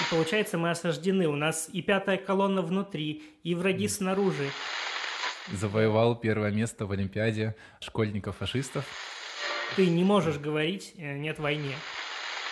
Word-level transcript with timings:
И 0.00 0.10
получается, 0.10 0.58
мы 0.58 0.70
осаждены. 0.70 1.28
У 1.28 1.36
нас 1.36 1.68
и 1.72 1.82
пятая 1.82 2.16
колонна 2.16 2.62
внутри, 2.62 3.22
и 3.42 3.54
враги 3.54 3.88
снаружи. 3.88 4.50
Завоевал 5.52 6.16
первое 6.16 6.50
место 6.50 6.86
в 6.86 6.92
Олимпиаде 6.92 7.54
школьников-фашистов. 7.80 8.84
Ты 9.76 9.86
не 9.86 10.04
можешь 10.04 10.38
говорить 10.38 10.94
э, 10.96 11.18
«нет 11.18 11.38
войне». 11.38 11.74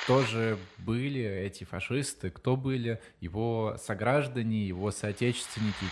Кто 0.05 0.23
же 0.23 0.59
были 0.79 1.23
эти 1.23 1.63
фашисты? 1.63 2.31
Кто 2.31 2.57
были 2.57 3.01
его 3.21 3.77
сограждане, 3.81 4.67
его 4.67 4.91
соотечественники? 4.91 5.87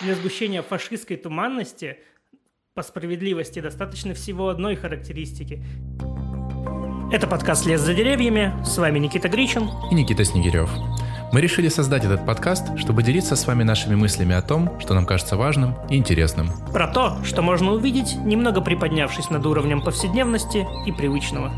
Для 0.00 0.14
сгущения 0.14 0.62
фашистской 0.62 1.16
туманности 1.16 1.98
по 2.74 2.82
справедливости 2.82 3.60
достаточно 3.60 4.12
всего 4.12 4.48
одной 4.48 4.76
характеристики. 4.76 5.62
Это 7.12 7.26
подкаст 7.26 7.66
«Лес 7.66 7.80
за 7.80 7.92
деревьями». 7.92 8.54
С 8.64 8.78
вами 8.78 9.00
Никита 9.00 9.28
Гричин. 9.28 9.68
И 9.90 9.94
Никита 9.96 10.24
Снегирев. 10.24 10.70
Мы 11.32 11.40
решили 11.40 11.66
создать 11.66 12.04
этот 12.04 12.24
подкаст, 12.24 12.78
чтобы 12.78 13.02
делиться 13.02 13.34
с 13.34 13.48
вами 13.48 13.64
нашими 13.64 13.96
мыслями 13.96 14.32
о 14.32 14.42
том, 14.42 14.78
что 14.78 14.94
нам 14.94 15.06
кажется 15.06 15.36
важным 15.36 15.74
и 15.90 15.96
интересным. 15.96 16.50
Про 16.72 16.86
то, 16.86 17.16
что 17.24 17.42
можно 17.42 17.72
увидеть, 17.72 18.14
немного 18.14 18.60
приподнявшись 18.60 19.28
над 19.28 19.44
уровнем 19.44 19.82
повседневности 19.82 20.64
и 20.86 20.92
привычного. 20.92 21.50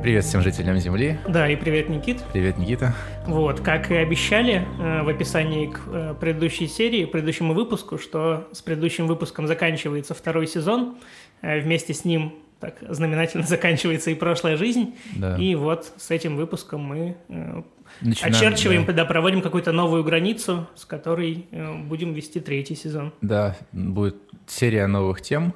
Привет 0.00 0.24
всем 0.24 0.40
жителям 0.40 0.78
Земли. 0.78 1.18
Да, 1.26 1.48
и 1.48 1.56
привет, 1.56 1.88
Никит. 1.88 2.22
Привет, 2.32 2.56
Никита. 2.56 2.94
Вот, 3.26 3.60
как 3.60 3.90
и 3.90 3.96
обещали 3.96 4.64
э, 4.78 5.02
в 5.02 5.08
описании 5.08 5.66
к 5.66 5.80
э, 5.88 6.14
предыдущей 6.20 6.68
серии, 6.68 7.04
предыдущему 7.04 7.52
выпуску, 7.52 7.98
что 7.98 8.46
с 8.52 8.62
предыдущим 8.62 9.08
выпуском 9.08 9.48
заканчивается 9.48 10.14
второй 10.14 10.46
сезон. 10.46 10.98
Э, 11.40 11.58
вместе 11.60 11.94
с 11.94 12.04
ним 12.04 12.34
так 12.62 12.76
знаменательно 12.88 13.42
заканчивается 13.46 14.10
и 14.12 14.14
прошлая 14.14 14.56
жизнь. 14.56 14.94
Да. 15.16 15.36
И 15.36 15.54
вот 15.56 15.92
с 15.96 16.10
этим 16.12 16.36
выпуском 16.36 16.80
мы 16.80 17.16
э, 17.28 17.62
Начинаем, 18.00 18.34
очерчиваем, 18.36 18.84
да. 18.86 18.92
да, 18.92 19.04
проводим 19.04 19.42
какую-то 19.42 19.72
новую 19.72 20.04
границу, 20.04 20.68
с 20.76 20.84
которой 20.84 21.46
э, 21.50 21.74
будем 21.82 22.14
вести 22.14 22.38
третий 22.38 22.76
сезон. 22.76 23.12
Да, 23.20 23.56
будет 23.72 24.16
серия 24.46 24.86
новых 24.86 25.20
тем. 25.20 25.54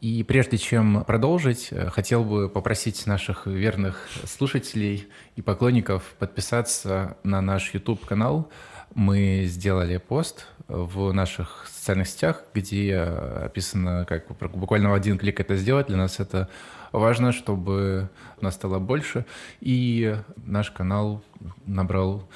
И 0.00 0.22
прежде 0.22 0.56
чем 0.56 1.04
продолжить, 1.04 1.68
э, 1.72 1.90
хотел 1.90 2.22
бы 2.22 2.48
попросить 2.48 3.06
наших 3.08 3.48
верных 3.48 4.08
слушателей 4.24 5.08
и 5.34 5.42
поклонников 5.42 6.14
подписаться 6.20 7.16
на 7.24 7.40
наш 7.40 7.74
YouTube-канал. 7.74 8.48
Мы 8.94 9.46
сделали 9.46 9.96
пост 9.96 10.46
в 10.70 11.12
наших 11.12 11.66
социальных 11.72 12.08
сетях, 12.08 12.44
где 12.54 12.96
описано, 12.98 14.04
как 14.08 14.26
буквально 14.54 14.90
в 14.90 14.94
один 14.94 15.18
клик 15.18 15.40
это 15.40 15.56
сделать. 15.56 15.88
Для 15.88 15.96
нас 15.96 16.20
это 16.20 16.48
важно, 16.92 17.32
чтобы 17.32 18.08
нас 18.40 18.54
стало 18.54 18.78
больше. 18.78 19.24
И 19.60 20.16
наш 20.36 20.70
канал 20.70 21.22
набрал 21.66 22.28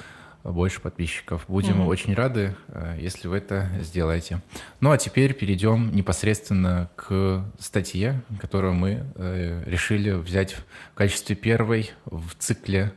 больше 0.43 0.79
подписчиков. 0.79 1.43
Будем 1.47 1.77
Мгм. 1.79 1.87
очень 1.87 2.13
рады, 2.13 2.55
э, 2.67 2.97
если 2.99 3.27
вы 3.27 3.37
это 3.37 3.67
сделаете. 3.81 4.41
Ну 4.79 4.91
а 4.91 4.97
теперь 4.99 5.33
перейдем 5.33 5.91
непосредственно 5.95 6.89
к 6.95 7.43
статье, 7.57 8.21
которую 8.39 8.73
мы 8.75 9.05
э, 9.15 9.63
решили 9.65 10.11
взять 10.11 10.53
в 10.53 10.63
качестве 10.93 11.35
первой 11.35 11.91
в 12.05 12.35
цикле 12.37 12.93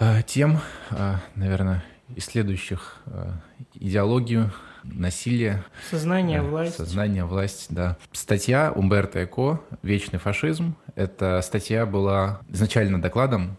э, 0.00 0.22
тем, 0.26 0.58
э, 0.90 1.14
наверное, 1.36 1.84
исследующих 2.16 2.96
э, 3.06 3.32
идеологию, 3.74 4.52
насилие, 4.82 5.64
Сознание, 5.90 6.38
э, 6.38 6.42
власть. 6.42 6.76
сознание, 6.76 7.24
власть, 7.24 7.66
да. 7.70 7.96
Статья 8.12 8.72
Умберто 8.74 9.24
Эко 9.24 9.60
«Вечный 9.82 10.18
фашизм». 10.18 10.74
Эта 10.94 11.40
статья 11.42 11.86
была 11.86 12.40
изначально 12.48 13.00
докладом 13.00 13.56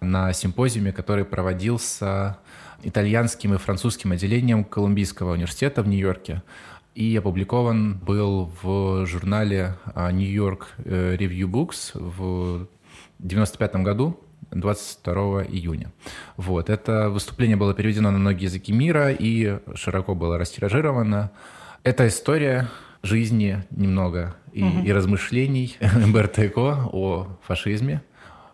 на 0.00 0.32
симпозиуме, 0.32 0.92
который 0.92 1.24
проводился 1.24 2.38
итальянским 2.82 3.54
и 3.54 3.58
французским 3.58 4.12
отделением 4.12 4.64
Колумбийского 4.64 5.32
университета 5.32 5.82
в 5.82 5.88
Нью-Йорке 5.88 6.42
и 6.96 7.14
опубликован 7.16 7.98
был 7.98 8.50
в 8.62 9.04
журнале 9.04 9.76
New 9.94 10.28
York 10.28 10.68
э, 10.78 11.16
Review 11.16 11.46
Books 11.46 11.90
в 11.92 12.66
95 13.18 13.76
году, 13.76 14.18
22 14.60 15.44
июня. 15.44 15.92
Вот. 16.36 16.70
Это 16.70 17.08
выступление 17.10 17.56
было 17.56 17.74
переведено 17.74 18.10
на 18.10 18.18
многие 18.18 18.44
языки 18.44 18.72
мира 18.72 19.10
и 19.12 19.58
широко 19.74 20.14
было 20.14 20.38
растиражировано. 20.38 21.30
Это 21.82 22.06
история 22.08 22.68
жизни 23.02 23.64
немного 23.70 24.34
и, 24.52 24.64
Мгм. 24.64 24.82
и 24.84 24.92
размышлений 24.92 25.76
Умберто 26.04 26.46
Эко 26.46 26.88
о 26.92 27.28
фашизме. 27.46 28.02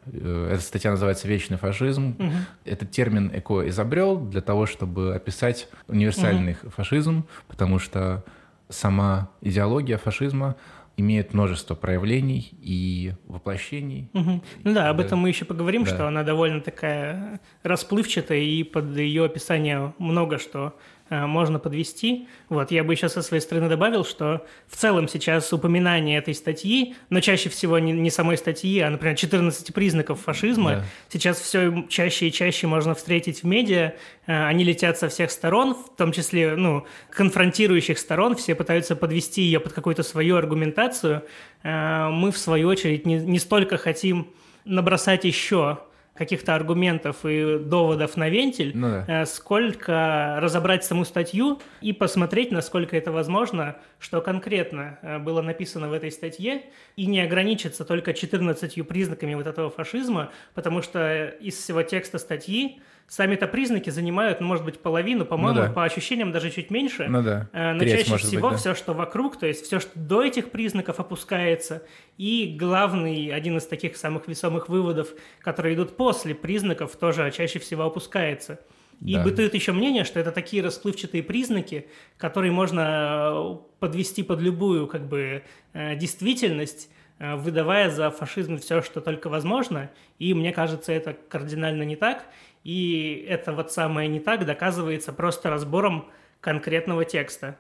Э, 0.07 0.51
Эта 0.53 0.63
статья 0.63 0.91
называется 0.91 1.29
«Вечный 1.29 1.57
фашизм». 1.57 2.17
Мгм. 2.19 2.33
Этот 2.65 2.91
термин 2.91 3.31
Эко 3.33 3.67
изобрел 3.69 4.19
для 4.19 4.41
того, 4.41 4.67
чтобы 4.67 5.15
описать 5.15 5.69
универсальный 5.89 6.57
фашизм, 6.77 7.25
потому 7.49 7.79
что 7.79 8.25
сама 8.69 9.29
идеология 9.43 9.99
фашизма 9.99 10.57
имеет 10.97 11.35
множество 11.35 11.75
проявлений 11.75 12.51
и 12.61 13.13
воплощений. 13.27 14.09
Мгм. 14.13 14.43
Ну 14.65 14.75
да, 14.75 14.91
об 14.91 14.99
Да. 14.99 15.05
этом 15.05 15.19
мы 15.21 15.29
еще 15.29 15.45
поговорим, 15.45 15.85
Да. 15.85 15.91
что 15.95 16.07
она 16.09 16.23
довольно 16.23 16.61
такая 16.61 17.41
расплывчатая, 17.63 18.39
и 18.41 18.63
под 18.63 18.97
ее 18.97 19.25
описание 19.25 19.95
много 19.99 20.39
что 20.39 20.59
э, 20.69 21.02
можно 21.27 21.59
подвести. 21.59 22.27
Вот, 22.49 22.71
я 22.71 22.83
бы 22.85 22.95
еще 22.95 23.09
со 23.09 23.23
своей 23.23 23.43
стороны 23.43 23.69
добавил, 23.69 24.05
что 24.05 24.47
в 24.67 24.77
целом 24.77 25.09
сейчас 25.09 25.53
упоминание 25.53 26.19
этой 26.19 26.35
статьи, 26.35 26.95
но 27.11 27.21
чаще 27.21 27.49
всего 27.51 27.79
не, 27.79 27.93
не 27.93 28.11
самой 28.11 28.39
статьи, 28.39 28.81
а, 28.81 28.89
например, 28.91 29.17
14 29.17 29.75
признаков 29.75 30.21
фашизма, 30.21 30.71
Да. 30.71 30.85
сейчас 31.11 31.41
все 31.41 31.85
чаще 31.89 32.29
и 32.29 32.33
чаще 32.33 32.67
можно 32.67 32.95
встретить 32.95 33.43
в 33.43 33.47
медиа. 33.47 33.93
Э, 34.27 34.47
Они 34.47 34.65
летят 34.65 34.99
со 34.99 35.09
всех 35.09 35.31
сторон, 35.31 35.75
в 35.75 35.97
том 35.97 36.13
числе, 36.13 36.57
ну, 36.57 36.87
конфронтирующих 37.11 37.99
сторон, 37.99 38.35
все 38.37 38.55
пытаются 38.55 38.97
подвести 38.97 39.43
ее 39.43 39.61
под 39.61 39.73
какую-то 39.73 40.03
свою 40.03 40.37
аргументацию. 40.37 41.23
Э, 41.63 42.09
Мы, 42.11 42.31
в 42.33 42.39
свою 42.39 42.69
очередь, 42.69 43.07
не, 43.07 43.17
не 43.17 43.39
столько 43.39 43.77
хотим 43.77 44.29
набросать 44.65 45.25
еще 45.25 45.79
каких-то 46.23 46.55
аргументов 46.55 47.25
и 47.25 47.59
доводов 47.59 48.17
на 48.17 48.29
вентиль, 48.29 48.71
Ну 48.75 48.89
да. 48.89 49.23
э, 49.23 49.27
сколько 49.27 50.39
разобрать 50.41 50.85
саму 50.85 51.05
статью 51.05 51.61
и 51.81 51.93
посмотреть, 51.93 52.53
насколько 52.53 52.97
это 52.97 53.11
возможно, 53.11 53.77
что 53.99 54.21
конкретно 54.21 54.99
э, 55.03 55.19
было 55.19 55.43
написано 55.43 55.89
в 55.89 55.93
этой 55.93 56.13
статье, 56.13 56.63
и 56.95 57.07
не 57.07 57.21
ограничиться 57.21 57.85
только 57.85 58.15
14 58.15 58.87
признаками 58.87 59.35
вот 59.35 59.49
этого 59.49 59.69
фашизма, 59.69 60.31
потому 60.55 60.81
что 60.83 61.27
из 61.41 61.57
всего 61.57 61.83
текста 61.83 62.19
статьи 62.19 62.81
сами-то 63.09 63.47
признаки 63.47 63.91
занимают, 63.91 64.41
ну, 64.41 64.47
может 64.47 64.65
быть, 64.65 64.79
половину, 64.81 65.25
по-моему, 65.27 65.61
да. 65.61 65.71
по 65.71 65.85
ощущениям 65.85 66.33
даже 66.33 66.51
чуть 66.51 66.71
меньше. 66.71 67.07
Ну 67.09 67.23
да. 67.23 67.49
Э, 67.53 67.73
Но 67.73 67.81
Треть, 67.81 67.99
чаще 67.99 68.11
может 68.11 68.27
быть, 68.27 68.33
всего 68.33 68.51
да. 68.51 68.57
все, 68.57 68.75
что 68.75 68.95
вокруг, 68.95 69.39
то 69.39 69.47
есть 69.47 69.67
все, 69.67 69.81
что 69.81 69.91
до 69.99 70.23
этих 70.23 70.51
признаков 70.51 70.99
опускается, 70.99 71.83
и 72.17 72.57
главный, 72.59 73.29
один 73.35 73.59
из 73.59 73.67
таких 73.67 73.97
самых 73.97 74.29
весомых 74.29 74.69
выводов, 74.69 75.09
которые 75.41 75.75
идут 75.75 75.97
после 75.97 76.35
признаков, 76.35 76.97
тоже 76.97 77.31
чаще 77.31 77.59
всего 77.59 77.85
опускается. 77.85 78.61
И 79.05 79.15
Да. 79.15 79.25
бытует 79.25 79.53
еще 79.55 79.73
мнение, 79.73 80.05
что 80.05 80.21
это 80.21 80.31
такие 80.31 80.63
расплывчатые 80.63 81.23
признаки, 81.25 81.89
которые 82.19 82.53
можно 82.53 83.33
э, 83.35 83.57
подвести 83.81 84.23
под 84.23 84.41
любую 84.41 84.87
как 84.87 85.07
бы 85.09 85.43
э, 85.73 85.97
действительность, 85.97 86.89
выдавая 87.19 87.89
за 87.89 88.11
фашизм 88.11 88.59
все, 88.59 88.83
что 88.83 89.01
только 89.01 89.29
возможно. 89.29 89.91
И 90.19 90.35
мне 90.35 90.51
кажется, 90.53 90.93
это 90.93 91.13
кардинально 91.29 91.85
не 91.85 91.95
так. 91.95 92.25
И 92.65 93.27
это 93.29 93.53
вот 93.53 93.73
самое 93.73 94.09
не 94.09 94.21
так 94.21 94.47
доказывается 94.47 95.13
просто 95.13 95.51
разбором 95.51 96.07
конкретного 96.41 97.05
текста. 97.05 97.57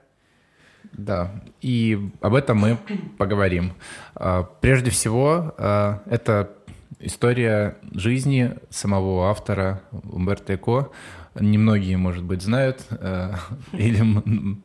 Да, 0.92 1.30
и 1.60 1.98
об 2.20 2.34
этом 2.34 2.58
мы 2.58 2.78
поговорим. 3.18 3.72
А, 4.14 4.42
Прежде 4.42 4.90
всего, 4.90 5.54
а, 5.56 6.02
это 6.06 6.50
история 6.98 7.76
жизни 7.92 8.54
самого 8.70 9.30
автора 9.30 9.82
Умберто 10.10 10.54
Эко. 10.54 10.90
Немногие, 11.38 11.96
может 11.96 12.24
быть, 12.24 12.42
знают, 12.42 12.84
а, 12.90 13.36
или 13.72 14.02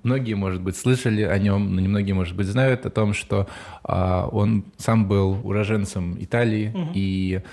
многие, 0.04 0.34
может 0.34 0.62
быть, 0.62 0.76
слышали 0.76 1.22
о 1.22 1.38
нем, 1.38 1.76
но 1.76 1.82
немногие, 1.82 2.16
может 2.16 2.36
быть, 2.36 2.48
знают 2.48 2.86
о 2.86 2.90
том, 2.90 3.14
что 3.14 3.48
он 3.84 4.66
сам 4.78 5.08
был 5.08 5.40
уроженцем 5.48 6.18
Италии, 6.20 6.76
и 6.94 7.36
м, 7.36 7.44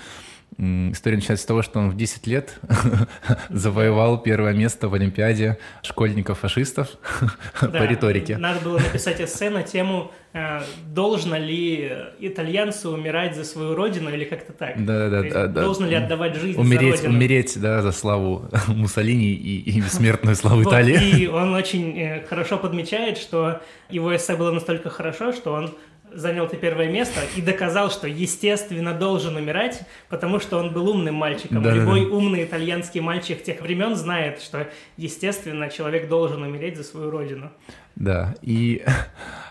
история 0.57 1.17
начинается 1.17 1.43
с 1.43 1.45
того, 1.47 1.61
что 1.61 1.79
он 1.79 1.89
в 1.89 1.97
10 1.97 2.27
лет 2.27 2.59
завоевал 3.49 4.21
первое 4.21 4.53
место 4.53 4.87
в 4.87 4.93
Олимпиаде 4.93 5.57
школьников-фашистов 5.83 6.89
по 7.59 7.67
Да, 7.67 7.85
риторике. 7.85 8.37
Надо 8.37 8.59
было 8.61 8.77
написать 8.79 9.19
эссе 9.21 9.49
на 9.49 9.63
тему, 9.63 10.11
э, 10.33 10.61
должно 10.93 11.37
ли 11.37 11.91
итальянцы 12.19 12.89
умирать 12.89 13.35
за 13.35 13.43
свою 13.43 13.75
родину 13.75 14.09
или 14.09 14.23
как-то 14.23 14.53
так. 14.53 14.83
Да-да-да, 14.83 15.17
То 15.19 15.23
есть 15.23 15.33
да, 15.35 15.47
да. 15.47 15.61
Должно 15.61 15.87
ли 15.87 15.95
отдавать 15.95 16.35
жизнь 16.35 16.59
Умереть, 16.59 16.97
за 16.97 17.03
родину. 17.03 17.13
умереть, 17.17 17.59
да, 17.61 17.81
за 17.81 17.91
славу 17.91 18.45
Муссолини 18.67 19.33
и, 19.33 19.59
и 19.71 19.81
бессмертную 19.81 20.35
славу 20.35 20.61
Вот, 20.63 20.69
Италии. 20.69 21.19
И 21.23 21.27
он 21.27 21.53
очень 21.53 21.99
э, 21.99 22.25
хорошо 22.27 22.57
подмечает, 22.57 23.17
что 23.17 23.61
его 23.89 24.15
эссе 24.15 24.35
было 24.35 24.51
настолько 24.51 24.89
хорошо, 24.89 25.33
что 25.33 25.53
он 25.53 25.75
занял 26.15 26.47
ты 26.47 26.57
первое 26.57 26.89
место 26.89 27.19
и 27.35 27.41
доказал, 27.41 27.91
что 27.91 28.07
естественно 28.07 28.93
должен 28.93 29.35
умирать, 29.35 29.81
потому 30.09 30.39
что 30.39 30.57
он 30.57 30.73
был 30.73 30.89
умным 30.89 31.15
мальчиком. 31.15 31.61
Да, 31.61 31.71
Любой 31.71 32.01
да, 32.01 32.09
да. 32.09 32.15
умный 32.15 32.43
итальянский 32.43 33.01
мальчик 33.01 33.43
тех 33.43 33.61
времен 33.61 33.95
знает, 33.95 34.41
что 34.41 34.67
естественно 34.97 35.69
человек 35.69 36.07
должен 36.07 36.41
умереть 36.41 36.77
за 36.77 36.83
свою 36.83 37.11
родину. 37.11 37.51
Да, 37.95 38.35
и 38.41 38.83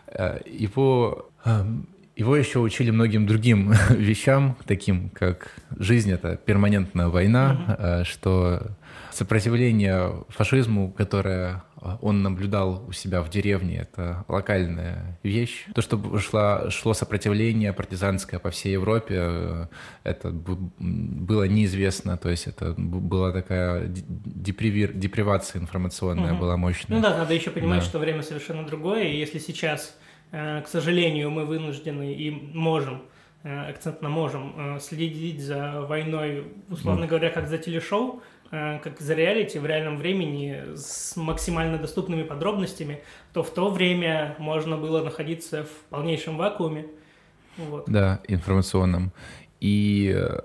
э, 0.08 0.40
его 0.46 1.30
эм, 1.44 1.88
его 2.16 2.36
еще 2.36 2.60
учили 2.60 2.90
многим 2.90 3.26
другим 3.26 3.72
вещам, 3.90 4.56
таким 4.66 5.10
как 5.10 5.50
жизнь— 5.76 6.10
это 6.12 6.36
перманентная 6.36 7.08
война, 7.08 7.76
mm-hmm. 7.78 8.04
что 8.04 8.62
сопротивление 9.10 10.24
фашизму, 10.28 10.90
которое 10.92 11.62
он 12.00 12.22
наблюдал 12.22 12.84
у 12.88 12.92
себя 12.92 13.22
в 13.22 13.30
деревне, 13.30 13.78
это 13.78 14.24
локальная 14.28 15.18
вещь. 15.22 15.66
То, 15.74 15.82
что 15.82 16.18
шло, 16.18 16.70
шло 16.70 16.94
сопротивление 16.94 17.72
партизанское 17.72 18.40
по 18.40 18.50
всей 18.50 18.72
Европе, 18.72 19.16
э, 19.18 19.66
это 20.04 20.30
было 20.30 21.44
неизвестно, 21.44 22.16
то 22.16 22.30
есть 22.30 22.46
это 22.46 22.74
была 22.76 23.32
такая 23.32 23.86
депривир, 23.88 24.92
депривация 24.92 25.60
информационная 25.60 26.32
угу. 26.32 26.40
была 26.40 26.56
мощная. 26.56 26.96
Ну 26.96 27.02
да, 27.02 27.16
надо 27.16 27.34
еще 27.34 27.50
понимать, 27.50 27.80
да. 27.80 27.86
что 27.86 27.98
время 27.98 28.22
совершенно 28.22 28.64
другое, 28.64 29.04
и 29.04 29.16
если 29.16 29.38
сейчас, 29.38 29.96
э, 30.32 30.62
к 30.62 30.68
сожалению, 30.68 31.30
мы 31.30 31.44
вынуждены 31.44 32.14
и 32.14 32.30
можем 32.30 33.02
э, 33.42 33.70
акцентно 33.70 34.08
можем 34.08 34.78
следить 34.80 35.42
за 35.42 35.82
войной, 35.82 36.44
условно 36.70 37.06
говоря, 37.06 37.30
как 37.30 37.48
за 37.48 37.58
телешоу, 37.58 38.22
как 38.82 39.00
за 39.00 39.14
реалити 39.14 39.58
в 39.58 39.66
реальном 39.66 39.96
времени 39.96 40.76
с 40.76 41.16
максимально 41.16 41.78
доступными 41.78 42.22
подробностями, 42.22 43.02
то 43.32 43.42
в 43.42 43.50
то 43.50 43.70
время 43.70 44.36
можно 44.38 44.76
было 44.76 45.02
находиться 45.02 45.64
в 45.64 45.90
полнейшем 45.90 46.36
вакууме. 46.36 46.86
Вот. 47.56 47.84
Да, 47.86 48.20
информационном. 48.28 49.12
И 49.60 50.12
э, 50.14 50.40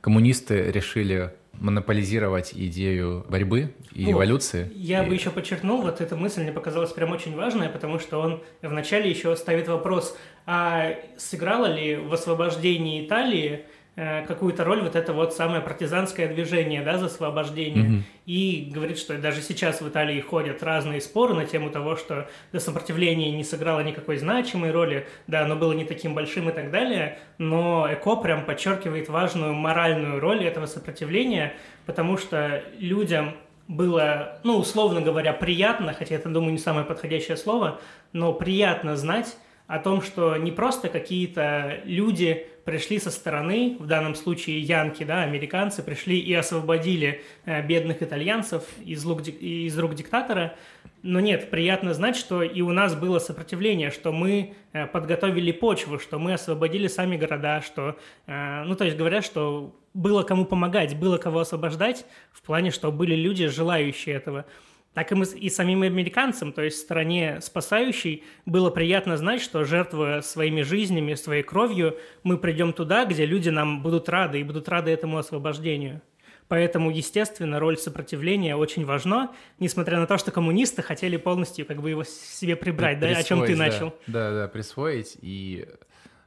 коммунисты 0.00 0.70
решили 0.72 1.32
монополизировать 1.52 2.52
идею 2.54 3.24
борьбы 3.28 3.74
и 3.92 4.06
вот. 4.06 4.12
эволюции. 4.12 4.70
Я 4.74 5.04
и... 5.04 5.08
бы 5.08 5.14
еще 5.14 5.30
подчеркнул, 5.30 5.82
вот 5.82 6.00
эта 6.00 6.16
мысль 6.16 6.42
мне 6.42 6.52
показалась 6.52 6.92
прям 6.92 7.12
очень 7.12 7.36
важная, 7.36 7.68
потому 7.68 7.98
что 8.00 8.20
он 8.20 8.42
вначале 8.62 9.08
еще 9.08 9.36
ставит 9.36 9.68
вопрос, 9.68 10.16
а 10.46 10.96
сыграло 11.16 11.66
ли 11.66 11.96
в 11.96 12.12
освобождении 12.12 13.06
Италии 13.06 13.52
Э, 13.56 13.73
какую-то 13.94 14.64
роль 14.64 14.82
вот 14.82 14.96
это 14.96 15.12
вот 15.12 15.34
самое 15.34 15.60
партизанское 15.60 16.26
движение, 16.26 16.82
да, 16.82 16.98
за 16.98 17.06
освобождение. 17.06 17.84
Mm-hmm. 17.84 18.02
И 18.26 18.70
говорит, 18.74 18.98
что 18.98 19.16
даже 19.18 19.40
сейчас 19.40 19.80
в 19.80 19.88
Италии 19.88 20.20
ходят 20.20 20.62
разные 20.62 21.00
споры 21.00 21.34
на 21.34 21.44
тему 21.44 21.70
того, 21.70 21.94
что 21.94 22.28
да, 22.52 22.58
сопротивление 22.58 23.30
не 23.30 23.44
сыграло 23.44 23.80
никакой 23.80 24.16
значимой 24.16 24.72
роли, 24.72 25.06
да, 25.28 25.42
оно 25.42 25.54
было 25.54 25.72
не 25.72 25.84
таким 25.84 26.14
большим 26.14 26.48
и 26.48 26.52
так 26.52 26.72
далее, 26.72 27.18
но 27.38 27.86
ЭКО 27.88 28.16
прям 28.16 28.44
подчеркивает 28.44 29.08
важную 29.08 29.54
моральную 29.54 30.18
роль 30.18 30.44
этого 30.44 30.66
сопротивления, 30.66 31.54
потому 31.86 32.18
что 32.18 32.64
людям 32.78 33.34
было, 33.68 34.40
ну, 34.42 34.58
условно 34.58 35.00
говоря, 35.00 35.32
приятно, 35.32 35.92
хотя 35.92 36.16
это, 36.16 36.28
думаю, 36.28 36.52
не 36.52 36.58
самое 36.58 36.84
подходящее 36.84 37.36
слово, 37.36 37.80
но 38.12 38.32
приятно 38.32 38.96
знать 38.96 39.36
о 39.66 39.78
том, 39.78 40.02
что 40.02 40.36
не 40.36 40.52
просто 40.52 40.88
какие-то 40.88 41.80
люди 41.84 42.48
пришли 42.64 42.98
со 42.98 43.10
стороны, 43.10 43.76
в 43.78 43.86
данном 43.86 44.14
случае 44.14 44.60
янки, 44.60 45.04
да, 45.04 45.22
американцы, 45.22 45.82
пришли 45.82 46.18
и 46.18 46.32
освободили 46.34 47.22
э, 47.44 47.64
бедных 47.66 48.02
итальянцев 48.02 48.64
из, 48.84 49.04
лук, 49.04 49.26
из 49.26 49.78
рук 49.78 49.94
диктатора. 49.94 50.56
Но 51.02 51.20
нет, 51.20 51.50
приятно 51.50 51.92
знать, 51.92 52.16
что 52.16 52.42
и 52.42 52.62
у 52.62 52.72
нас 52.72 52.94
было 52.94 53.18
сопротивление, 53.18 53.90
что 53.90 54.12
мы 54.12 54.54
э, 54.72 54.86
подготовили 54.86 55.52
почву, 55.52 55.98
что 55.98 56.18
мы 56.18 56.32
освободили 56.32 56.88
сами 56.88 57.16
города, 57.16 57.60
что, 57.60 57.96
э, 58.26 58.62
ну, 58.64 58.74
то 58.74 58.84
есть 58.84 58.96
говорят, 58.96 59.24
что 59.24 59.76
было 59.92 60.22
кому 60.22 60.44
помогать, 60.44 60.98
было 60.98 61.18
кого 61.18 61.40
освобождать, 61.40 62.06
в 62.32 62.42
плане, 62.42 62.70
что 62.70 62.90
были 62.90 63.14
люди, 63.14 63.46
желающие 63.46 64.14
этого 64.14 64.46
так 64.94 65.10
и, 65.10 65.14
мы, 65.16 65.24
и 65.26 65.50
самим 65.50 65.82
американцам, 65.82 66.52
то 66.52 66.62
есть 66.62 66.78
стране 66.78 67.40
спасающей, 67.40 68.22
было 68.46 68.70
приятно 68.70 69.16
знать, 69.16 69.42
что 69.42 69.64
жертвуя 69.64 70.20
своими 70.22 70.62
жизнями, 70.62 71.14
своей 71.14 71.42
кровью, 71.42 71.98
мы 72.22 72.38
придем 72.38 72.72
туда, 72.72 73.04
где 73.04 73.26
люди 73.26 73.48
нам 73.48 73.82
будут 73.82 74.08
рады 74.08 74.40
и 74.40 74.44
будут 74.44 74.68
рады 74.68 74.92
этому 74.92 75.18
освобождению. 75.18 76.00
Поэтому, 76.46 76.90
естественно, 76.90 77.58
роль 77.58 77.76
сопротивления 77.76 78.54
очень 78.54 78.84
важна, 78.84 79.32
несмотря 79.58 79.98
на 79.98 80.06
то, 80.06 80.18
что 80.18 80.30
коммунисты 80.30 80.82
хотели 80.82 81.16
полностью 81.16 81.66
как 81.66 81.80
бы 81.80 81.90
его 81.90 82.04
себе 82.04 82.54
прибрать, 82.54 83.00
да, 83.00 83.08
о 83.08 83.22
чем 83.22 83.44
ты 83.44 83.56
начал. 83.56 83.94
Да, 84.06 84.30
да, 84.30 84.48
присвоить. 84.48 85.16
И 85.22 85.66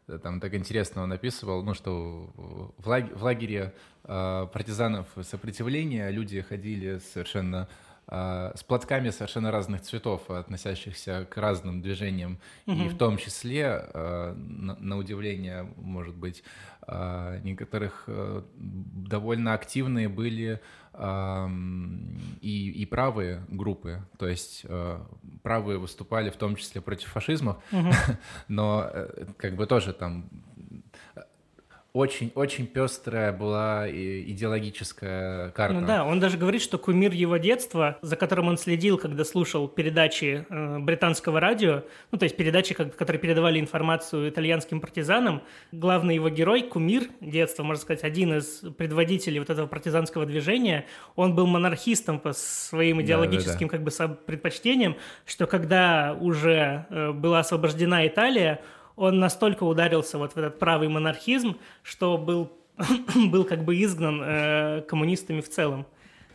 э, 0.08 0.20
там 0.22 0.42
так 0.42 0.56
интересно 0.56 1.04
он 1.04 1.14
описывал, 1.14 1.64
ну, 1.64 1.76
что 1.76 2.32
в, 2.36 2.88
лагере, 2.88 3.16
в 3.16 3.24
лагере 3.24 3.74
э, 4.04 4.48
партизанов 4.52 5.08
сопротивления 5.22 6.10
люди 6.10 6.42
ходили 6.42 6.98
совершенно 7.14 7.70
с 8.10 8.64
платками 8.66 9.10
совершенно 9.10 9.52
разных 9.52 9.82
цветов, 9.82 10.30
относящихся 10.32 11.28
к 11.30 11.36
разным 11.36 11.82
движениям, 11.82 12.40
угу. 12.66 12.82
и 12.82 12.88
в 12.88 12.98
том 12.98 13.18
числе, 13.18 13.66
а, 13.68 14.34
на, 14.34 14.98
удивление, 14.98 15.70
может 15.76 16.16
быть, 16.16 16.42
а, 16.84 17.38
некоторых 17.40 18.08
довольно 18.56 19.54
активные 19.54 20.08
были 20.08 20.62
и, 22.42 22.72
и 22.72 22.86
правые 22.88 23.46
группы, 23.50 24.02
то 24.18 24.28
есть 24.28 24.66
правые 25.44 25.78
выступали 25.78 26.32
в 26.32 26.38
том 26.38 26.56
числе 26.56 26.82
против 26.82 27.10
фашизма, 27.10 27.62
угу. 27.72 27.92
но 28.48 28.90
э, 28.92 29.28
как 29.38 29.56
бы 29.56 29.68
тоже 29.68 29.94
там 29.94 30.30
очень, 31.98 32.32
очень 32.36 32.68
пестрая 32.68 33.34
была 33.34 33.90
идеологическая 33.90 35.50
карта. 35.50 35.80
Ну 35.80 35.88
да, 35.88 36.06
он 36.06 36.20
даже 36.20 36.38
говорит, 36.38 36.62
что 36.62 36.78
кумир 36.78 37.12
его 37.12 37.38
детства, 37.38 37.98
за 38.04 38.16
которым 38.16 38.50
он 38.50 38.58
следил, 38.58 39.00
когда 39.00 39.26
слушал 39.26 39.68
передачи 39.68 40.46
э, 40.48 40.80
британского 40.80 41.40
радио, 41.40 41.84
ну 42.12 42.20
то 42.20 42.26
есть 42.26 42.38
передачи, 42.38 42.76
как, 42.76 42.96
которые 42.96 43.20
передавали 43.20 43.60
информацию 43.60 44.30
итальянским 44.30 44.80
партизанам, 44.80 45.42
главный 45.72 46.16
его 46.16 46.30
герой, 46.30 46.62
кумир 46.62 47.08
детства, 47.20 47.64
можно 47.64 47.82
сказать, 47.82 48.04
один 48.04 48.38
из 48.38 48.62
предводителей 48.78 49.40
вот 49.40 49.50
этого 49.50 49.66
партизанского 49.66 50.28
движения, 50.28 50.86
он 51.16 51.34
был 51.34 51.48
монархистом 51.48 52.20
по 52.20 52.34
своим 52.34 53.02
идеологическим 53.02 53.68
да, 53.68 53.78
да, 53.78 53.86
да. 53.88 53.96
как 53.96 54.10
бы 54.10 54.18
предпочтениям, 54.26 54.98
что 55.26 55.48
когда 55.48 56.16
уже 56.20 56.86
э, 56.90 57.12
была 57.12 57.40
освобождена 57.40 58.06
Италия, 58.06 58.62
он 58.98 59.20
настолько 59.20 59.64
ударился 59.64 60.18
вот 60.18 60.34
в 60.34 60.38
этот 60.38 60.60
правый 60.60 60.90
монархизм, 60.90 61.58
что 61.84 62.18
был, 62.18 62.52
был 63.32 63.46
как 63.46 63.64
бы 63.64 63.82
изгнан 63.82 64.22
э, 64.22 64.82
коммунистами 64.82 65.40
в 65.40 65.48
целом. 65.48 65.86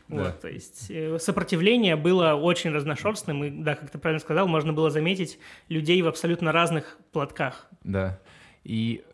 Да. 0.09 0.25
Вот, 0.25 0.40
то 0.40 0.49
есть 0.49 0.90
э, 0.90 1.19
сопротивление 1.19 1.97
было 1.97 2.35
очень 2.35 2.71
разношерстным, 2.71 3.45
и, 3.45 3.50
да, 3.50 3.75
как 3.75 3.90
ты 3.90 3.99
правильно 3.99 4.21
сказал, 4.21 4.47
можно 4.47 4.73
было 4.73 4.90
заметить 4.90 5.38
людей 5.69 6.00
в 6.02 6.07
абсолютно 6.07 6.52
разных 6.52 6.99
платках. 7.12 7.69
Да, 7.83 8.21
и 8.62 9.04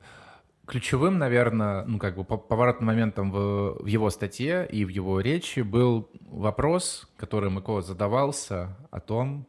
ключевым, 0.67 1.19
наверное, 1.19 1.85
ну, 1.87 1.99
как 1.99 2.17
бы 2.17 2.25
поворотным 2.25 2.87
моментом 2.87 3.31
в, 3.31 3.83
в 3.83 3.87
его 3.87 4.11
статье 4.11 4.69
и 4.71 4.85
в 4.85 4.88
его 4.88 5.21
речи 5.21 5.61
был 5.61 6.11
вопрос, 6.21 7.09
который 7.17 7.49
Мыко 7.49 7.81
задавался 7.81 8.76
о 8.90 9.00
том, 9.00 9.47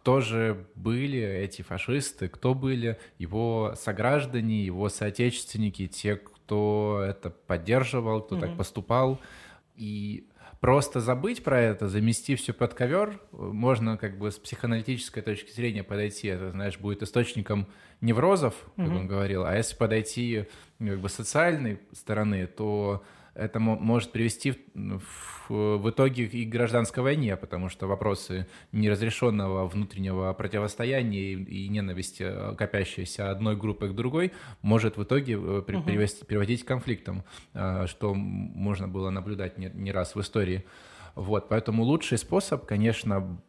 кто 0.00 0.22
же 0.22 0.64
были 0.76 1.20
эти 1.20 1.60
фашисты, 1.60 2.28
кто 2.28 2.54
были 2.54 2.98
его 3.18 3.74
сограждане, 3.76 4.64
его 4.64 4.88
соотечественники, 4.88 5.88
те, 5.88 6.16
кто 6.16 7.04
это 7.06 7.28
поддерживал, 7.28 8.22
кто 8.22 8.36
mm-hmm. 8.36 8.40
так 8.40 8.56
поступал. 8.56 9.20
И 9.76 10.26
просто 10.60 11.00
забыть 11.00 11.44
про 11.44 11.60
это, 11.60 11.86
замести 11.86 12.34
все 12.34 12.54
под 12.54 12.72
ковер, 12.72 13.20
можно 13.30 13.98
как 13.98 14.16
бы 14.16 14.30
с 14.30 14.38
психоаналитической 14.38 15.22
точки 15.22 15.52
зрения 15.52 15.84
подойти. 15.84 16.28
Это, 16.28 16.50
знаешь, 16.50 16.78
будет 16.78 17.02
источником 17.02 17.66
неврозов, 18.00 18.54
как 18.76 18.86
mm-hmm. 18.86 18.96
он 18.96 19.06
говорил. 19.06 19.44
А 19.44 19.54
если 19.54 19.76
подойти 19.76 20.46
как 20.78 20.98
бы 20.98 21.10
социальной 21.10 21.78
стороны, 21.92 22.46
то 22.46 23.04
это 23.34 23.60
может 23.60 24.12
привести 24.12 24.54
в, 24.74 25.48
в 25.48 25.90
итоге 25.90 26.24
и 26.24 26.44
к 26.44 26.48
гражданской 26.48 27.02
войне, 27.02 27.36
потому 27.36 27.68
что 27.68 27.86
вопросы 27.86 28.46
неразрешенного 28.72 29.66
внутреннего 29.66 30.32
противостояния 30.32 31.32
и, 31.32 31.64
и 31.64 31.68
ненависти, 31.68 32.24
э, 32.26 32.54
копящейся 32.56 33.30
одной 33.30 33.56
группы 33.56 33.88
к 33.88 33.94
другой, 33.94 34.32
может 34.62 34.96
в 34.96 35.02
итоге 35.02 35.34
э, 35.34 35.62
при, 35.66 35.76
угу. 35.76 35.84
привести, 35.84 36.24
приводить 36.24 36.64
к 36.64 36.68
конфликтам, 36.68 37.24
э, 37.54 37.86
что 37.86 38.14
можно 38.14 38.88
было 38.88 39.10
наблюдать 39.10 39.58
не, 39.58 39.70
не 39.74 39.92
раз 39.92 40.14
в 40.14 40.20
истории. 40.20 40.64
Вот, 41.14 41.48
поэтому 41.48 41.82
лучший 41.82 42.18
способ, 42.18 42.66
конечно, 42.66 43.40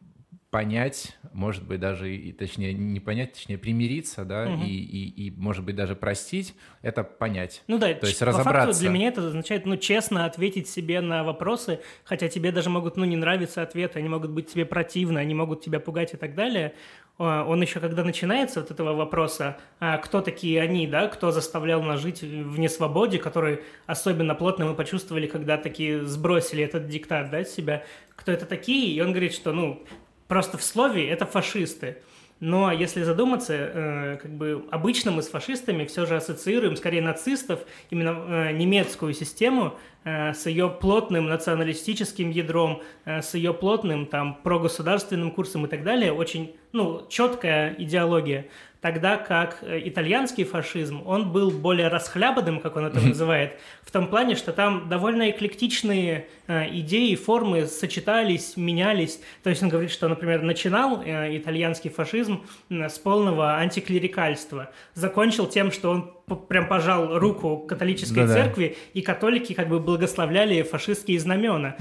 понять, 0.51 1.17
может 1.31 1.65
быть, 1.65 1.79
даже, 1.79 2.13
и, 2.13 2.33
точнее, 2.33 2.73
не 2.73 2.99
понять, 2.99 3.33
точнее, 3.33 3.57
примириться, 3.57 4.25
да, 4.25 4.43
угу. 4.43 4.63
и, 4.63 4.67
и, 4.67 5.27
и, 5.27 5.31
может 5.31 5.63
быть, 5.63 5.77
даже 5.77 5.95
простить, 5.95 6.55
это 6.81 7.05
понять. 7.05 7.63
Ну 7.67 7.77
да, 7.77 7.93
то 7.93 8.05
есть 8.05 8.21
разобраться. 8.21 8.67
Факту 8.67 8.79
для 8.81 8.89
меня 8.89 9.07
это 9.07 9.25
означает, 9.25 9.65
ну, 9.65 9.77
честно 9.77 10.25
ответить 10.25 10.67
себе 10.67 10.99
на 10.99 11.23
вопросы, 11.23 11.79
хотя 12.03 12.27
тебе 12.27 12.51
даже 12.51 12.69
могут, 12.69 12.97
ну, 12.97 13.05
не 13.05 13.15
нравиться 13.15 13.61
ответы, 13.61 13.99
они 13.99 14.09
могут 14.09 14.31
быть 14.31 14.51
тебе 14.51 14.65
противны, 14.65 15.19
они 15.19 15.33
могут 15.33 15.63
тебя 15.63 15.79
пугать 15.79 16.13
и 16.13 16.17
так 16.17 16.35
далее. 16.35 16.73
он 17.17 17.61
еще 17.61 17.79
когда 17.79 18.03
начинается 18.03 18.59
от 18.59 18.71
этого 18.71 18.93
вопроса, 18.93 19.57
а, 19.79 19.99
кто 19.99 20.19
такие 20.19 20.61
они, 20.61 20.85
да, 20.85 21.07
кто 21.07 21.31
заставлял 21.31 21.81
нас 21.81 22.01
жить 22.01 22.21
в 22.23 22.59
несвободе, 22.59 23.19
который 23.19 23.61
особенно 23.85 24.35
плотно 24.35 24.65
мы 24.65 24.75
почувствовали, 24.75 25.27
когда 25.27 25.57
такие 25.57 26.03
сбросили 26.03 26.61
этот 26.61 26.89
диктат, 26.89 27.31
да, 27.31 27.45
себя, 27.45 27.85
кто 28.17 28.33
это 28.33 28.45
такие, 28.45 28.93
и 28.93 29.01
он 29.01 29.11
говорит, 29.11 29.33
что, 29.33 29.53
ну, 29.53 29.83
просто 30.31 30.57
в 30.57 30.63
слове 30.63 31.09
это 31.09 31.25
фашисты. 31.25 31.97
Но 32.39 32.71
если 32.71 33.03
задуматься, 33.03 33.53
э, 33.53 34.17
как 34.21 34.31
бы 34.31 34.63
обычно 34.71 35.11
мы 35.11 35.23
с 35.23 35.27
фашистами 35.27 35.83
все 35.83 36.05
же 36.05 36.15
ассоциируем 36.15 36.77
скорее 36.77 37.01
нацистов, 37.01 37.59
именно 37.89 38.11
э, 38.11 38.51
немецкую 38.53 39.13
систему, 39.13 39.77
э, 40.05 40.33
с 40.33 40.45
ее 40.45 40.69
плотным 40.69 41.27
националистическим 41.27 42.29
ядром, 42.29 42.81
э, 43.03 43.21
с 43.21 43.33
ее 43.33 43.53
плотным 43.53 44.05
там 44.05 44.35
прогосударственным 44.41 45.31
курсом 45.31 45.65
и 45.65 45.67
так 45.67 45.83
далее, 45.83 46.13
очень 46.13 46.55
ну, 46.71 47.05
четкая 47.09 47.75
идеология 47.77 48.47
тогда 48.81 49.17
как 49.17 49.59
э, 49.61 49.79
итальянский 49.85 50.43
фашизм, 50.43 51.03
он 51.05 51.31
был 51.31 51.51
более 51.51 51.87
расхлябанным, 51.87 52.59
как 52.59 52.75
он 52.75 52.85
это 52.85 52.99
называет, 52.99 53.59
в 53.83 53.91
том 53.91 54.07
плане, 54.07 54.35
что 54.35 54.51
там 54.51 54.89
довольно 54.89 55.29
эклектичные 55.29 56.27
э, 56.47 56.69
идеи, 56.79 57.15
формы 57.15 57.67
сочетались, 57.67 58.57
менялись. 58.57 59.21
То 59.43 59.51
есть 59.51 59.61
он 59.61 59.69
говорит, 59.69 59.91
что, 59.91 60.07
например, 60.07 60.41
начинал 60.41 61.01
э, 61.03 61.37
итальянский 61.37 61.91
фашизм 61.91 62.43
с 62.69 62.97
полного 62.97 63.57
антиклерикальства, 63.57 64.71
закончил 64.95 65.45
тем, 65.45 65.71
что 65.71 65.91
он 65.91 66.13
прям 66.47 66.67
пожал 66.67 67.19
руку 67.19 67.59
католической 67.59 68.21
Да-да. 68.21 68.33
церкви, 68.33 68.77
и 68.93 69.01
католики 69.01 69.53
как 69.53 69.69
бы 69.69 69.79
благословляли 69.79 70.63
фашистские 70.63 71.19
знамена. 71.19 71.75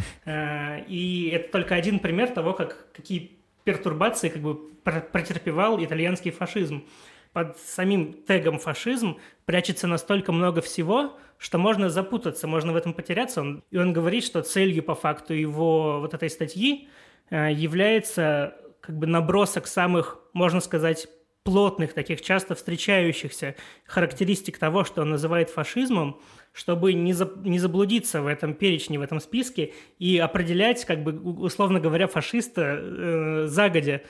И 0.88 1.30
это 1.32 1.52
только 1.52 1.76
один 1.76 2.00
пример 2.00 2.28
того, 2.30 2.52
как 2.52 2.88
какие 2.92 3.39
пертурбации 3.64 4.28
как 4.28 4.42
бы 4.42 4.56
претерпевал 4.84 5.82
итальянский 5.82 6.30
фашизм. 6.30 6.84
Под 7.32 7.58
самим 7.58 8.12
тегом 8.26 8.58
фашизм 8.58 9.18
прячется 9.44 9.86
настолько 9.86 10.32
много 10.32 10.60
всего, 10.60 11.16
что 11.38 11.58
можно 11.58 11.88
запутаться, 11.88 12.46
можно 12.46 12.72
в 12.72 12.76
этом 12.76 12.92
потеряться. 12.92 13.62
И 13.70 13.78
он 13.78 13.92
говорит, 13.92 14.24
что 14.24 14.42
целью 14.42 14.82
по 14.82 14.94
факту 14.94 15.32
его 15.32 16.00
вот 16.00 16.12
этой 16.12 16.28
статьи 16.28 16.88
э, 17.30 17.52
является 17.52 18.56
как 18.80 18.98
бы 18.98 19.06
набросок 19.06 19.66
самых, 19.66 20.18
можно 20.32 20.60
сказать, 20.60 21.06
плотных, 21.44 21.94
таких 21.94 22.20
часто 22.20 22.54
встречающихся 22.54 23.54
характеристик 23.86 24.58
того, 24.58 24.84
что 24.84 25.02
он 25.02 25.10
называет 25.10 25.50
фашизмом, 25.50 26.20
чтобы 26.52 26.92
не, 26.92 27.12
за, 27.12 27.30
не 27.44 27.58
заблудиться 27.58 28.22
в 28.22 28.26
этом 28.26 28.54
перечне, 28.54 28.98
в 28.98 29.02
этом 29.02 29.20
списке 29.20 29.72
и 29.98 30.18
определять, 30.18 30.84
как 30.84 31.02
бы, 31.02 31.12
условно 31.12 31.80
говоря, 31.80 32.06
фашиста 32.06 32.78
э, 32.80 33.46
загодя, 33.46 34.02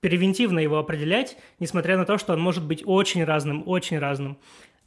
превентивно 0.00 0.58
его 0.58 0.78
определять, 0.78 1.36
несмотря 1.58 1.96
на 1.96 2.04
то, 2.04 2.18
что 2.18 2.32
он 2.32 2.40
может 2.40 2.64
быть 2.64 2.82
очень 2.84 3.24
разным, 3.24 3.62
очень 3.66 3.98
разным. 3.98 4.38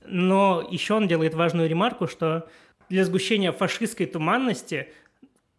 Но 0.06 0.68
еще 0.70 0.96
он 0.96 1.08
делает 1.08 1.34
важную 1.34 1.70
ремарку, 1.70 2.08
что 2.08 2.48
для 2.90 3.06
сгущения 3.06 3.52
фашистской 3.52 4.06
туманности 4.06 4.90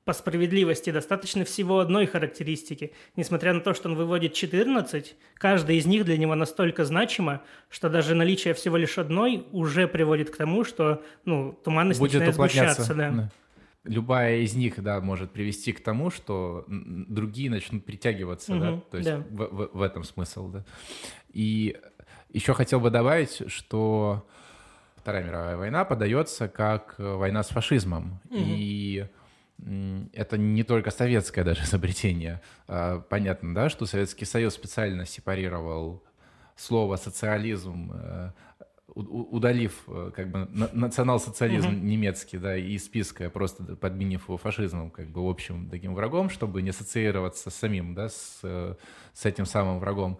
по 0.04 0.12
справедливости 0.12 0.90
достаточно 0.90 1.44
всего 1.44 1.78
одной 1.78 2.06
характеристики. 2.06 2.92
Несмотря 3.14 3.52
на 3.52 3.60
то, 3.60 3.72
что 3.72 3.88
он 3.88 3.94
выводит 3.94 4.34
14, 4.34 5.14
каждая 5.34 5.76
из 5.76 5.86
них 5.86 6.04
для 6.04 6.18
него 6.18 6.34
настолько 6.34 6.84
значима, 6.84 7.42
что 7.70 7.88
даже 7.88 8.14
наличие 8.14 8.54
всего 8.54 8.76
лишь 8.76 8.98
одной 8.98 9.46
уже 9.52 9.86
приводит 9.86 10.30
к 10.30 10.36
тому, 10.36 10.64
что 10.64 11.02
ну, 11.24 11.58
туманность 11.64 12.00
Будет 12.00 12.20
начинает 12.20 12.34
сгущаться. 12.34 12.94
Да. 12.94 13.10
Да. 13.10 13.30
Любая 13.84 14.38
из 14.38 14.54
них, 14.54 14.80
да, 14.80 15.00
может 15.00 15.32
привести 15.32 15.72
к 15.72 15.82
тому, 15.82 16.10
что 16.10 16.64
другие 16.68 17.50
начнут 17.50 17.84
притягиваться, 17.84 18.52
угу, 18.54 18.60
да, 18.60 18.80
то 18.90 18.96
есть 18.96 19.10
да. 19.10 19.16
В, 19.28 19.36
в, 19.36 19.70
в 19.78 19.82
этом 19.82 20.04
смысл, 20.04 20.48
да. 20.48 20.64
И 21.32 21.76
еще 22.30 22.54
хотел 22.54 22.78
бы 22.78 22.90
добавить, 22.90 23.42
что 23.50 24.24
Вторая 24.96 25.24
мировая 25.24 25.56
война 25.56 25.84
подается 25.84 26.46
как 26.48 26.94
война 26.98 27.42
с 27.42 27.48
фашизмом, 27.48 28.20
угу. 28.30 28.38
и 28.38 29.06
это 30.12 30.36
не 30.38 30.64
только 30.64 30.90
советское 30.90 31.44
даже 31.44 31.62
изобретение. 31.64 32.40
А, 32.68 33.00
понятно, 33.00 33.54
да, 33.54 33.68
что 33.68 33.86
Советский 33.86 34.24
Союз 34.24 34.54
специально 34.54 35.06
сепарировал 35.06 36.02
слово 36.56 36.96
социализм, 36.96 37.92
э, 37.94 38.30
удалив 38.94 39.84
э, 39.86 40.10
как 40.14 40.30
бы 40.30 40.48
национал-социализм 40.72 41.68
угу. 41.68 41.76
немецкий, 41.76 42.38
да, 42.38 42.56
из 42.56 42.84
списка, 42.84 43.30
просто 43.30 43.76
подменив 43.76 44.28
его 44.28 44.36
фашизмом, 44.36 44.90
как 44.90 45.08
бы 45.08 45.28
общим 45.28 45.70
таким 45.70 45.94
врагом, 45.94 46.28
чтобы 46.28 46.62
не 46.62 46.70
ассоциироваться 46.70 47.50
с 47.50 47.54
самим, 47.54 47.94
да, 47.94 48.08
с, 48.08 48.40
э, 48.42 48.74
с 49.14 49.24
этим 49.24 49.46
самым 49.46 49.78
врагом. 49.78 50.18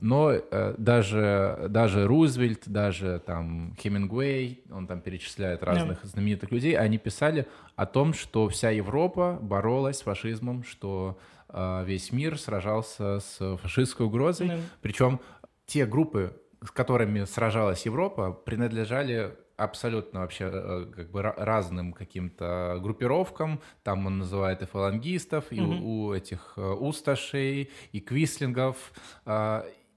Но 0.00 0.32
э, 0.32 0.74
даже, 0.76 1.66
даже 1.68 2.06
Рузвельт, 2.06 2.68
даже 2.68 3.22
там 3.24 3.74
Хемингуэй, 3.80 4.64
он 4.70 4.86
там 4.86 5.00
перечисляет 5.00 5.62
разных 5.62 6.02
yeah. 6.02 6.06
знаменитых 6.06 6.50
людей, 6.50 6.76
они 6.76 6.98
писали 6.98 7.46
о 7.76 7.86
том, 7.86 8.12
что 8.12 8.48
вся 8.48 8.70
Европа 8.70 9.38
боролась 9.40 9.98
с 9.98 10.02
фашизмом, 10.02 10.64
что 10.64 11.18
э, 11.48 11.84
весь 11.86 12.12
мир 12.12 12.38
сражался 12.38 13.20
с 13.20 13.56
фашистской 13.58 14.06
угрозой. 14.06 14.48
Yeah. 14.48 14.60
Причем 14.82 15.20
те 15.66 15.86
группы, 15.86 16.38
с 16.62 16.70
которыми 16.70 17.24
сражалась 17.24 17.86
Европа, 17.86 18.32
принадлежали 18.32 19.34
абсолютно 19.56 20.20
вообще 20.20 20.50
э, 20.52 20.86
как 20.94 21.10
бы 21.10 21.22
разным 21.22 21.92
каким-то 21.92 22.78
группировкам. 22.82 23.60
Там 23.82 24.06
он 24.06 24.18
называет 24.18 24.62
и 24.62 24.66
фалангистов, 24.66 25.50
и 25.50 25.56
mm 25.56 25.80
у, 25.80 26.06
у 26.06 26.14
этих 26.14 26.52
э, 26.56 26.60
усташей, 26.60 27.70
и 27.92 28.00
квислингов. 28.00 28.92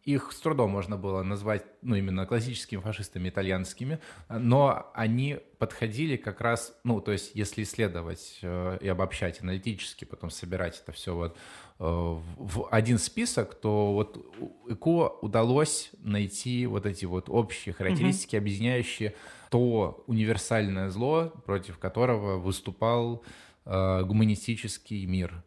Их 0.10 0.32
с 0.32 0.40
трудом 0.40 0.72
можно 0.72 0.98
было 0.98 1.22
назвать, 1.22 1.64
ну, 1.84 1.96
именно 1.96 2.26
классическими 2.26 2.80
фашистами 2.80 3.30
итальянскими, 3.30 4.00
но 4.28 4.90
они 4.96 5.38
подходили 5.60 6.18
как 6.18 6.42
раз, 6.42 6.74
ну, 6.84 7.00
то 7.00 7.12
есть, 7.12 7.36
если 7.36 7.62
исследовать 7.62 8.40
э, 8.42 8.80
и 8.82 8.88
обобщать 8.88 9.40
аналитически, 9.42 10.06
потом 10.06 10.32
собирать 10.32 10.82
это 10.82 10.94
все 10.94 11.14
вот 11.14 11.38
э, 11.78 11.84
в 11.84 12.68
один 12.72 12.98
список, 12.98 13.54
то 13.54 13.94
вот 13.94 14.18
ИКО 14.68 15.20
удалось 15.22 15.92
найти 16.00 16.66
вот 16.66 16.88
эти 16.88 17.06
вот 17.06 17.30
общие 17.30 17.74
характеристики, 17.74 18.36
угу. 18.36 18.42
объединяющие 18.42 19.14
то 19.52 20.04
универсальное 20.08 20.90
зло, 20.90 21.32
против 21.46 21.78
которого 21.78 22.40
выступал 22.40 23.24
гуманистический 23.70 25.06
мир. 25.06 25.44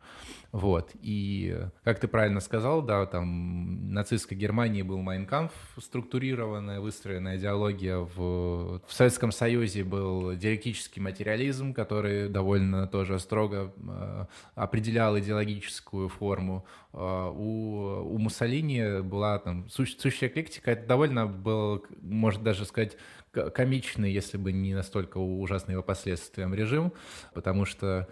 Вот. 0.53 0.91
И, 1.01 1.59
как 1.83 1.99
ты 1.99 2.09
правильно 2.09 2.41
сказал, 2.41 2.83
да, 2.83 3.07
там 3.07 3.91
нацистской 3.95 4.37
Германии 4.37 4.83
был 4.83 4.99
Майнкамф, 4.99 5.51
структурированная, 5.79 6.79
выстроенная 6.79 7.39
идеология. 7.39 7.97
В, 7.97 8.83
в 8.87 8.93
Советском 8.93 9.33
Союзе 9.33 9.83
был 9.83 10.35
диалектический 10.37 11.01
материализм, 11.01 11.73
который 11.73 12.29
довольно 12.29 12.87
тоже 12.87 13.19
строго 13.19 13.73
э, 13.79 14.27
определял 14.55 15.19
идеологическую 15.19 16.11
форму. 16.11 16.67
Э, 16.93 17.33
у, 17.35 18.15
у 18.15 18.19
Муссолини 18.19 19.01
была 19.01 19.39
там 19.39 19.71
сущ, 19.71 19.97
сущая 19.97 20.29
эклектика. 20.29 20.73
Это 20.73 20.87
довольно 20.87 21.27
был, 21.27 21.83
можно 22.03 22.45
даже 22.45 22.67
сказать, 22.67 22.99
комичный, 23.33 24.13
если 24.13 24.37
бы 24.37 24.53
не 24.53 24.75
настолько 24.75 25.19
ужасный 25.19 25.73
его 25.73 25.83
последствиям 25.83 26.55
режим, 26.55 26.93
потому 27.35 27.65
что 27.65 28.09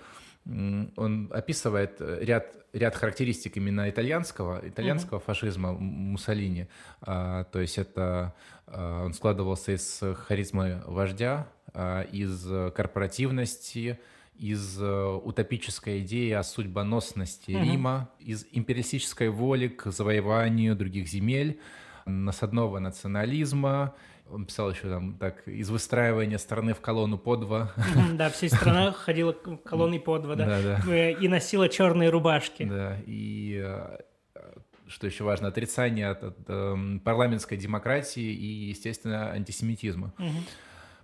он 0.46 1.30
описывает 1.32 1.96
э, 2.00 2.18
ряд, 2.22 2.56
ряд 2.72 2.96
характеристик 2.96 3.58
именно 3.58 3.90
итальянского, 3.90 4.60
итальянского 4.66 5.18
mm-hmm. 5.18 5.24
фашизма 5.24 5.72
Муссолини. 5.72 6.66
А, 7.02 7.44
то 7.44 7.60
есть 7.60 7.76
это 7.76 8.34
а, 8.66 9.04
он 9.04 9.12
складывался 9.12 9.72
из 9.72 10.02
харизмы 10.26 10.82
вождя, 10.86 11.46
а, 11.74 12.02
из 12.02 12.42
корпоративности, 12.72 14.00
из 14.40 14.80
э, 14.80 15.20
утопической 15.22 16.00
идеи 16.00 16.30
о 16.30 16.42
судьбоносности 16.42 17.50
mm-hmm. 17.50 17.62
Рима, 17.62 18.10
из 18.18 18.46
империалистической 18.50 19.28
воли 19.28 19.68
к 19.68 19.92
завоеванию 19.92 20.74
других 20.74 21.06
земель, 21.08 21.60
насадного 22.06 22.78
национализма, 22.78 23.94
он 24.32 24.46
писал 24.46 24.70
еще 24.70 24.88
там 24.88 25.14
так, 25.14 25.46
из 25.46 25.70
выстраивания 25.70 26.38
страны 26.38 26.74
в 26.74 26.80
колонну 26.80 27.18
по 27.18 27.36
два. 27.36 27.72
Да, 28.14 28.30
вся 28.30 28.48
страна 28.48 28.92
ходила 29.04 29.32
колонной 29.32 30.00
по 30.00 30.18
два, 30.18 30.34
да, 30.34 30.80
э, 30.88 31.12
и 31.12 31.28
носила 31.28 31.68
черные 31.68 32.10
рубашки. 32.10 32.64
Да, 32.64 32.96
и 33.06 33.60
э, 33.64 33.98
что 34.90 35.06
еще 35.06 35.24
важно, 35.24 35.48
отрицание 35.48 36.08
от, 36.08 36.22
от 36.22 36.38
эм, 36.48 37.00
парламентской 37.00 37.56
демократии 37.56 38.22
и, 38.22 38.68
естественно, 38.70 39.30
антисемитизма. 39.30 40.12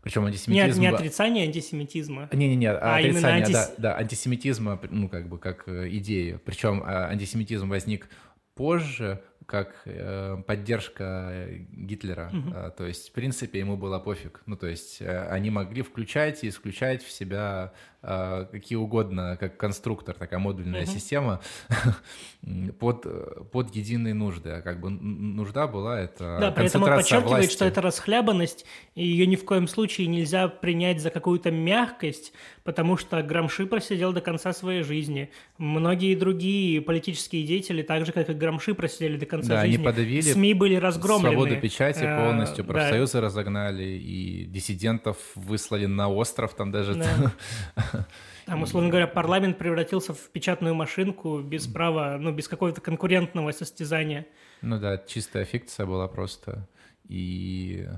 Причем 0.03 0.25
антисемитизм... 0.25 0.81
Не, 0.81 0.87
не 0.87 0.95
отрицание 0.95 1.47
антисемитизма. 1.47 2.29
Не-не-не, 2.33 2.71
а, 2.71 2.79
а 2.79 2.97
отрицание, 2.99 3.45
антис... 3.45 3.55
да, 3.55 3.75
да, 3.79 3.97
антисемитизма, 3.97 4.81
ну, 4.89 5.09
как 5.09 5.29
бы, 5.29 5.39
как 5.39 5.67
э, 5.67 5.89
идея. 5.97 6.41
Причем 6.45 6.85
а, 6.87 7.09
антисемитизм 7.09 7.69
возник 7.69 8.09
позже, 8.55 9.21
как 9.47 9.83
э, 9.85 10.37
поддержка 10.47 11.49
Гитлера. 11.73 12.31
Мгм. 12.33 12.53
Э, 12.55 12.71
то 12.77 12.85
есть, 12.87 13.09
в 13.11 13.13
принципе, 13.13 13.61
ему 13.61 13.77
было 13.77 13.99
пофиг. 13.99 14.43
Ну, 14.47 14.57
то 14.57 14.67
есть, 14.67 15.01
э, 15.01 15.29
они 15.29 15.51
могли 15.51 15.83
включать 15.83 16.43
и 16.45 16.49
исключать 16.49 17.03
в 17.05 17.11
себя 17.11 17.73
э, 18.03 18.47
какие 18.53 18.77
угодно, 18.77 19.37
как 19.39 19.57
конструктор, 19.57 20.15
такая 20.15 20.39
модульная 20.39 20.83
Мгм. 20.83 20.91
система 20.91 21.41
под, 22.79 23.05
э, 23.07 23.45
под 23.51 23.75
единые 23.75 24.15
нужды. 24.15 24.51
А 24.51 24.63
как 24.63 24.81
бы 24.81 24.91
нужда 24.91 25.67
была 25.67 26.01
это 26.01 26.39
Да, 26.41 26.51
при 26.53 26.67
этом 26.67 26.83
он 26.83 26.89
концентрация 26.89 26.97
подчеркивает, 27.19 27.45
власти. 27.45 27.55
что 27.55 27.65
это 27.65 27.81
расхлябанность, 27.83 28.65
и 28.95 29.05
ее 29.07 29.27
ни 29.27 29.37
в 29.37 29.45
коем 29.45 29.67
случае 29.67 30.07
нельзя 30.07 30.49
принять 30.49 31.01
за 31.01 31.11
какую-то 31.11 31.51
мягкость, 31.51 32.33
потому 32.65 32.97
что 32.97 33.21
Грамши 33.23 33.67
просидел 33.67 34.13
до 34.13 34.21
конца 34.21 34.53
своей 34.53 34.83
жизни. 34.83 35.31
Многие 35.59 36.15
другие 36.15 36.81
политические 36.81 37.45
деятели, 37.45 37.83
так 37.83 38.07
же, 38.07 38.13
как 38.13 38.29
и 38.31 38.35
Грамши, 38.35 38.75
просидели 38.75 39.17
до 39.17 39.27
конца 39.27 39.36
Да, 39.43 39.61
они 39.61 39.73
жизни. 39.73 39.85
подавили 39.85 40.21
СМИ 40.33 40.55
были 40.55 40.77
разгромлены. 40.77 41.35
Свободу 41.35 41.61
печати 41.61 42.07
Э, 42.07 42.25
полностью, 42.25 42.65
да. 42.65 42.73
профсоюзы 42.73 43.21
разогнали, 43.21 43.85
и 43.85 44.45
диссидентов 44.45 45.19
выслали 45.35 45.87
на 45.87 46.09
остров 46.09 46.55
там 46.55 46.71
даже. 46.71 46.95
Да. 46.95 47.33
Там, 48.47 48.63
условно 48.63 48.91
говоря, 48.91 49.09
парламент 49.09 49.59
превратился 49.59 50.15
в 50.15 50.31
печатную 50.31 50.73
машинку 50.73 51.41
без 51.41 51.67
права, 51.67 52.17
ну, 52.17 52.31
без 52.31 52.47
какого-то 52.47 52.81
конкурентного 52.81 53.51
состязания. 53.51 54.25
Ну 54.63 54.79
да, 54.79 54.99
чистая 54.99 55.45
фикция 55.45 55.85
была 55.85 56.07
просто. 56.07 56.69
И, 57.09 57.89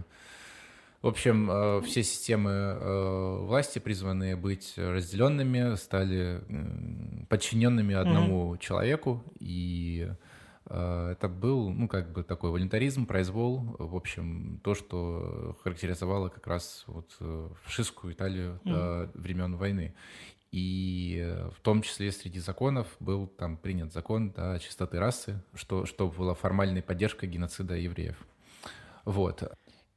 в 1.02 1.06
общем, 1.06 1.50
э, 1.50 1.82
все 1.82 2.02
системы 2.02 2.50
э, 2.50 3.36
власти, 3.42 3.78
призванные 3.78 4.36
быть 4.36 4.72
разделенными, 4.78 5.74
стали 5.76 6.40
подчиненными 7.28 7.94
одному 7.94 8.56
человеку. 8.56 9.22
И 9.40 10.08
это 10.68 11.28
был, 11.28 11.70
ну, 11.70 11.88
как 11.88 12.12
бы 12.12 12.22
такой 12.22 12.50
волонтаризм, 12.50 13.06
произвол. 13.06 13.76
В 13.78 13.96
общем, 13.96 14.60
то, 14.62 14.74
что 14.74 15.56
характеризовало 15.62 16.28
как 16.28 16.46
раз 16.46 16.84
вот 16.86 17.16
э, 17.20 17.48
фашистскую 17.64 18.12
Италию 18.12 18.60
э, 18.64 19.08
времен 19.14 19.56
войны. 19.56 19.94
И 20.50 21.20
э, 21.22 21.50
в 21.50 21.60
том 21.60 21.82
числе 21.82 22.10
среди 22.10 22.38
законов 22.38 22.86
был 23.00 23.26
там 23.26 23.56
принят 23.56 23.92
закон 23.92 24.30
да, 24.30 24.58
чистоты 24.58 24.98
расы, 24.98 25.42
что, 25.54 25.84
что 25.84 26.08
было 26.08 26.34
формальной 26.34 26.82
поддержкой 26.82 27.28
геноцида 27.28 27.74
евреев. 27.74 28.16
Вот. 29.04 29.42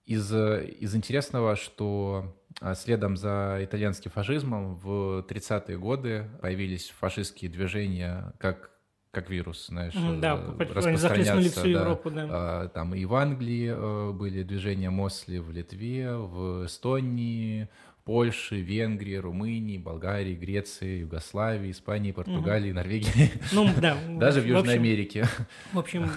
Из, 0.06 0.34
э, 0.34 0.66
из 0.80 0.94
интересного, 0.94 1.56
что 1.56 2.36
а, 2.60 2.76
следом 2.76 3.16
за 3.16 3.60
итальянским 3.62 4.12
фашизмом 4.12 4.76
в 4.76 5.26
30-е 5.30 5.78
годы 5.78 6.30
появились 6.42 6.90
фашистские 6.90 7.50
движения 7.50 8.34
как, 8.38 8.72
как 9.12 9.30
вирус, 9.30 9.68
знаешь, 9.68 9.94
да, 9.94 10.36
э, 10.36 10.64
распространяться, 10.74 11.42
всю 11.52 11.64
да. 11.64 11.70
Европу, 11.82 12.10
да. 12.10 12.28
А, 12.30 12.68
Там 12.70 12.96
и 12.96 13.04
в 13.06 13.14
Англии 13.16 13.72
э, 13.76 14.12
были 14.14 14.44
движения 14.44 14.90
Мосли, 14.90 15.38
в 15.40 15.52
Литве, 15.52 16.16
в 16.16 16.66
Эстонии, 16.66 17.68
Польше, 18.06 18.62
Венгрии, 18.62 19.16
Румынии, 19.16 19.78
Болгарии, 19.78 20.34
Греции, 20.36 21.02
Югославии, 21.02 21.72
Испании, 21.72 22.12
Португалии, 22.14 22.72
Норвегии, 22.72 23.32
Ну, 23.52 23.70
да. 23.80 23.98
даже 24.10 24.40
в 24.42 24.46
Южной 24.46 24.62
общем- 24.62 24.80
Америке. 24.82 25.26
В 25.74 25.80
общем, 25.80 26.10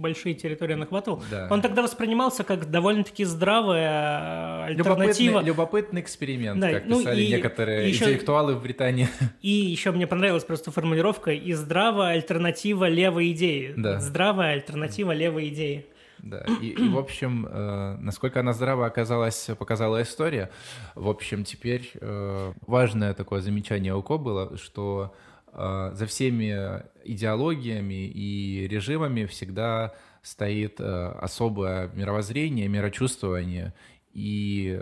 большие 0.00 0.34
территории 0.34 0.74
он 0.74 0.82
охватывал. 0.82 1.22
Да. 1.30 1.48
Он 1.50 1.60
тогда 1.60 1.82
воспринимался 1.82 2.44
как 2.44 2.70
довольно-таки 2.70 3.24
здравая 3.24 4.68
э, 4.68 4.72
Любопытный, 4.74 5.06
альтернатива. 5.08 5.40
любопытный 5.42 6.00
эксперимент, 6.00 6.60
Да, 6.60 6.72
как 6.72 6.86
ну 6.86 7.00
писали 7.00 7.22
и 7.22 7.28
некоторые 7.28 7.88
еще- 7.88 8.04
интеллектуалы 8.04 8.54
в 8.54 8.62
Британии. 8.62 9.08
И 9.42 9.50
еще 9.50 9.90
мне 9.92 10.06
понравилась 10.06 10.44
просто 10.44 10.70
формулировка 10.70 11.30
«и 11.32 11.52
здравая 11.52 12.14
альтернатива 12.14 12.88
левой 12.88 13.32
идеи». 13.32 13.74
Да. 13.76 14.00
Здравая 14.00 14.54
альтернатива 14.54 15.12
левой 15.12 15.48
идеи. 15.48 15.86
Да, 16.20 16.44
и, 16.60 16.70
и, 16.70 16.88
в 16.88 16.98
общем, 16.98 17.46
э, 17.48 17.96
насколько 18.00 18.40
она 18.40 18.52
здраво 18.52 18.86
оказалась, 18.86 19.50
показала 19.56 20.02
история. 20.02 20.50
В 20.96 21.08
общем, 21.08 21.44
теперь 21.44 21.92
э, 21.94 22.52
важное 22.66 23.14
такое 23.14 23.40
замечание 23.40 23.94
УКО 23.94 24.18
было, 24.18 24.56
что 24.58 25.14
за 25.54 26.06
всеми 26.06 26.82
идеологиями 27.04 28.06
и 28.06 28.68
режимами 28.68 29.24
всегда 29.26 29.94
стоит 30.22 30.80
э, 30.80 31.12
особое 31.20 31.90
мировоззрение, 31.94 32.68
мирочувствование, 32.68 33.72
и 34.12 34.80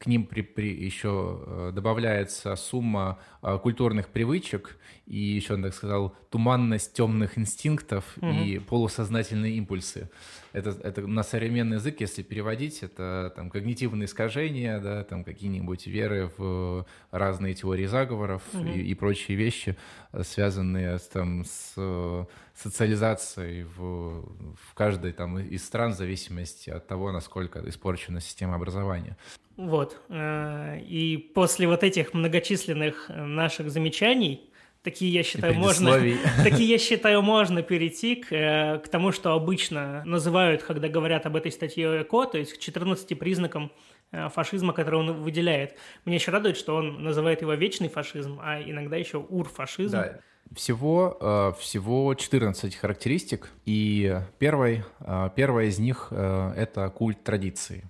к 0.00 0.06
ним 0.06 0.26
при, 0.26 0.42
при 0.42 0.84
еще 0.84 1.40
э, 1.40 1.72
добавляется 1.74 2.54
сумма 2.56 3.18
э, 3.42 3.58
культурных 3.62 4.08
привычек 4.08 4.76
и 5.06 5.18
еще, 5.18 5.54
он 5.54 5.62
так 5.62 5.74
сказал, 5.74 6.14
туманность 6.30 6.92
темных 6.92 7.38
инстинктов 7.38 8.18
и 8.18 8.58
полусознательные 8.58 9.54
импульсы. 9.54 10.10
Это, 10.58 10.70
это 10.82 11.06
на 11.06 11.22
современный 11.22 11.76
язык, 11.76 12.00
если 12.00 12.22
переводить, 12.22 12.82
это 12.82 13.32
там 13.36 13.50
когнитивные 13.50 14.06
искажения, 14.06 14.80
да, 14.80 15.04
там 15.04 15.24
какие-нибудь 15.24 15.86
веры 15.86 16.30
в 16.36 16.86
разные 17.10 17.54
теории 17.54 17.86
заговоров 17.86 18.42
и, 18.54 18.80
и 18.80 18.94
прочие 18.94 19.36
вещи, 19.36 19.76
э, 20.12 20.22
связанные 20.24 20.98
там, 21.12 21.44
с 21.44 21.74
э, 21.76 22.24
социализацией 22.54 23.64
в, 23.64 24.22
в 24.56 24.74
каждой 24.74 25.12
там 25.12 25.38
из 25.38 25.64
стран 25.64 25.92
в 25.92 25.96
зависимости 25.96 26.70
от 26.70 26.86
того, 26.86 27.12
насколько 27.12 27.60
испорчена 27.68 28.20
система 28.20 28.54
образования. 28.56 29.16
Вот. 29.56 30.00
Э, 30.08 30.78
И 30.80 31.16
после 31.34 31.66
вот 31.66 31.82
этих 31.82 32.14
многочисленных 32.14 33.08
наших 33.08 33.70
замечаний, 33.70 34.50
такие, 34.82 35.12
я 35.12 35.22
считаю, 35.22 35.54
можно, 35.54 35.92
предисловий. 35.92 36.18
такие, 36.42 36.68
я 36.68 36.78
считаю, 36.78 37.22
можно 37.22 37.62
перейти 37.62 38.16
к, 38.16 38.32
э, 38.32 38.78
к 38.78 38.88
тому, 38.88 39.12
что 39.12 39.32
обычно 39.32 40.02
называют, 40.04 40.62
когда 40.62 40.88
говорят 40.88 41.26
об 41.26 41.36
этой 41.36 41.52
статье 41.52 42.02
ЭКО, 42.02 42.26
то 42.26 42.38
есть 42.38 42.54
к 42.54 42.58
14 42.58 43.18
признакам 43.18 43.72
э, 44.12 44.28
фашизма, 44.28 44.72
которые 44.72 45.00
он 45.00 45.22
выделяет. 45.22 45.76
Мне 46.04 46.16
еще 46.16 46.30
радует, 46.30 46.56
что 46.56 46.76
он 46.76 47.02
называет 47.02 47.42
его 47.42 47.54
вечный 47.54 47.88
фашизм, 47.88 48.38
а 48.42 48.60
иногда 48.60 48.96
еще 48.96 49.18
урфашизм. 49.18 49.92
Да. 49.92 50.20
Всего, 50.54 51.18
э, 51.20 51.52
всего 51.60 52.14
14 52.14 52.74
характеристик, 52.74 53.50
и 53.66 54.20
первой, 54.38 54.82
э, 55.00 55.30
первая 55.36 55.66
из 55.66 55.78
них 55.78 56.08
э,– 56.10 56.52
это 56.56 56.88
культ 56.88 57.22
традиции. 57.22 57.84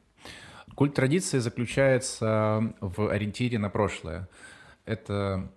Культ 0.75 0.95
традиции 0.95 1.39
заключается 1.39 2.73
в 2.81 3.11
ориентире 3.11 3.59
на 3.59 3.69
прошлое. 3.69 4.29
Это 4.85 5.51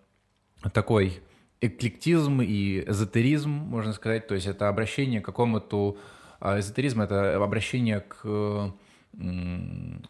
такой 0.70 1.22
эклектизм 1.62 2.42
и 2.42 2.84
эзотеризм, 2.88 3.50
можно 3.50 3.94
сказать, 3.94 4.28
то 4.28 4.36
есть 4.36 4.48
это 4.48 4.68
обращение 4.68 5.22
к 5.22 5.26
какому-то... 5.26 5.98
а, 6.40 6.60
Эзотеризм– 6.60 7.02
это 7.04 7.42
обращение 7.44 8.02
к 8.02 8.74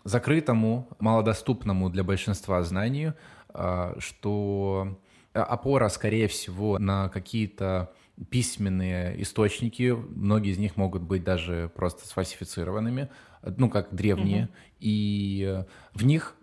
закрытому, 0.03 0.87
малодоступному 0.99 1.89
для 1.89 2.03
большинства 2.03 2.61
знанию, 2.63 3.15
а, 3.49 3.95
что 3.99 4.97
опора, 5.33 5.89
скорее 5.89 6.27
всего, 6.27 6.77
на 6.77 7.09
какие-то 7.09 7.91
письменные 8.29 9.21
источники, 9.21 9.91
многие 9.91 10.51
из 10.51 10.57
них 10.57 10.77
могут 10.77 11.01
быть 11.01 11.23
даже 11.23 11.71
просто 11.75 12.07
сфальсифицированными, 12.07 13.09
ну, 13.41 13.69
как 13.69 13.93
древние, 13.95 14.49
и 14.79 15.45
э, 15.47 15.65
в 15.93 16.05
них 16.05 16.35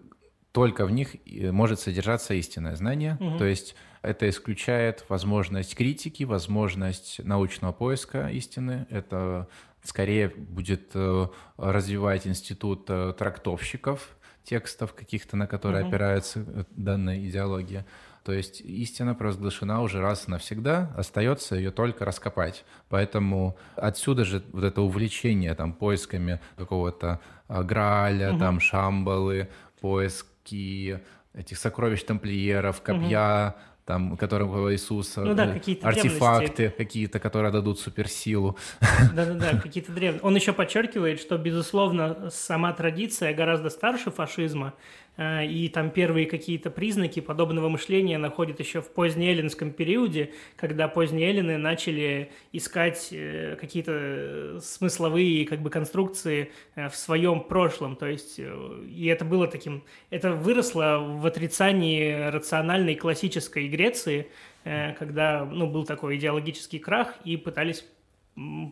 только 0.52 0.86
в 0.86 0.90
них 0.90 1.14
э, 1.26 1.52
может 1.52 1.78
содержаться 1.78 2.34
истинное 2.34 2.74
знание, 2.74 3.16
то 3.38 3.44
есть 3.44 3.76
это 4.02 4.28
исключает 4.28 5.04
возможность 5.08 5.74
критики, 5.74 6.24
возможность 6.24 7.20
научного 7.24 7.72
поиска 7.72 8.28
истины, 8.28 8.86
это 8.90 9.48
скорее 9.82 10.28
будет 10.28 10.90
э, 10.94 11.26
развивать 11.56 12.26
институт 12.26 12.86
э, 12.88 13.14
трактовщиков 13.16 14.16
текстов 14.44 14.94
каких-то, 14.94 15.36
на 15.36 15.46
которые 15.46 15.86
опирается 15.86 16.44
э, 16.46 16.64
данная 16.70 17.18
идеология. 17.18 17.86
То 18.24 18.32
есть 18.32 18.60
истина 18.60 19.14
провозглашена 19.14 19.80
уже 19.80 20.00
раз 20.00 20.28
и 20.28 20.30
навсегда, 20.30 20.92
остается 20.96 21.56
ее 21.56 21.70
только 21.70 22.04
раскопать. 22.04 22.64
Поэтому 22.90 23.56
отсюда 23.74 24.24
же 24.24 24.42
вот 24.52 24.64
это 24.64 24.82
увлечение 24.82 25.54
там, 25.54 25.72
поисками 25.72 26.38
какого-то 26.56 27.20
а, 27.46 27.62
Грааля, 27.62 28.38
там, 28.38 28.60
Шамбалы, 28.60 29.48
поиски 29.80 31.00
этих 31.32 31.56
сокровищ 31.56 32.02
тамплиеров, 32.02 32.82
копья, 32.82 33.56
там, 33.88 34.18
которого 34.18 34.70
Иисуса, 34.70 35.22
Ну 35.22 35.32
да, 35.32 35.46
э, 35.46 35.54
какие-то 35.54 35.88
артефакты 35.88 36.74
какие-то, 36.76 37.18
которые 37.18 37.50
дадут 37.50 37.80
суперсилу. 37.80 38.58
Да-да-да, 39.14 39.58
какие-то 39.58 39.92
древние. 39.92 40.20
Он 40.22 40.36
еще 40.36 40.52
подчеркивает, 40.52 41.18
что, 41.18 41.38
безусловно, 41.38 42.28
сама 42.30 42.74
традиция 42.74 43.32
гораздо 43.32 43.70
старше 43.70 44.10
фашизма, 44.10 44.74
э, 45.16 45.46
и 45.46 45.70
там 45.70 45.88
первые 45.88 46.26
какие-то 46.26 46.70
признаки 46.70 47.20
подобного 47.20 47.70
мышления 47.70 48.18
находят 48.18 48.60
еще 48.60 48.82
в 48.82 48.92
позднеэллинском 48.92 49.72
периоде, 49.72 50.34
когда 50.56 50.86
поздние 50.86 51.30
эллины 51.30 51.56
начали 51.56 52.30
искать 52.52 53.08
э, 53.10 53.56
какие-то 53.58 54.58
смысловые 54.60 55.46
как 55.46 55.62
бы 55.62 55.70
конструкции 55.70 56.52
в 56.76 56.94
своем 56.94 57.40
прошлом, 57.40 57.96
то 57.96 58.06
есть 58.06 58.38
и 58.38 59.06
это 59.06 59.24
было 59.24 59.46
таким, 59.46 59.82
это 60.10 60.32
выросло 60.32 60.98
в 60.98 61.24
отрицании 61.24 62.28
рациональной 62.28 62.94
классической 62.94 63.66
Греции, 63.78 64.26
э, 64.64 64.92
когда 64.94 65.44
ну, 65.44 65.70
был 65.70 65.84
такой 65.84 66.16
идеологический 66.16 66.80
крах 66.80 67.14
и 67.24 67.36
пытались 67.36 67.84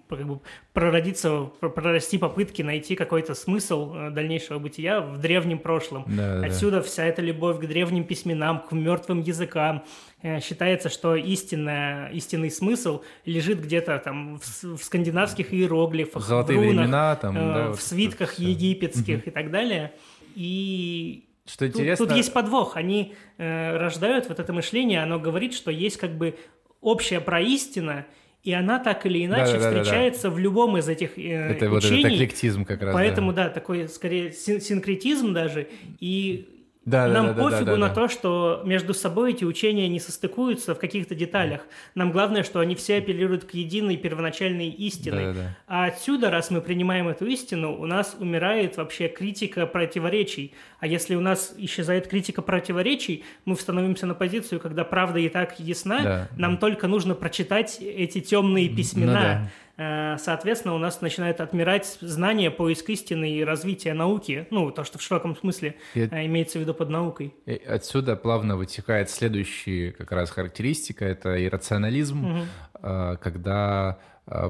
как 0.09 0.27
бы 0.27 0.41
прородиться, 0.73 1.51
прорасти 1.61 2.19
попытки 2.19 2.63
найти 2.63 2.95
какой-то 2.95 3.35
смысл 3.35 3.95
э, 3.95 4.11
дальнейшего 4.11 4.59
бытия 4.59 5.01
в 5.01 5.19
древнем 5.19 5.59
прошлом. 5.59 6.05
Да, 6.07 6.41
Отсюда 6.41 6.77
да. 6.77 6.83
вся 6.83 7.05
эта 7.05 7.23
любовь 7.23 7.59
к 7.59 7.67
древним 7.67 8.05
письменам, 8.05 8.61
к 8.61 8.73
мертвым 8.73 9.21
языкам. 9.21 9.85
Э, 10.23 10.41
считается, 10.41 10.89
что 10.89 11.17
истинная, 11.17 12.09
истинный 12.11 12.51
смысл 12.51 13.03
лежит 13.25 13.61
где-то 13.61 13.99
там 13.99 14.39
в, 14.39 14.77
в 14.77 14.85
скандинавских 14.85 15.53
иероглифах, 15.53 16.25
Золотые 16.25 16.59
в 16.59 16.63
рунах, 16.63 16.85
времена, 16.85 17.17
там, 17.17 17.35
да, 17.35 17.73
в 17.73 17.81
свитках 17.81 18.33
все. 18.33 18.45
египетских 18.45 19.19
угу. 19.19 19.25
и 19.27 19.31
так 19.31 19.51
далее. 19.51 19.93
И 20.37 21.25
что 21.47 21.67
интересно... 21.67 21.97
Тут, 21.97 22.09
тут 22.09 22.17
есть 22.17 22.33
подвох. 22.33 22.77
Они 22.77 23.15
э, 23.39 23.77
рождают 23.77 24.29
вот 24.29 24.41
это 24.41 24.53
мышление, 24.53 25.03
оно 25.03 25.19
говорит, 25.19 25.55
что 25.55 25.71
есть 25.71 25.97
как 25.97 26.17
бы 26.17 26.37
общая 26.81 27.21
проистина, 27.21 28.07
и 28.43 28.53
она 28.53 28.79
так 28.79 29.07
или 29.07 29.25
иначе 29.27 29.55
да, 29.55 29.59
да, 29.59 29.71
встречается 29.71 30.23
да, 30.25 30.29
да, 30.29 30.35
да. 30.35 30.37
в 30.37 30.39
любом 30.39 30.77
из 30.79 30.89
этих 30.89 31.19
э, 31.19 31.51
это 31.51 31.71
учений. 31.71 31.71
вот 31.71 31.85
этот 31.85 32.13
эклектизм 32.13 32.65
как 32.65 32.83
раз. 32.83 32.95
Поэтому, 32.95 33.33
да, 33.33 33.45
да 33.45 33.51
такой 33.51 33.89
скорее 33.89 34.33
син 34.33 34.61
синкретизм 34.61 35.33
даже. 35.33 35.69
И 36.01 36.56
да, 36.87 37.09
Нам 37.09 37.27
да, 37.27 37.33
да, 37.33 37.43
пофигу 37.43 37.65
да, 37.65 37.73
да, 37.73 37.79
на 37.79 37.89
да. 37.89 37.95
то, 37.95 38.09
что 38.09 38.63
между 38.65 38.95
собой 38.95 39.33
эти 39.33 39.43
учения 39.45 39.89
не 39.89 39.99
состыкуются 39.99 40.73
в 40.73 40.79
каких-то 40.79 41.17
деталях. 41.17 41.63
Нам 41.97 42.13
главное, 42.13 42.45
что 42.45 42.61
они 42.61 42.77
все 42.77 42.99
апеллируют 42.99 43.45
к 43.45 43.55
единой 43.55 43.97
первоначальной 43.97 44.69
истине. 44.69 45.27
Да, 45.27 45.33
да. 45.33 45.57
А 45.67 45.87
отсюда, 45.87 46.31
раз 46.31 46.53
мы 46.53 46.61
принимаем 46.61 47.09
эту 47.09 47.27
истину, 47.27 47.77
у 47.77 47.87
нас 47.87 48.17
умирает 48.21 48.77
вообще 48.77 49.09
критика 49.09 49.67
противоречий. 49.67 50.55
А 50.79 50.87
если 50.87 51.17
у 51.17 51.21
нас 51.21 51.55
исчезает 51.59 52.07
критика 52.07 52.41
противоречий, 52.41 53.25
мы 53.45 53.57
становимся 53.57 54.07
на 54.07 54.15
позицию, 54.15 54.61
когда 54.61 54.85
правда 54.85 55.19
и 55.19 55.29
так 55.29 55.59
ясна, 55.59 56.03
да, 56.03 56.29
нам 56.37 56.53
да. 56.53 56.61
только 56.61 56.87
нужно 56.87 57.17
прочитать 57.17 57.79
эти 57.81 58.21
темные 58.21 58.69
письмена. 58.69 59.13
Ну, 59.13 59.19
да 59.19 59.51
соответственно, 59.77 60.75
у 60.75 60.79
нас 60.79 61.01
начинает 61.01 61.41
отмирать 61.41 61.99
знание, 62.01 62.51
поиск 62.51 62.89
истины 62.89 63.31
и 63.31 63.45
развитие 63.45 63.95
науки. 63.95 64.47
Ну, 64.51 64.71
то, 64.71 64.85
что 64.85 64.99
в 64.99 65.03
широком 65.03 65.37
смысле 65.37 65.77
и 65.95 66.01
э, 66.01 66.27
имеется 66.27 66.59
в 66.59 66.63
виду 66.63 66.73
под 66.73 66.89
наукой. 66.89 67.35
И 67.45 67.55
отсюда 67.57 68.17
плавно 68.17 68.57
вытекает 68.57 69.11
следующая 69.11 69.93
как 69.93 70.13
раз 70.13 70.31
характеристика– 70.31 71.05
это 71.07 71.45
иррационализм, 71.45 72.25
угу. 72.25 73.19
когда 73.21 73.99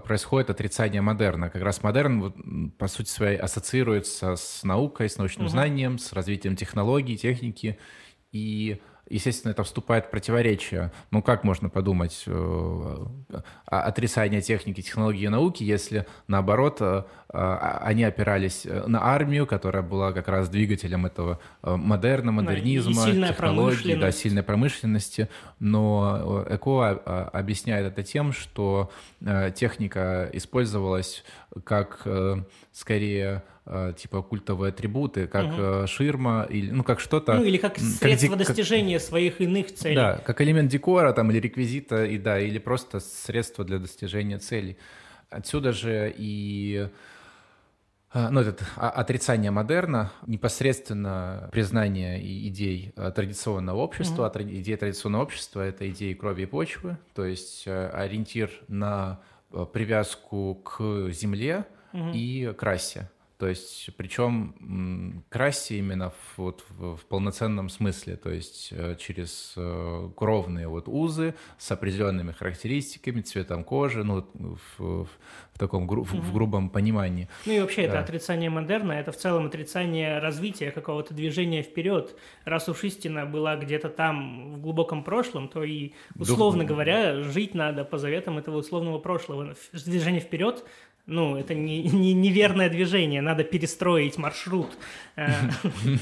происходит 0.04 0.50
отрицание 0.50 1.02
модерна. 1.02 1.50
Как 1.50 1.62
раз 1.62 1.82
модерн, 1.82 2.70
по 2.78 2.86
сути 2.86 3.08
своей, 3.08 3.36
ассоциируется 3.36 4.36
с 4.36 4.62
наукой, 4.62 5.08
с 5.08 5.18
научным 5.18 5.46
угу. 5.46 5.50
знанием, 5.50 5.98
с 5.98 6.12
развитием 6.12 6.56
технологий, 6.56 7.16
техники. 7.16 7.78
И 8.32 8.80
естественно, 9.08 9.52
это 9.52 9.62
вступает 9.64 10.06
в 10.06 10.10
противоречие. 10.10 10.92
Ну, 11.10 11.22
как 11.22 11.44
можно 11.44 11.68
подумать 11.68 12.24
э, 12.26 12.30
о 12.30 13.80
отрицании 13.80 14.40
техники, 14.40 14.80
технологии 14.80 15.24
и 15.24 15.28
науки, 15.28 15.62
если, 15.62 16.06
наоборот, 16.28 16.78
э, 16.80 17.04
они 17.38 18.04
опирались 18.04 18.64
э, 18.64 18.84
на 18.86 19.04
армию, 19.04 19.46
которая 19.46 19.82
была 19.82 20.12
как 20.12 20.28
раз 20.28 20.48
двигателем 20.48 21.06
этого 21.06 21.38
модерна, 21.62 22.32
модернизма, 22.32 23.06
да, 23.06 23.28
технологий, 23.28 23.94
да, 23.94 24.12
сильной 24.12 24.42
промышленности. 24.42 25.28
Но 25.58 26.44
ЭКО 26.48 27.28
объясняет 27.32 27.86
это 27.86 28.02
тем, 28.02 28.32
что 28.32 28.90
техника 29.54 30.28
использовалась 30.32 31.24
как 31.64 32.06
скорее 32.72 33.42
Э, 33.68 33.92
типа 33.96 34.22
культовые 34.22 34.68
атрибуты, 34.68 35.26
как 35.26 35.46
угу. 35.46 35.86
ширма 35.88 36.46
или 36.48 36.70
ну 36.70 36.84
как 36.84 37.00
что-то. 37.00 37.34
Ну 37.34 37.42
или 37.42 37.56
как 37.56 37.78
средство 37.78 38.36
как, 38.36 38.46
достижения 38.46 38.98
как, 38.98 39.08
своих 39.08 39.40
иных 39.40 39.74
целей. 39.74 39.96
Да, 39.96 40.18
как 40.24 40.40
элемент 40.40 40.70
декора 40.70 41.12
там 41.12 41.32
или 41.32 41.40
реквизита 41.40 42.04
и 42.04 42.16
да 42.16 42.38
или 42.38 42.58
просто 42.58 43.00
средство 43.00 43.64
для 43.64 43.78
достижения 43.78 44.38
целей. 44.38 44.76
Отсюда 45.30 45.72
же 45.72 46.14
и 46.16 46.86
э, 46.86 46.88
ну, 48.14 48.40
это 48.40 48.64
отрицание 48.76 49.50
модерна, 49.50 50.12
непосредственно 50.26 51.48
признание 51.52 52.20
идей 52.48 52.92
традиционного 53.14 53.78
общества. 53.78 54.32
Mm-hmm. 54.34 54.54
А 54.54 54.60
идея 54.60 54.76
традиционного 54.76 55.22
общества– 55.22 55.60
это 55.62 55.90
идеи 55.90 56.14
крови 56.14 56.42
и 56.42 56.46
почвы, 56.46 56.96
то 57.14 57.24
есть 57.24 57.66
ориентир 57.66 58.50
на 58.68 59.20
привязку 59.72 60.54
к 60.56 61.10
земле 61.10 61.66
mm-hmm. 61.92 62.12
и 62.14 62.52
к 62.52 62.62
расе. 62.62 63.10
То 63.38 63.48
есть, 63.48 63.90
причем 63.98 65.24
к 65.28 65.36
расе 65.36 65.78
именно 65.78 66.10
в, 66.10 66.38
вот, 66.38 66.64
в, 66.70 67.04
полноценном 67.06 67.68
смысле, 67.68 68.16
то 68.16 68.30
есть 68.30 68.70
э, 68.72 68.96
через 68.98 69.52
э, 69.56 70.08
кровные 70.16 70.68
вот 70.68 70.88
узы 70.88 71.34
с 71.58 71.70
определенными 71.70 72.32
характеристиками, 72.32 73.20
цветом 73.20 73.62
кожи, 73.62 74.04
ну, 74.04 74.26
в, 74.32 74.78
в, 74.78 75.08
в 75.52 75.58
таком 75.58 75.86
гру, 75.86 76.04
в, 76.04 76.12
в 76.12 76.32
грубом 76.32 76.70
понимании. 76.70 77.28
Ну 77.44 77.52
и 77.52 77.60
вообще 77.60 77.82
да. 77.82 77.88
это 77.88 77.98
отрицание 78.00 78.48
модерна, 78.48 78.92
это 78.92 79.12
в 79.12 79.16
целом 79.16 79.46
отрицание 79.46 80.18
развития 80.18 80.70
какого-то 80.70 81.12
движения 81.12 81.62
вперед. 81.62 82.16
Раз 82.46 82.70
уж 82.70 82.84
истина 82.84 83.26
была 83.26 83.56
где-то 83.56 83.90
там 83.90 84.54
в 84.54 84.60
глубоком 84.62 85.04
прошлом, 85.04 85.48
то 85.48 85.62
и, 85.62 85.92
условно 86.18 86.62
Дух... 86.62 86.70
говоря, 86.70 87.22
жить 87.22 87.54
надо 87.54 87.84
по 87.84 87.98
заветам 87.98 88.38
этого 88.38 88.56
условного 88.56 88.98
прошлого. 88.98 89.54
Движение 89.72 90.22
вперед 90.22 90.64
ну, 91.06 91.36
это 91.36 91.54
не, 91.54 91.84
не, 91.84 92.12
неверное 92.14 92.68
движение, 92.68 93.20
надо 93.20 93.44
перестроить 93.44 94.18
маршрут. 94.18 94.76
Э, 95.14 95.28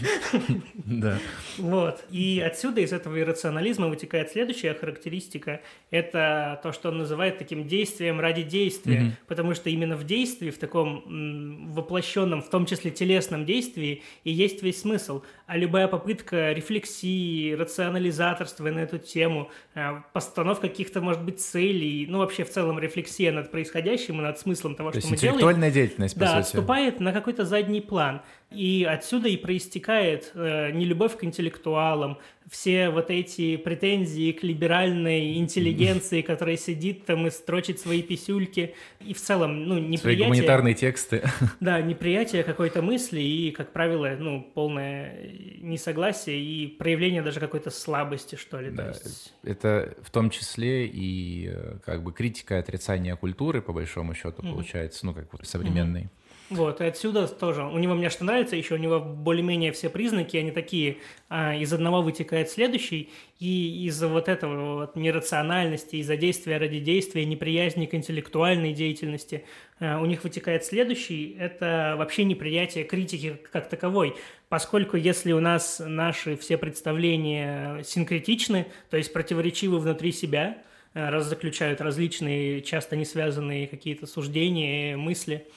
да. 0.74 1.18
Вот. 1.58 2.02
И 2.10 2.42
отсюда 2.44 2.80
из 2.80 2.90
этого 2.92 3.20
иррационализма 3.20 3.88
вытекает 3.88 4.30
следующая 4.30 4.72
характеристика. 4.72 5.60
Это 5.90 6.58
то, 6.62 6.72
что 6.72 6.88
он 6.88 6.98
называет 6.98 7.36
таким 7.36 7.68
действием 7.68 8.18
ради 8.18 8.42
действия. 8.42 9.12
Потому 9.26 9.54
что 9.54 9.68
именно 9.68 9.96
в 9.96 10.04
действии, 10.04 10.50
в 10.50 10.58
таком 10.58 11.74
воплощенном, 11.74 12.40
в 12.40 12.48
том 12.48 12.64
числе 12.64 12.90
телесном 12.90 13.44
действии, 13.44 14.02
и 14.24 14.32
есть 14.32 14.62
весь 14.62 14.80
смысл. 14.80 15.22
А 15.46 15.58
любая 15.58 15.86
попытка 15.86 16.52
рефлексии, 16.52 17.52
рационализаторства 17.52 18.70
на 18.70 18.78
эту 18.78 18.98
тему, 18.98 19.50
э, 19.74 20.00
постановка 20.14 20.68
каких-то, 20.68 21.02
может 21.02 21.22
быть, 21.22 21.40
целей, 21.40 22.06
ну, 22.08 22.18
вообще 22.18 22.44
в 22.44 22.50
целом 22.50 22.78
рефлексия 22.78 23.32
над 23.32 23.50
происходящим 23.50 24.20
и 24.20 24.22
над 24.22 24.38
смыслом 24.38 24.74
того, 24.74 24.93
то 24.94 25.00
что 25.00 25.10
мы 25.10 25.16
делаем. 25.16 25.34
интеллектуальная 25.34 25.70
деятельность, 25.70 26.14
по 26.14 26.20
да, 26.20 26.26
сути. 26.28 26.40
отступает 26.40 27.00
на 27.00 27.12
какой-то 27.12 27.44
задний 27.44 27.80
план. 27.80 28.22
И 28.54 28.84
отсюда 28.84 29.28
и 29.28 29.36
проистекает 29.36 30.30
э, 30.34 30.70
нелюбовь 30.70 31.16
к 31.16 31.24
интеллектуалам, 31.24 32.18
все 32.50 32.90
вот 32.90 33.10
эти 33.10 33.56
претензии 33.56 34.32
к 34.32 34.42
либеральной 34.42 35.38
интеллигенции, 35.38 36.20
которая 36.20 36.56
сидит 36.56 37.06
там 37.06 37.26
и 37.26 37.30
строчит 37.30 37.80
свои 37.80 38.02
писюльки, 38.02 38.74
и 39.00 39.14
в 39.14 39.20
целом, 39.20 39.64
ну, 39.64 39.78
неприятие... 39.78 39.98
Свои 39.98 40.16
гуманитарные 40.16 40.74
тексты. 40.74 41.22
Да, 41.60 41.80
неприятие 41.80 42.42
какой-то 42.42 42.82
мысли 42.82 43.20
и, 43.20 43.50
как 43.50 43.72
правило, 43.72 44.14
ну, 44.18 44.42
полное 44.54 45.30
несогласие 45.60 46.38
и 46.38 46.66
проявление 46.66 47.22
даже 47.22 47.40
какой-то 47.40 47.70
слабости, 47.70 48.34
что 48.34 48.60
ли. 48.60 48.70
Да, 48.70 48.88
есть... 48.88 49.32
это 49.42 49.94
в 50.02 50.10
том 50.10 50.30
числе 50.30 50.86
и 50.86 51.50
э, 51.50 51.78
как 51.84 52.02
бы 52.02 52.12
критика 52.12 52.56
и 52.56 52.58
отрицание 52.58 53.16
культуры, 53.16 53.62
по 53.62 53.72
большому 53.72 54.14
счету, 54.14 54.42
mm-hmm. 54.42 54.52
получается, 54.52 55.06
ну, 55.06 55.14
как 55.14 55.32
вот 55.32 55.46
современной. 55.46 56.02
Mm-hmm. 56.02 56.23
Вот, 56.50 56.82
и 56.82 56.84
отсюда 56.84 57.26
тоже. 57.26 57.64
У 57.64 57.78
него 57.78 57.94
мне 57.94 58.10
что 58.10 58.24
нравится, 58.24 58.54
еще 58.54 58.74
у 58.74 58.78
него 58.78 59.00
более-менее 59.00 59.72
все 59.72 59.88
признаки, 59.88 60.36
они 60.36 60.50
такие, 60.50 60.98
а, 61.30 61.54
из 61.54 61.72
одного 61.72 62.02
вытекает 62.02 62.50
следующий, 62.50 63.08
и 63.40 63.86
из-за 63.86 64.08
вот 64.08 64.28
этого 64.28 64.80
вот 64.80 64.94
нерациональности, 64.94 65.96
из-за 65.96 66.18
действия 66.18 66.58
ради 66.58 66.80
действия, 66.80 67.24
неприязни 67.24 67.86
к 67.86 67.94
интеллектуальной 67.94 68.74
деятельности, 68.74 69.44
а, 69.80 69.98
у 70.02 70.04
них 70.04 70.22
вытекает 70.22 70.66
следующий, 70.66 71.34
это 71.38 71.94
вообще 71.96 72.24
неприятие 72.24 72.84
критики 72.84 73.40
как 73.50 73.70
таковой, 73.70 74.14
поскольку 74.50 74.98
если 74.98 75.32
у 75.32 75.40
нас 75.40 75.80
наши 75.84 76.36
все 76.36 76.58
представления 76.58 77.82
синкретичны, 77.84 78.66
то 78.90 78.98
есть 78.98 79.14
противоречивы 79.14 79.78
внутри 79.78 80.12
себя, 80.12 80.58
а, 80.92 81.10
раз 81.10 81.24
заключают 81.24 81.80
различные, 81.80 82.60
часто 82.60 82.96
не 82.96 83.06
связанные 83.06 83.66
какие-то 83.66 84.06
суждения, 84.06 84.98
мысли– 84.98 85.46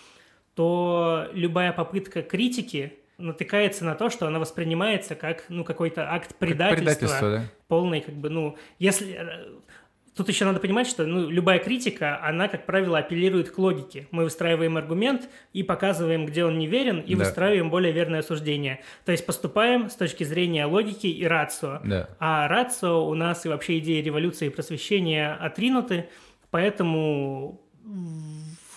то 0.57 1.29
любая 1.33 1.71
попытка 1.71 2.23
критики 2.23 2.93
натыкается 3.19 3.85
на 3.85 3.93
то, 3.93 4.09
что 4.09 4.25
она 4.27 4.39
воспринимается 4.39 5.13
как 5.13 5.45
ну 5.49 5.63
какой-то 5.63 6.11
акт 6.11 6.35
предательства, 6.35 6.89
как 6.89 6.97
предательство, 6.97 7.31
да? 7.31 7.43
полный 7.67 8.01
как 8.01 8.15
бы 8.15 8.29
ну 8.29 8.57
если 8.79 9.13
э, 9.13 9.59
Тут 10.15 10.29
еще 10.29 10.45
надо 10.45 10.59
понимать, 10.59 10.87
что 10.87 11.05
ну, 11.05 11.29
любая 11.29 11.59
критика, 11.59 12.19
она, 12.23 12.47
как 12.47 12.65
правило, 12.65 12.97
апеллирует 12.97 13.51
к 13.51 13.57
логике. 13.59 14.07
Мы 14.09 14.23
выстраиваем 14.23 14.75
аргумент 14.75 15.29
и 15.53 15.61
показываем, 15.61 16.25
где 16.25 16.43
он 16.43 16.57
неверен, 16.57 17.01
и 17.01 17.13
да. 17.13 17.23
выстраиваем 17.23 17.69
более 17.69 17.93
верное 17.93 18.23
суждение. 18.23 18.81
То 19.05 19.11
есть 19.11 19.27
поступаем 19.27 19.91
с 19.91 19.95
точки 19.95 20.23
зрения 20.23 20.65
логики 20.65 21.05
и 21.05 21.23
рацио. 21.23 21.81
Да. 21.85 22.09
А 22.17 22.47
рацио 22.47 23.07
у 23.07 23.13
нас 23.13 23.45
и 23.45 23.49
вообще 23.49 23.77
идеи 23.77 24.01
революции 24.01 24.47
и 24.47 24.49
просвещения 24.49 25.35
отринуты, 25.35 26.09
поэтому 26.49 27.61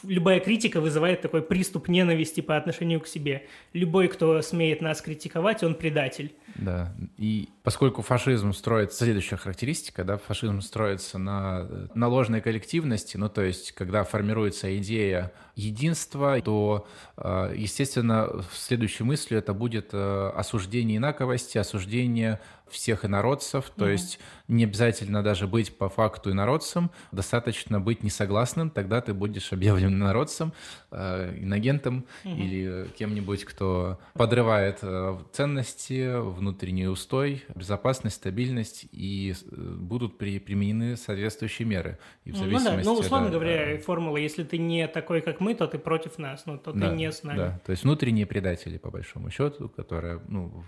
любая 0.03 0.41
критика 0.41 0.81
вызывает 0.81 1.21
такой 1.21 1.43
приступ 1.43 1.89
ненависти 1.89 2.41
по 2.41 2.57
отношению 2.57 3.01
к 3.01 3.07
себе. 3.07 3.47
Любой, 3.73 4.09
кто 4.09 4.43
смеет 4.43 4.81
нас 4.81 5.01
критиковать, 5.01 5.63
он 5.63 5.75
предатель. 5.75 6.33
Да, 6.57 6.95
и 7.17 7.49
поскольку 7.63 8.03
фашизм 8.03 8.53
строится, 8.53 9.05
следующая 9.05 9.37
характеристика, 9.37 10.05
да, 10.05 10.19
фашизм 10.19 10.61
строится 10.61 11.19
на, 11.19 11.89
на 11.95 12.09
ложной 12.09 12.41
коллективности, 12.41 13.17
ну, 13.17 13.29
то 13.29 13.43
есть, 13.43 13.73
когда 13.73 14.05
формируется 14.05 14.77
идея 14.79 15.33
единства, 15.61 16.41
то, 16.41 16.87
э, 17.17 17.55
естественно, 17.57 18.45
следующей 18.53 19.05
мыслью 19.05 19.39
это 19.39 19.53
будет 19.53 19.91
э, 19.93 20.33
осуждение 20.35 20.97
инаковости, 20.97 21.59
осуждение 21.59 22.41
всех 22.69 23.05
инородцев, 23.05 23.71
то 23.77 23.85
mm-hmm. 23.85 23.93
есть 23.93 24.21
не 24.47 24.63
обязательно 24.63 25.25
даже 25.25 25.49
быть 25.49 25.77
по 25.77 25.89
факту 25.89 26.31
инородцем, 26.31 26.93
достаточно 27.11 27.81
быть 27.81 28.05
несогласным, 28.05 28.71
тогда 28.71 29.01
ты 29.01 29.13
будешь 29.13 29.53
объявлен 29.53 29.95
инородцем, 29.95 30.53
э, 30.93 31.37
иногентом 31.41 32.05
mm-hmm. 32.25 32.37
или 32.37 32.87
кем-нибудь, 32.97 33.45
кто 33.45 33.99
подрывает 34.15 34.85
ценности, 35.33 36.21
внутренний 36.21 36.87
устой, 36.87 37.43
безопасность, 37.57 38.17
стабильность, 38.17 38.87
и 38.93 39.35
будут 39.51 40.17
при, 40.17 40.39
применены 40.39 40.97
соответствующие 40.97 41.67
меры. 41.67 41.99
И 42.25 42.31
в 42.31 42.37
зависимости, 42.37 42.69
ну, 42.69 42.77
да. 42.77 42.83
ну 42.85 42.95
условно 42.95 43.29
да, 43.29 43.35
говоря, 43.35 43.79
формула, 43.81 44.17
если 44.17 44.45
ты 44.45 44.59
не 44.59 44.87
такой, 44.87 45.21
как 45.21 45.41
мы, 45.41 45.50
то 45.55 45.67
ты 45.67 45.79
против 45.79 46.19
нас, 46.19 46.47
ну, 46.47 46.59
то 46.59 46.73
да, 46.73 46.89
ты 46.89 46.97
не 46.97 47.11
с 47.11 47.23
нами. 47.23 47.37
Да, 47.37 47.61
то 47.65 47.73
есть 47.73 47.85
внутренние 47.85 48.27
предатели, 48.27 48.79
по 48.79 48.91
большому 48.91 49.31
счету, 49.31 49.69
которые, 49.69 50.21
ну, 50.29 50.65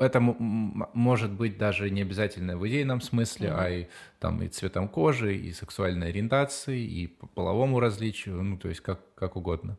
это 0.00 0.20
может 0.20 1.32
быть 1.32 1.58
даже 1.58 1.90
не 1.90 2.02
обязательно 2.02 2.56
в 2.56 2.66
идейном 2.68 3.00
смысле, 3.00 3.48
mm-hmm. 3.48 3.58
а 3.58 3.70
и 3.70 3.86
там 4.18 4.42
и 4.42 4.48
цветом 4.48 4.88
кожи, 4.88 5.36
и 5.36 5.52
сексуальной 5.52 6.08
ориентации, 6.08 6.80
и 6.80 7.06
по 7.06 7.26
половому 7.26 7.80
различию, 7.80 8.42
ну, 8.42 8.56
то 8.56 8.68
есть 8.68 8.80
как, 8.80 9.00
как 9.14 9.36
угодно. 9.36 9.78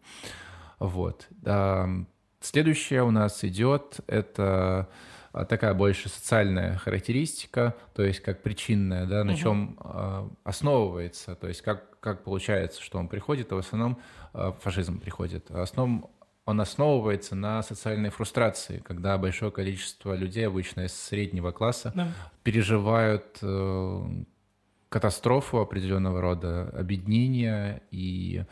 Вот. 0.80 1.28
Следующее 2.40 3.04
у 3.04 3.12
нас 3.12 3.44
идет, 3.44 4.00
это 4.08 4.88
такая 5.46 5.74
больше 5.74 6.10
социальная 6.10 6.78
характеристика, 6.78 7.76
то 7.94 8.04
есть 8.04 8.22
как 8.22 8.42
причинная, 8.42 9.06
да, 9.06 9.24
на 9.24 9.36
чем 9.36 9.78
э, 9.84 10.30
основывается, 10.44 11.36
то 11.36 11.48
есть 11.48 11.62
как, 11.62 12.00
как 12.00 12.24
получается, 12.24 12.82
что 12.82 12.98
он 12.98 13.08
приходит, 13.08 13.52
а 13.52 13.56
в 13.56 13.60
основном 13.60 14.00
э, 14.34 14.54
фашизм 14.62 15.00
приходит. 15.00 15.50
В 15.50 15.60
основном 15.60 16.10
он 16.46 16.62
основывается 16.62 17.36
на 17.36 17.62
социальной 17.62 18.10
фрустрации, 18.10 18.82
когда 18.86 19.18
большое 19.18 19.52
количество 19.52 20.14
людей, 20.14 20.48
обычно 20.48 20.86
из 20.86 20.94
среднего 20.94 21.52
класса, 21.52 21.92
да. 21.94 22.08
переживают 22.44 23.38
э, 23.42 24.02
катастрофу 24.90 25.60
определенного 25.60 26.22
рода, 26.22 26.70
объединения 26.70 27.82
и 27.92 28.46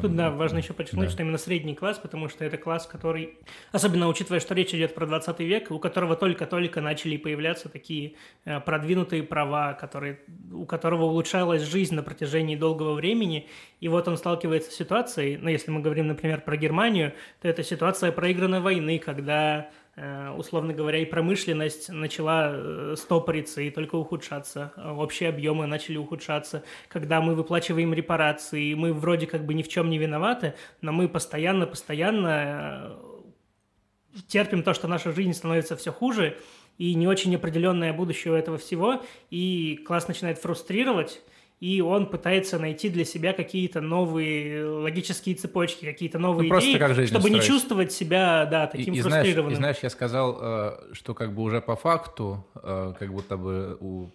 Тут, 0.00 0.16
да, 0.16 0.30
важно 0.30 0.58
еще 0.58 0.72
подчеркнуть, 0.72 1.08
да. 1.08 1.12
что 1.12 1.22
именно 1.22 1.36
средний 1.36 1.74
класс, 1.74 1.98
потому 1.98 2.28
что 2.28 2.46
это 2.46 2.56
класс, 2.56 2.86
который, 2.86 3.38
особенно 3.72 4.08
учитывая, 4.08 4.40
что 4.40 4.54
речь 4.54 4.72
идет 4.72 4.94
про 4.94 5.06
20 5.06 5.40
век, 5.40 5.70
у 5.70 5.78
которого 5.78 6.16
только-только 6.16 6.80
начали 6.80 7.18
появляться 7.18 7.68
такие 7.68 8.14
э, 8.46 8.58
продвинутые 8.60 9.22
права, 9.22 9.74
которые, 9.74 10.20
у 10.50 10.64
которого 10.64 11.04
улучшалась 11.04 11.62
жизнь 11.62 11.94
на 11.94 12.02
протяжении 12.02 12.56
долгого 12.56 12.94
времени, 12.94 13.48
и 13.80 13.88
вот 13.88 14.08
он 14.08 14.16
сталкивается 14.16 14.70
с 14.70 14.74
ситуацией, 14.74 15.36
ну, 15.36 15.50
если 15.50 15.70
мы 15.70 15.80
говорим, 15.80 16.06
например, 16.06 16.40
про 16.40 16.56
Германию, 16.56 17.12
то 17.42 17.48
это 17.48 17.62
ситуация 17.62 18.12
проигранной 18.12 18.60
войны, 18.60 18.98
когда 18.98 19.68
условно 19.94 20.72
говоря, 20.72 20.98
и 20.98 21.04
промышленность 21.04 21.90
начала 21.90 22.50
э, 22.52 22.94
стопориться 22.96 23.60
и 23.60 23.70
только 23.70 23.96
ухудшаться. 23.96 24.72
Общие 24.76 25.28
объемы 25.28 25.66
начали 25.66 25.98
ухудшаться. 25.98 26.64
Когда 26.88 27.20
мы 27.20 27.34
выплачиваем 27.34 27.92
репарации, 27.92 28.72
мы 28.72 28.94
вроде 28.94 29.26
как 29.26 29.44
бы 29.44 29.52
ни 29.52 29.62
в 29.62 29.68
чем 29.68 29.90
не 29.90 29.98
виноваты, 29.98 30.54
но 30.80 30.92
мы 30.92 31.08
постоянно-постоянно 31.08 32.96
э, 32.96 34.22
терпим 34.28 34.62
то, 34.62 34.72
что 34.72 34.88
наша 34.88 35.12
жизнь 35.12 35.34
становится 35.34 35.76
все 35.76 35.92
хуже, 35.92 36.38
и 36.78 36.94
не 36.94 37.06
очень 37.06 37.34
определенное 37.36 37.92
будущее 37.92 38.32
у 38.32 38.36
этого 38.36 38.56
всего, 38.56 39.02
и 39.30 39.78
класс 39.86 40.08
начинает 40.08 40.38
фрустрировать, 40.38 41.22
и 41.62 41.80
он 41.80 42.06
пытается 42.06 42.58
найти 42.58 42.88
для 42.88 43.04
себя 43.04 43.32
какие-то 43.32 43.80
новые 43.80 44.66
логические 44.66 45.36
цепочки, 45.36 45.84
какие-то 45.84 46.18
новые 46.18 46.52
ну, 46.52 46.58
идеи, 46.58 46.76
как 46.76 46.90
чтобы 46.90 47.06
строить. 47.06 47.34
не 47.34 47.40
чувствовать 47.40 47.92
себя, 47.92 48.46
да, 48.46 48.66
таким 48.66 48.94
и, 48.94 48.98
и 48.98 49.00
фрустрированным. 49.00 49.54
Знаешь, 49.54 49.76
и 49.76 49.78
знаешь, 49.78 49.78
я 49.84 49.90
сказал, 49.90 50.38
э, 50.40 50.72
что 50.90 51.14
как 51.14 51.32
бы 51.32 51.42
уже 51.42 51.60
по 51.60 51.76
факту, 51.76 52.44
э, 52.56 52.94
как 52.98 53.12
будто 53.12 53.36
бы 53.36 53.76
у 53.78 54.10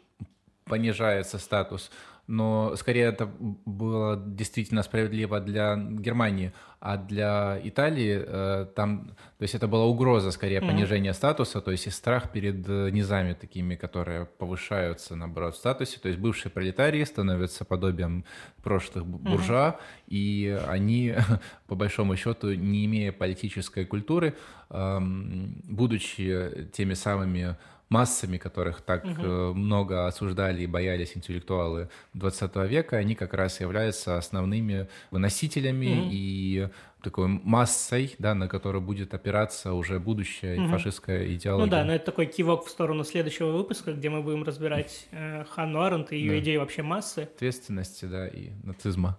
понижается 0.66 1.40
статус 1.40 1.90
но 2.28 2.76
скорее 2.76 3.06
это 3.06 3.26
было 3.66 4.18
действительно 4.18 4.84
справедливо 4.84 5.40
для 5.40 5.78
Германии, 5.78 6.52
а 6.80 6.98
для 6.98 7.60
Италии 7.64 8.22
э, 8.26 8.66
там, 8.76 9.16
то 9.38 9.44
есть 9.44 9.56
это 9.56 9.68
была 9.68 9.86
угроза 9.86 10.32
скорее 10.32 10.60
mm-hmm. 10.60 10.68
понижения 10.68 11.14
статуса, 11.14 11.62
то 11.62 11.72
есть 11.72 11.88
и 11.88 11.90
страх 11.90 12.32
перед 12.32 12.68
э, 12.68 12.90
низами 12.92 13.34
такими, 13.34 13.76
которые 13.76 14.26
повышаются, 14.26 15.16
наоборот, 15.16 15.56
в 15.56 15.58
статусе, 15.58 16.00
то 16.00 16.10
есть 16.10 16.20
бывшие 16.20 16.52
пролетарии 16.52 17.04
становятся 17.04 17.66
подобием 17.66 18.26
прошлых 18.62 19.06
буржуа, 19.06 19.70
mm-hmm. 19.70 20.08
и 20.08 20.60
они, 20.68 21.16
по 21.68 21.76
большому 21.76 22.18
счету, 22.18 22.54
не 22.54 22.86
имея 22.86 23.14
политической 23.14 23.86
культуры, 23.86 24.36
эм, 24.70 25.62
будучи 25.64 26.70
теми 26.74 26.94
самыми 26.94 27.56
массами, 27.90 28.38
которых 28.38 28.82
так 28.82 29.06
угу. 29.06 29.54
много 29.54 30.08
осуждали 30.08 30.64
и 30.64 30.68
боялись 30.68 31.16
интеллектуалы 31.16 31.90
20 32.14 32.56
века, 32.68 32.98
они 32.98 33.16
как 33.16 33.34
раз 33.34 33.62
являются 33.62 34.18
основными 34.18 34.88
выносителями 35.12 36.00
угу. 36.00 36.10
и 36.12 36.70
такой 37.02 37.28
массой, 37.28 38.16
да, 38.20 38.36
на 38.36 38.48
которую 38.48 38.82
будет 38.82 39.14
опираться 39.14 39.74
уже 39.74 40.00
будущая 40.00 40.60
угу. 40.60 40.72
фашистская 40.72 41.34
идеология. 41.34 41.66
Ну 41.66 41.72
да, 41.72 41.86
но 41.86 41.94
это 41.94 42.06
такой 42.06 42.26
кивок 42.26 42.66
в 42.66 42.70
сторону 42.70 43.04
следующего 43.04 43.52
выпуска, 43.52 43.94
где 43.94 44.10
мы 44.10 44.22
будем 44.22 44.44
разбирать 44.44 45.08
э, 45.12 45.46
Ханну 45.46 45.82
Аренд 45.82 46.12
и 46.12 46.18
ее 46.18 46.32
да. 46.32 46.40
идеи 46.40 46.58
вообще 46.58 46.84
массы. 46.84 47.20
Ответственности, 47.20 48.06
да, 48.06 48.28
и 48.28 48.52
нацизма. 48.64 49.18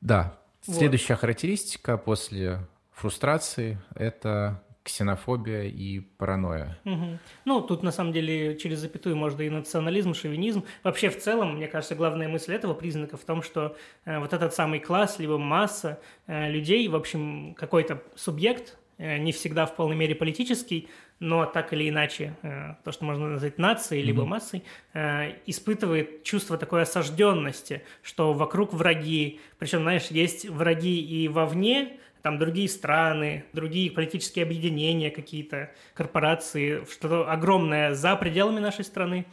Да, 0.00 0.38
вот. 0.66 0.76
следующая 0.76 1.16
характеристика 1.16 1.96
после 1.96 2.60
фрустрации– 2.92 3.78
это 3.94 4.62
ксенофобия 4.84 5.62
и 5.64 6.00
паранойя. 6.00 6.78
Угу. 6.84 7.18
Ну, 7.46 7.60
тут 7.62 7.82
на 7.82 7.90
самом 7.90 8.12
деле 8.12 8.56
через 8.58 8.78
запятую 8.78 9.16
можно 9.16 9.42
и 9.42 9.48
национализм, 9.48 10.14
шовинизм. 10.14 10.64
Вообще 10.82 11.08
в 11.08 11.18
целом, 11.18 11.56
мне 11.56 11.66
кажется, 11.68 11.94
главная 11.94 12.28
мысль 12.28 12.52
этого 12.52 12.74
признака 12.74 13.16
в 13.16 13.24
том, 13.24 13.42
что 13.42 13.76
э, 14.04 14.18
вот 14.18 14.32
этот 14.32 14.54
самый 14.54 14.80
класс, 14.80 15.18
либо 15.18 15.38
масса 15.38 15.98
э, 16.26 16.50
людей, 16.50 16.86
в 16.88 16.94
общем, 16.94 17.54
какой-то 17.54 18.02
субъект, 18.14 18.76
э, 18.98 19.16
не 19.16 19.32
всегда 19.32 19.64
в 19.64 19.74
полной 19.74 19.96
мере 19.96 20.14
политический, 20.14 20.88
но 21.18 21.46
так 21.46 21.72
или 21.72 21.88
иначе, 21.88 22.36
э, 22.42 22.74
то, 22.84 22.92
что 22.92 23.06
можно 23.06 23.28
назвать 23.28 23.56
нацией, 23.56 24.02
либо 24.02 24.22
mm-hmm. 24.22 24.26
массой, 24.26 24.64
э, 24.92 25.32
испытывает 25.46 26.24
чувство 26.24 26.58
такой 26.58 26.82
осажденности, 26.82 27.82
что 28.02 28.34
вокруг 28.34 28.74
враги, 28.74 29.40
причем, 29.58 29.80
знаешь, 29.80 30.08
есть 30.08 30.46
враги 30.46 31.00
и 31.00 31.28
вовне, 31.28 31.98
там 32.24 32.38
другие 32.38 32.70
страны, 32.70 33.44
другие 33.52 33.90
политические 33.90 34.44
объединения 34.44 35.10
какие-то, 35.10 35.70
корпорации, 35.92 36.82
что-то 36.90 37.30
огромное 37.30 37.92
за 37.94 38.16
пределами 38.16 38.60
нашей 38.60 38.86
страны, 38.86 39.26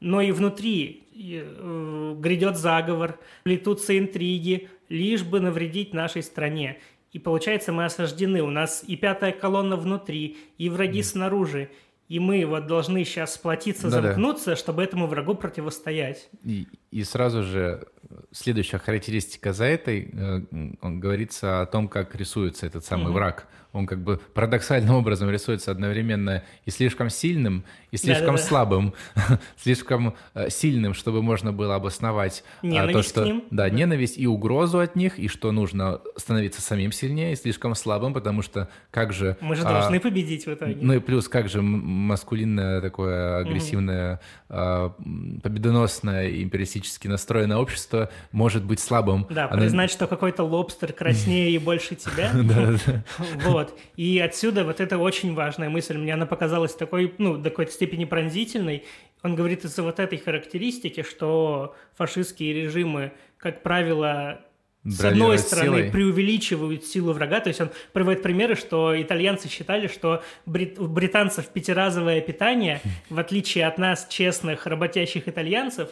но 0.00 0.22
и 0.22 0.32
внутри 0.32 1.04
э, 1.14 2.14
грядет 2.18 2.56
заговор, 2.56 3.18
плетутся 3.42 3.98
интриги, 3.98 4.70
лишь 4.88 5.24
бы 5.24 5.40
навредить 5.40 5.92
нашей 5.92 6.22
стране. 6.22 6.78
И 7.12 7.18
получается, 7.18 7.70
мы 7.70 7.84
осаждены. 7.84 8.40
У 8.40 8.50
нас 8.50 8.82
и 8.86 8.96
пятая 8.96 9.32
колонна 9.32 9.76
внутри, 9.76 10.38
и 10.56 10.70
враги 10.70 11.00
mm. 11.00 11.04
снаружи. 11.04 11.70
И 12.08 12.18
мы 12.18 12.46
вот 12.46 12.66
должны 12.66 13.04
сейчас 13.04 13.34
сплотиться, 13.34 13.90
Да-да. 13.90 14.08
замкнуться, 14.08 14.56
чтобы 14.56 14.82
этому 14.82 15.06
врагу 15.06 15.34
противостоять. 15.34 16.30
И, 16.46 16.66
и 16.90 17.04
сразу 17.04 17.42
же 17.42 17.86
следующая 18.32 18.78
характеристика 18.78 19.52
за 19.52 19.64
этой, 19.64 20.10
э, 20.12 20.40
он 20.80 21.00
говорится 21.00 21.62
о 21.62 21.66
том, 21.66 21.88
как 21.88 22.14
рисуется 22.14 22.66
этот 22.66 22.84
самый 22.84 23.08
mm-hmm. 23.08 23.12
враг 23.12 23.46
он 23.72 23.86
как 23.86 24.02
бы 24.02 24.20
парадоксальным 24.34 24.94
образом 24.94 25.30
рисуется 25.30 25.70
одновременно 25.70 26.42
и 26.64 26.70
слишком 26.70 27.10
сильным, 27.10 27.64
и 27.90 27.96
слишком 27.96 28.36
Да-да-да. 28.36 28.42
слабым, 28.42 28.94
слишком 29.56 30.14
э, 30.34 30.48
сильным, 30.50 30.94
чтобы 30.94 31.22
можно 31.22 31.52
было 31.52 31.74
обосновать 31.74 32.44
ненависть 32.62 32.92
то, 32.92 33.02
что 33.02 33.22
к 33.22 33.26
ним. 33.26 33.44
да, 33.50 33.68
ненависть 33.68 34.18
и 34.18 34.26
угрозу 34.26 34.80
от 34.80 34.96
них, 34.96 35.18
и 35.18 35.28
что 35.28 35.52
нужно 35.52 36.00
становиться 36.16 36.62
самим 36.62 36.92
сильнее, 36.92 37.32
и 37.32 37.36
слишком 37.36 37.74
слабым, 37.74 38.14
потому 38.14 38.42
что 38.42 38.68
как 38.90 39.12
же 39.12 39.36
мы 39.40 39.54
же 39.54 39.62
а, 39.62 39.72
должны 39.72 40.00
победить 40.00 40.46
в 40.46 40.54
итоге. 40.54 40.78
Ну 40.80 40.94
и 40.94 40.98
плюс 40.98 41.28
как 41.28 41.48
же 41.48 41.60
маскулинное 41.62 42.80
такое 42.80 43.38
агрессивное, 43.38 44.14
угу. 44.14 44.20
а, 44.48 44.94
победоносное, 45.42 46.28
империалистически 46.78 47.08
настроенное 47.08 47.56
общество 47.56 48.10
может 48.32 48.64
быть 48.64 48.80
слабым. 48.80 49.26
Да, 49.30 49.48
Оно... 49.50 49.62
признать, 49.62 49.90
что 49.90 50.06
какой-то 50.06 50.44
лобстер 50.44 50.92
краснее 50.92 51.50
и 51.50 51.58
больше 51.58 51.94
тебя. 51.96 52.32
Вот. 53.44 53.78
И 53.96 54.18
отсюда 54.18 54.64
вот 54.64 54.80
это 54.80 54.98
очень 54.98 55.34
важная 55.34 55.68
мысль. 55.68 55.96
Мне 55.96 56.14
она 56.14 56.26
показалась 56.26 56.74
такой, 56.74 57.14
ну, 57.18 57.36
до 57.36 57.50
какой-то 57.50 57.72
степени 57.72 58.04
пронзительной. 58.04 58.84
Он 59.22 59.34
говорит 59.34 59.64
из-за 59.64 59.82
вот 59.82 59.98
этой 59.98 60.18
характеристики, 60.18 61.02
что 61.02 61.74
фашистские 61.96 62.52
режимы, 62.54 63.12
как 63.38 63.62
правило, 63.62 64.40
с 64.84 65.04
одной 65.04 65.38
стороны, 65.38 65.78
силой. 65.78 65.90
преувеличивают 65.90 66.84
силу 66.84 67.12
врага, 67.12 67.40
то 67.40 67.48
есть 67.48 67.60
он 67.60 67.70
приводит 67.92 68.22
примеры, 68.22 68.54
что 68.54 69.00
итальянцы 69.00 69.48
считали, 69.48 69.88
что 69.88 70.22
брит... 70.46 70.78
у 70.78 70.86
британцев 70.86 71.46
пятиразовое 71.48 72.20
питание, 72.20 72.80
в 73.10 73.18
отличие 73.18 73.66
от 73.66 73.78
нас, 73.78 74.06
честных, 74.08 74.66
работящих 74.66 75.28
итальянцев, 75.28 75.90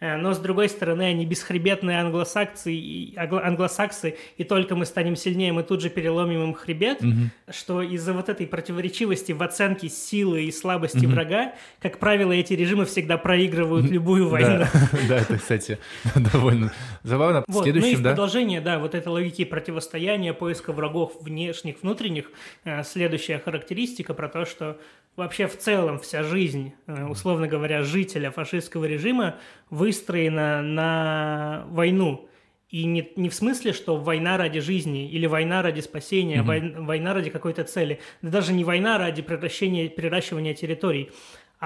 но, 0.00 0.34
с 0.34 0.38
другой 0.38 0.68
стороны, 0.68 1.02
они 1.02 1.24
бесхребетные 1.24 2.00
англосаксы, 2.00 3.14
англосаксы, 3.16 4.16
и 4.36 4.44
только 4.44 4.74
мы 4.74 4.86
станем 4.86 5.16
сильнее, 5.16 5.52
мы 5.52 5.62
тут 5.62 5.80
же 5.80 5.88
переломим 5.88 6.42
им 6.42 6.54
хребет, 6.54 7.02
угу. 7.02 7.30
что 7.50 7.80
из-за 7.80 8.12
вот 8.12 8.28
этой 8.28 8.46
противоречивости 8.46 9.32
в 9.32 9.42
оценке 9.42 9.88
силы 9.88 10.44
и 10.44 10.52
слабости 10.52 11.06
угу. 11.06 11.14
врага, 11.14 11.54
как 11.80 11.98
правило, 11.98 12.32
эти 12.32 12.52
режимы 12.54 12.84
всегда 12.84 13.16
проигрывают 13.16 13.90
любую 13.90 14.28
войну. 14.28 14.64
Да, 15.08 15.18
это, 15.18 15.38
кстати, 15.38 15.78
довольно 16.14 16.72
забавно. 17.04 17.44
Вот, 17.46 17.66
ну 17.66 17.86
и 17.86 17.94
в 17.94 18.02
продолжение, 18.02 18.60
да, 18.60 18.78
вот 18.78 18.94
этой 18.94 19.08
логики 19.08 19.44
противостояния, 19.44 20.32
поиска 20.32 20.72
врагов 20.72 21.12
внешних, 21.20 21.82
внутренних, 21.82 22.30
э, 22.64 22.82
следующая 22.82 23.38
характеристика 23.38 24.14
про 24.14 24.28
то, 24.28 24.44
что 24.44 24.78
вообще 25.14 25.46
в 25.46 25.56
целом 25.56 26.00
вся 26.00 26.22
жизнь, 26.22 26.72
э, 26.86 27.04
условно 27.04 27.46
говоря, 27.46 27.82
жителя 27.82 28.30
фашистского 28.30 28.86
режима 28.86 29.36
выстроена 29.70 30.62
на 30.62 31.64
войну. 31.68 32.28
И 32.70 32.86
не, 32.86 33.12
не 33.14 33.28
в 33.28 33.34
смысле, 33.34 33.72
что 33.72 33.96
война 33.96 34.36
ради 34.36 34.58
жизни 34.58 35.08
или 35.08 35.26
война 35.26 35.62
ради 35.62 35.80
спасения, 35.80 36.38
mm-hmm. 36.38 36.42
война, 36.42 36.80
война 36.80 37.14
ради 37.14 37.30
какой-то 37.30 37.62
цели. 37.62 38.00
Да 38.20 38.30
даже 38.30 38.52
не 38.52 38.64
война 38.64 38.98
ради 38.98 39.22
превращения, 39.22 39.88
приращивания 39.88 40.54
территорий, 40.54 41.12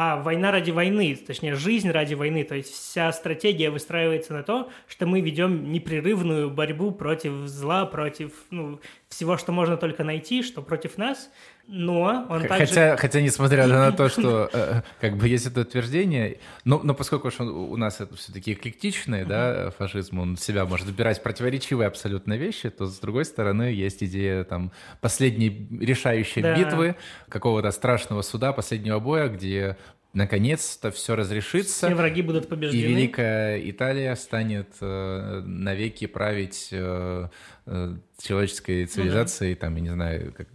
а 0.00 0.14
война 0.14 0.52
ради 0.52 0.70
войны, 0.70 1.16
точнее, 1.16 1.56
жизнь 1.56 1.90
ради 1.90 2.14
войны. 2.14 2.44
То 2.44 2.54
есть 2.54 2.72
вся 2.72 3.10
стратегия 3.10 3.68
выстраивается 3.68 4.32
на 4.32 4.44
то, 4.44 4.70
что 4.86 5.06
мы 5.06 5.20
ведем 5.20 5.72
непрерывную 5.72 6.50
борьбу 6.50 6.92
против 6.92 7.32
зла, 7.48 7.84
против 7.84 8.30
ну, 8.50 8.78
всего, 9.08 9.36
что 9.36 9.50
можно 9.50 9.76
только 9.76 10.04
найти, 10.04 10.44
что 10.44 10.62
против 10.62 10.98
нас– 10.98 11.32
но 11.70 12.26
он 12.30 12.48
хотя, 12.48 12.56
также... 12.56 12.96
Хотя, 12.96 13.20
несмотря 13.20 13.66
на 13.66 13.92
то, 13.92 14.08
что 14.08 14.48
э, 14.50 14.80
как 15.02 15.18
бы 15.18 15.28
есть 15.28 15.46
это 15.46 15.60
утверждение, 15.60 16.38
но, 16.64 16.80
но 16.82 16.94
поскольку 16.94 17.30
у 17.44 17.76
нас 17.76 18.00
это 18.00 18.16
все-таки 18.16 18.54
эклектичный, 18.54 19.26
да, 19.26 19.70
фашизм, 19.76 20.18
он 20.18 20.38
себя 20.38 20.64
может 20.64 20.86
выбирать 20.86 21.22
противоречивые 21.22 21.86
абсолютно 21.86 22.38
вещи, 22.38 22.70
то, 22.70 22.86
с 22.86 22.98
другой 22.98 23.26
стороны, 23.26 23.64
есть 23.64 24.02
идея 24.02 24.44
там 24.44 24.72
последней 25.02 25.68
решающей 25.78 26.40
да. 26.40 26.56
битвы, 26.56 26.96
какого-то 27.28 27.70
страшного 27.70 28.22
суда, 28.22 28.54
последнего 28.54 28.98
боя, 28.98 29.28
где 29.28 29.76
наконец-то 30.14 30.90
все 30.90 31.14
разрешится. 31.16 31.86
Все 31.86 31.94
враги 31.94 32.22
будут 32.22 32.48
побеждены. 32.48 32.80
И 32.80 32.94
Великая 32.94 33.70
Италия 33.70 34.14
станет 34.16 34.68
э, 34.80 35.42
навеки 35.44 36.06
править 36.06 36.68
э, 36.72 37.28
э, 37.66 37.96
человеческой 38.20 38.88
ну, 38.96 39.04
да. 39.12 39.54
там, 39.54 39.76
я 39.76 39.80
не 39.80 39.88
знаю, 39.90 40.34
как, 40.36 40.48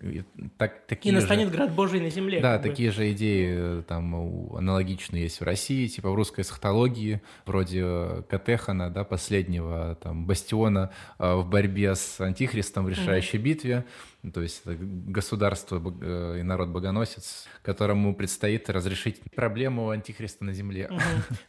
так, 0.58 0.86
такие 0.86 1.12
И 1.12 1.16
настанет 1.16 1.48
же, 1.48 1.54
град 1.54 1.74
Божий 1.74 2.02
на 2.02 2.10
земле. 2.10 2.42
Да, 2.42 2.60
такие 2.60 2.90
бы. 2.90 2.96
же 2.96 3.12
идеи 3.14 3.80
э, 3.80 3.84
там 3.88 4.54
аналогичные 4.56 5.24
есть 5.24 5.40
в 5.40 5.44
России, 5.44 5.88
типа 5.88 6.12
в 6.12 6.16
русской 6.16 6.42
эсхатологии, 6.42 7.22
вроде 7.46 8.24
Катехана, 8.30 8.90
да, 8.90 9.06
последнего 9.06 9.98
там 10.02 10.26
бастиона 10.26 10.92
э, 11.20 11.36
в 11.36 11.48
борьбе 11.48 11.96
с 11.96 12.20
антихристом 12.20 12.86
в 12.86 12.90
решающей 12.90 13.40
угу. 13.40 13.46
битве. 13.46 13.86
То 14.34 14.42
есть 14.42 14.62
это 14.66 14.76
государство 14.80 15.82
э, 16.02 16.38
и 16.40 16.44
народ-богоносец, 16.44 17.48
которому 17.62 18.14
предстоит 18.14 18.70
разрешить 18.70 19.22
проблему 19.36 19.90
антихриста 19.90 20.44
на 20.44 20.52
земле. 20.52 20.90
Угу. 20.92 21.00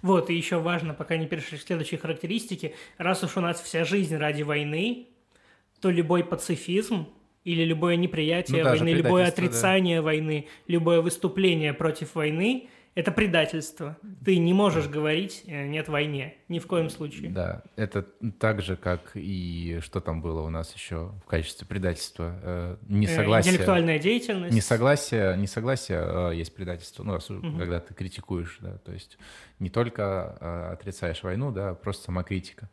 Вот, 0.03 0.31
и 0.31 0.35
еще 0.35 0.61
важно, 0.61 0.95
пока 0.95 1.17
не 1.17 1.27
перешли 1.27 1.59
к 1.59 1.63
следующей 1.63 1.97
характеристике, 1.97 2.75
раз 2.99 3.25
уж 3.25 3.37
у 3.37 3.41
нас 3.41 3.61
вся 3.61 3.85
жизнь 3.85 4.17
ради 4.17 4.43
войны, 4.43 5.09
то 5.85 5.91
любой 5.91 6.25
пацифизм 6.25 7.09
или 7.45 7.63
любое 7.63 7.97
неприятие 7.97 8.65
ну, 8.65 8.71
войны, 8.71 8.89
любое 8.89 9.27
отрицание 9.27 9.99
да. 9.99 10.05
войны, 10.05 10.47
любое 10.67 11.03
выступление 11.03 11.75
против 11.75 12.15
войны 12.15 12.71
это 12.95 13.13
предательство. 13.13 13.99
Ты 14.25 14.39
не 14.39 14.55
можешь 14.55 14.87
говорить 14.87 15.43
э, 15.47 15.67
«нет 15.67 15.89
войне», 15.89 16.37
ни 16.49 16.59
в 16.59 16.67
коем 16.67 16.89
случае. 16.89 17.29
Да, 17.29 17.63
это 17.77 18.03
так 18.39 18.63
же, 18.63 18.77
как 18.77 19.11
и 19.13 19.81
что 19.83 20.01
там 20.01 20.23
было 20.23 20.41
у 20.41 20.49
нас 20.49 20.75
еще 20.75 21.13
в 21.23 21.29
качестве 21.29 21.67
предательства. 21.67 22.39
Э, 22.43 22.77
несогласие. 22.89 23.53
Интеллектуальная 23.53 23.99
деятельность. 23.99 24.55
Несогласие, 24.55 25.37
несогласие 25.37 25.99
а 26.01 26.31
есть 26.31 26.55
предательство, 26.55 27.03
ну, 27.03 27.15
угу. 27.17 27.59
когда 27.59 27.81
ты 27.81 27.93
критикуешь, 27.93 28.57
да, 28.61 28.79
то 28.79 28.93
есть 28.93 29.19
не 29.59 29.69
только 29.69 30.71
отрицаешь 30.73 31.23
войну, 31.23 31.53
да, 31.53 31.71
а 31.71 31.75
просто 31.75 32.05
самокритика. 32.05 32.71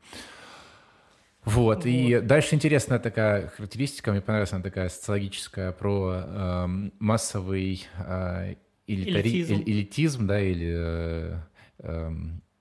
Вот, 1.43 1.77
вот, 1.77 1.85
и 1.85 2.19
дальше 2.19 2.53
интересная 2.53 2.99
такая 2.99 3.47
характеристика, 3.47 4.11
мне 4.11 4.21
понравилась 4.21 4.53
она 4.53 4.61
такая 4.61 4.89
социологическая, 4.89 5.71
про 5.71 6.21
э, 6.23 6.67
массовый 6.99 7.87
э, 7.97 8.55
элитари... 8.85 9.29
элитизм. 9.29 9.63
элитизм, 9.65 10.27
да, 10.27 10.39
или 10.39 10.73
э, 10.77 11.39
э, 11.79 12.11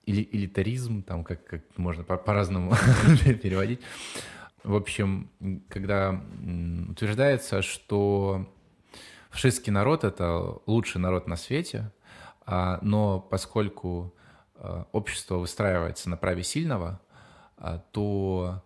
элитаризм, 0.06 1.02
там 1.02 1.24
как, 1.24 1.44
как 1.44 1.62
можно 1.76 2.04
по- 2.04 2.16
по-разному 2.16 2.72
переводить. 3.42 3.80
В 4.62 4.74
общем, 4.74 5.30
когда 5.68 6.20
утверждается, 6.88 7.62
что 7.62 8.50
фашистский 9.30 9.72
народ— 9.72 10.04
это 10.04 10.58
лучший 10.66 11.00
народ 11.00 11.26
на 11.26 11.36
свете, 11.36 11.92
а, 12.44 12.78
но 12.82 13.20
поскольку 13.20 14.14
а, 14.56 14.86
общество 14.92 15.36
выстраивается 15.36 16.10
на 16.10 16.16
праве 16.16 16.42
сильного, 16.42 17.00
а, 17.56 17.78
то 17.92 18.62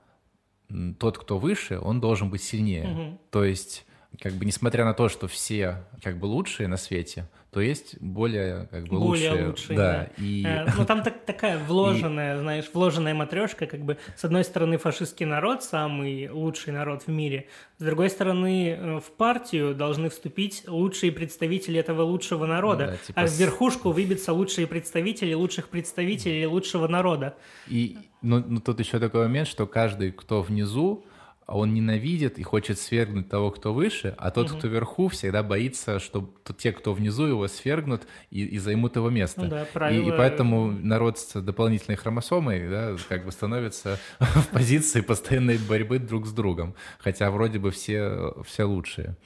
тот, 0.99 1.19
кто 1.19 1.39
выше, 1.39 1.79
он 1.81 2.01
должен 2.01 2.31
быть 2.31 2.43
сильнее. 2.43 2.89
Угу. 2.89 3.19
То 3.31 3.45
есть, 3.45 3.87
как 4.21 4.33
бы, 4.35 4.45
несмотря 4.45 4.85
на 4.85 4.95
то, 4.95 5.09
что 5.09 5.29
все 5.29 5.85
как 6.03 6.19
бы 6.19 6.27
лучшие 6.27 6.69
на 6.69 6.77
свете, 6.77 7.29
то 7.51 7.61
есть 7.61 8.01
более 8.01 8.67
как 8.71 8.85
бы 8.89 8.99
более 8.99 9.31
лучшие. 9.31 9.47
лучшие 9.47 9.77
да. 9.77 9.93
да. 9.93 10.09
И... 10.19 10.45
Э, 10.45 10.67
ну 10.77 10.85
там 10.85 11.03
так, 11.03 11.25
такая 11.25 11.59
вложенная, 11.59 12.37
и... 12.37 12.41
знаешь, 12.41 12.65
вложенная 12.73 13.15
матрешка, 13.15 13.67
как 13.67 13.81
бы 13.81 13.97
с 14.17 14.25
одной 14.25 14.45
стороны 14.45 14.77
фашистский 14.77 15.25
народ, 15.25 15.63
самый 15.63 16.29
лучший 16.31 16.73
народ 16.73 17.05
в 17.05 17.09
мире, 17.09 17.49
с 17.79 17.85
другой 17.85 18.11
стороны 18.11 18.71
э, 18.71 19.01
в 19.01 19.11
партию 19.13 19.75
должны 19.75 20.11
вступить 20.11 20.65
лучшие 20.67 21.13
представители 21.13 21.79
этого 21.79 22.03
лучшего 22.03 22.47
народа, 22.47 22.87
да, 22.87 22.97
типа... 22.97 23.21
а 23.21 23.27
в 23.27 23.33
верхушку 23.33 23.93
выбиться 23.93 24.33
лучшие 24.33 24.67
представители 24.67 25.33
лучших 25.33 25.69
представителей 25.69 26.47
лучшего 26.47 26.89
народа. 26.89 27.37
И 27.69 27.99
ну, 28.21 28.43
ну 28.47 28.61
тут 28.61 28.81
еще 28.81 28.99
такой 28.99 29.25
момент, 29.25 29.47
что 29.47 29.67
каждый, 29.67 30.11
кто 30.11 30.43
внизу, 30.43 31.05
он 31.47 31.75
ненавидит 31.75 32.39
и 32.39 32.43
хочет 32.43 32.79
свергнуть 32.79 33.29
того, 33.29 33.51
кто 33.51 33.75
выше, 33.75 34.15
а 34.19 34.31
тот, 34.31 34.51
угу. 34.51 34.59
кто 34.59 34.69
вверху, 34.69 35.09
всегда 35.09 35.43
боится, 35.43 35.99
что 35.99 36.33
те, 36.57 36.73
кто 36.73 36.93
внизу, 36.95 37.27
его 37.27 37.49
свергнут 37.49 38.07
и, 38.31 38.45
и 38.45 38.59
займут 38.59 38.97
его 38.97 39.11
место. 39.11 39.43
Ну, 39.43 39.49
да, 39.49 39.67
правило... 39.73 40.03
и, 40.03 40.09
и 40.09 40.11
поэтому 40.11 40.71
народ 40.71 41.19
с 41.19 41.41
дополнительной 41.41 41.97
хромосомой 41.97 42.69
да, 42.69 42.97
как 43.09 43.25
бы 43.27 43.33
становится 43.33 43.99
в 44.19 44.49
позиции 44.49 45.01
постоянной 45.01 45.59
борьбы 45.59 45.99
друг 45.99 46.27
с 46.27 46.33
другом, 46.33 46.75
хотя 46.99 47.31
вроде 47.31 47.59
бы 47.59 47.71
все, 47.71 48.35
все 48.47 48.65
лучшие. 48.65 49.17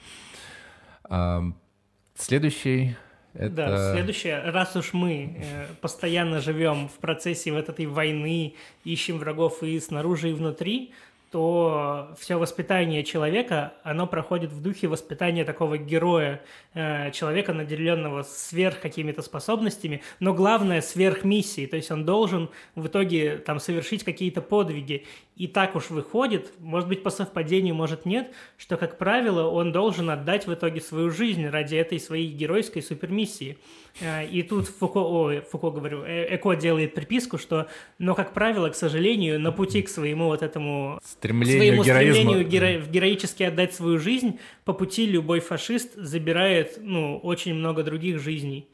Следующий 2.15 2.97
это... 3.33 3.55
Да, 3.55 3.93
следующее, 3.93 4.41
раз 4.49 4.75
уж 4.75 4.93
мы 4.93 5.37
э, 5.37 5.65
постоянно 5.81 6.41
живем 6.41 6.89
в 6.89 6.93
процессе 6.93 7.51
вот 7.51 7.69
этой 7.69 7.85
войны, 7.85 8.55
ищем 8.83 9.19
врагов 9.19 9.61
и 9.61 9.79
снаружи, 9.79 10.31
и 10.31 10.33
внутри, 10.33 10.93
то 11.31 12.15
все 12.17 12.37
воспитание 12.37 13.03
человека, 13.03 13.73
оно 13.83 14.07
проходит 14.07 14.51
в 14.51 14.61
духе 14.61 14.87
воспитания 14.87 15.45
такого 15.45 15.77
героя, 15.77 16.41
э, 16.73 17.11
человека, 17.11 17.53
наделенного 17.53 18.23
сверх 18.23 18.79
какими-то 18.79 19.21
способностями, 19.21 20.01
но 20.19 20.33
главное 20.33 20.81
сверх 20.81 21.23
миссии, 21.23 21.65
то 21.65 21.75
есть 21.75 21.91
он 21.91 22.05
должен 22.05 22.49
в 22.75 22.87
итоге 22.87 23.37
там 23.37 23.59
совершить 23.59 24.03
какие-то 24.03 24.41
подвиги. 24.41 25.05
И 25.39 25.47
так 25.47 25.77
уж 25.77 25.89
выходит, 25.89 26.51
может 26.59 26.89
быть 26.89 27.01
по 27.01 27.09
совпадению, 27.09 27.73
может 27.73 28.05
нет, 28.05 28.29
что, 28.57 28.75
как 28.75 28.97
правило, 28.97 29.49
он 29.49 29.71
должен 29.71 30.09
отдать 30.09 30.47
в 30.47 30.53
итоге 30.53 30.81
свою 30.81 31.11
жизнь 31.11 31.47
ради 31.47 31.77
этой 31.77 31.97
своей 31.97 32.29
геройской 32.29 32.81
супермиссии. 32.81 33.57
Э, 34.01 34.27
и 34.27 34.43
тут 34.43 34.67
Фуко, 34.67 34.97
ой, 34.97 35.39
Фуко 35.49 35.71
говорю, 35.71 36.03
э, 36.03 36.35
Эко 36.35 36.55
делает 36.55 36.93
приписку, 36.93 37.37
что, 37.37 37.69
но, 37.99 38.15
как 38.15 38.33
правило, 38.33 38.67
к 38.67 38.75
сожалению, 38.75 39.39
на 39.39 39.53
пути 39.53 39.81
к 39.81 39.87
своему 39.87 40.25
вот 40.25 40.43
этому 40.43 40.99
стремлению, 41.05 41.83
своему 41.83 41.83
стремлению 41.83 42.45
геро, 42.45 42.81
героически 42.81 43.43
отдать 43.43 43.73
свою 43.73 43.97
жизнь, 43.97 44.39
по 44.65 44.73
пути 44.73 45.05
любой 45.05 45.39
фашист 45.39 45.95
забирает, 45.95 46.79
ну, 46.81 47.17
очень 47.17 47.53
много 47.53 47.83
других 47.83 48.19
жизней. 48.19 48.67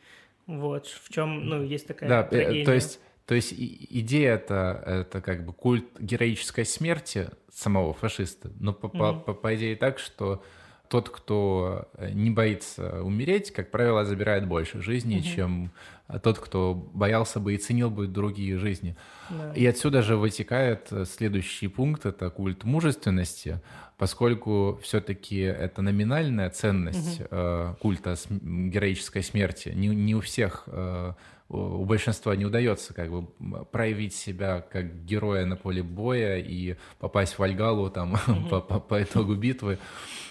Вот, 0.47 0.87
в 0.87 1.13
чем, 1.13 1.47
ну, 1.47 1.63
есть 1.63 1.85
такая 1.85 2.09
да, 2.09 2.21
э, 2.21 2.27
трагедия. 2.27 2.65
То 2.65 2.73
есть, 2.73 2.99
то 3.25 3.35
есть 3.35 3.53
идея 3.53 4.35
это, 4.35 4.83
это 4.85 5.21
как 5.21 5.45
бы 5.45 5.53
культ 5.53 5.85
героической 5.99 6.65
смерти 6.65 7.29
самого 7.51 7.93
фашиста, 7.93 8.51
но 8.59 8.73
по, 8.73 8.87
mm-hmm. 8.87 8.97
по, 8.97 9.13
по, 9.13 9.33
по 9.33 9.55
идее 9.55 9.75
так, 9.75 9.99
что 9.99 10.43
тот, 10.87 11.09
кто 11.09 11.89
не 12.13 12.29
боится 12.29 13.01
умереть, 13.03 13.51
как 13.51 13.71
правило, 13.71 14.05
забирает 14.05 14.47
больше 14.47 14.81
жизни, 14.81 15.17
угу. 15.17 15.23
чем 15.23 15.71
тот, 16.21 16.37
кто 16.39 16.75
боялся 16.75 17.39
бы 17.39 17.55
и 17.55 17.57
ценил 17.57 17.89
бы 17.89 18.07
другие 18.07 18.57
жизни. 18.57 18.95
Да. 19.29 19.53
И 19.53 19.65
отсюда 19.65 20.03
же 20.03 20.17
вытекает 20.17 20.91
следующий 21.05 21.67
пункт, 21.67 22.05
это 22.05 22.29
культ 22.29 22.63
мужественности, 22.63 23.61
поскольку 23.97 24.79
все-таки 24.83 25.39
это 25.39 25.81
номинальная 25.81 26.49
ценность 26.49 27.21
угу. 27.21 27.27
э, 27.31 27.75
культа 27.79 28.15
героической 28.29 29.23
смерти. 29.23 29.69
Не, 29.69 29.87
не 29.87 30.13
у 30.13 30.21
всех 30.21 30.63
э, 30.67 31.13
у 31.49 31.85
большинства 31.85 32.35
не 32.35 32.45
удается 32.45 32.93
как 32.93 33.11
бы 33.11 33.27
проявить 33.65 34.15
себя 34.15 34.61
как 34.61 35.05
героя 35.05 35.45
на 35.45 35.55
поле 35.55 35.83
боя 35.83 36.37
и 36.37 36.75
попасть 36.99 37.37
в 37.37 37.43
Альгалу 37.43 37.89
там 37.91 38.17
по, 38.49 38.61
по, 38.61 38.79
по 38.79 39.03
итогу 39.03 39.35
битвы. 39.35 39.77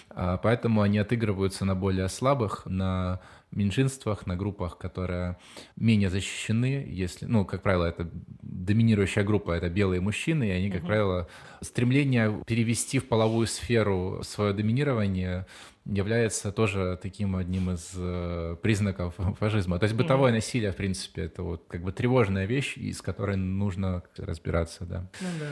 А, 0.09 0.37
поэтому 0.37 0.81
они 0.81 0.97
отыгрываются 0.97 1.65
на 1.65 1.75
более 1.75 2.09
слабых, 2.09 2.65
на 2.65 3.21
меньшинствах, 3.51 4.27
на 4.27 4.35
группах, 4.35 4.77
которые 4.77 5.37
менее 5.75 6.09
защищены, 6.09 6.85
если, 6.87 7.25
ну, 7.25 7.45
как 7.45 7.63
правило, 7.63 7.85
это 7.85 8.09
доминирующая 8.41 9.23
группа, 9.23 9.51
это 9.51 9.69
белые 9.69 10.01
мужчины, 10.01 10.49
и 10.49 10.51
они, 10.51 10.69
как 10.69 10.83
uh-huh. 10.83 10.87
правило, 10.87 11.27
стремление 11.61 12.43
перевести 12.45 12.99
в 12.99 13.07
половую 13.07 13.47
сферу 13.47 14.21
свое 14.23 14.53
доминирование 14.53 15.45
является 15.85 16.51
тоже 16.51 16.97
таким 17.01 17.35
одним 17.35 17.71
из 17.71 17.93
э, 17.95 18.57
признаков 18.61 19.15
фашизма. 19.39 19.77
То 19.79 19.85
есть 19.85 19.95
бытовое 19.95 20.31
mm 20.31 20.35
насилие, 20.35 20.71
в 20.71 20.75
принципе, 20.75 21.23
это 21.23 21.43
вот 21.43 21.65
как 21.67 21.83
бы 21.83 21.91
тревожная 21.91 22.45
вещь, 22.45 22.77
из 22.77 23.01
которой 23.01 23.37
нужно 23.37 24.03
разбираться, 24.17 24.85
да. 24.85 25.09
Ну 25.21 25.27
да. 25.39 25.47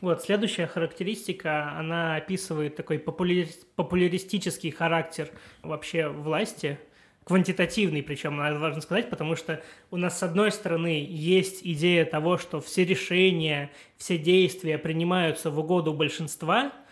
Вот, 0.00 0.22
следующая 0.22 0.66
характеристика, 0.66 1.76
она 1.78 2.16
описывает 2.16 2.76
такой 2.76 2.98
популяри... 2.98 3.48
популяристический 3.76 4.70
характер 4.70 5.30
вообще 5.62 6.08
власти, 6.08 6.78
квантитативный, 7.24 8.02
причем, 8.02 8.36
надо 8.36 8.58
важно 8.58 8.80
сказать, 8.80 9.10
потому 9.10 9.36
что 9.36 9.62
у 9.90 9.96
нас, 9.96 10.18
с 10.18 10.22
одной 10.22 10.52
стороны, 10.52 11.06
есть 11.08 11.60
идея 11.62 12.04
того, 12.04 12.38
что 12.38 12.60
все 12.60 12.84
решения, 12.84 13.70
все 13.96 14.16
действия 14.16 14.78
принимаются 14.78 15.50
в 15.50 15.58
угоду 15.58 15.92
большинства– 15.92 16.72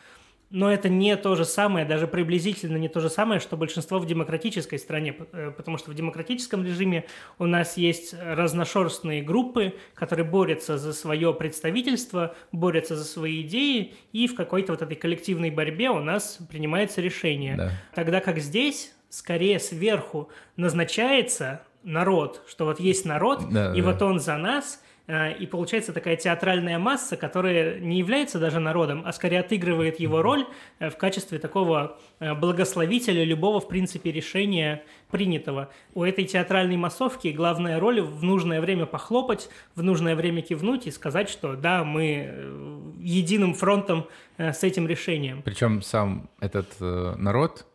но 0.51 0.73
это 0.73 0.89
не 0.89 1.17
то 1.17 1.35
же 1.35 1.45
самое, 1.45 1.85
даже 1.85 2.07
приблизительно 2.07 2.77
не 2.77 2.89
то 2.89 3.01
же 3.01 3.11
самое, 3.11 3.41
что 3.41 3.57
большинство 3.57 3.99
в 3.99 4.07
демократической 4.07 4.79
стране, 4.79 5.17
э, 5.33 5.51
потому 5.57 5.79
что 5.79 5.91
в 5.91 5.95
демократическом 5.95 6.65
режиме 6.65 7.07
у 7.39 7.47
нас 7.47 7.77
есть 7.77 8.15
разношерстные 8.15 9.23
группы, 9.23 9.75
которые 9.95 10.27
борются 10.27 10.79
за 10.79 10.93
свое 10.93 11.35
представительство, 11.35 12.35
борются 12.53 12.97
за 12.97 13.05
свои 13.05 13.43
идеи, 13.43 13.95
и 14.13 14.27
в 14.27 14.35
какой-то 14.35 14.73
вот 14.73 14.83
этой 14.83 14.97
коллективной 14.97 15.51
борьбе 15.51 15.91
у 15.91 16.01
нас 16.01 16.39
принимается 16.51 17.01
решение. 17.01 17.57
Да. 17.57 17.71
Тогда 17.95 18.21
как 18.21 18.39
здесь 18.39 18.95
скорее 19.09 19.59
сверху 19.59 20.29
назначается 20.57 21.63
народ, 21.83 22.43
что 22.47 22.65
вот 22.65 22.81
есть 22.81 23.05
народ, 23.05 23.49
да, 23.51 23.75
и 23.75 23.81
да. 23.81 23.91
вот 23.91 24.03
он 24.03 24.21
за 24.21 24.37
нас– 24.37 24.81
и 25.07 25.47
получается 25.47 25.93
такая 25.93 26.17
театральная 26.17 26.79
масса, 26.79 27.19
которая 27.19 27.79
не 27.79 27.99
является 27.99 28.39
даже 28.39 28.59
народом, 28.59 29.03
а 29.05 29.13
скорее 29.13 29.41
отыгрывает 29.41 30.01
его 30.01 30.23
роль 30.23 30.47
э, 30.79 30.89
в 30.89 30.97
качестве 30.97 31.39
такого 31.39 31.99
э, 32.21 32.33
благословителя 32.35 33.23
любого, 33.23 33.61
в 33.61 33.69
принципе, 33.69 34.11
решения 34.11 34.83
принятого. 35.11 35.71
У 35.93 36.05
этой 36.05 36.25
театральной 36.25 36.79
массовки 36.79 37.29
главная 37.29 37.79
роль 37.79 38.01
в 38.01 38.23
нужное 38.23 38.63
время 38.63 38.87
похлопать, 38.87 39.51
в 39.75 39.83
нужное 39.83 40.17
время 40.17 40.41
кивнуть 40.41 40.87
и 40.87 40.91
сказать, 40.91 41.29
что 41.29 41.55
да, 41.55 41.85
мы 41.85 42.95
единым 42.99 43.53
фронтом 43.53 44.07
с 44.39 44.65
этим 44.65 44.89
решением. 44.89 45.43
Причем 45.43 45.83
сам 45.83 46.31
этот 46.41 46.81
народ 46.81 47.67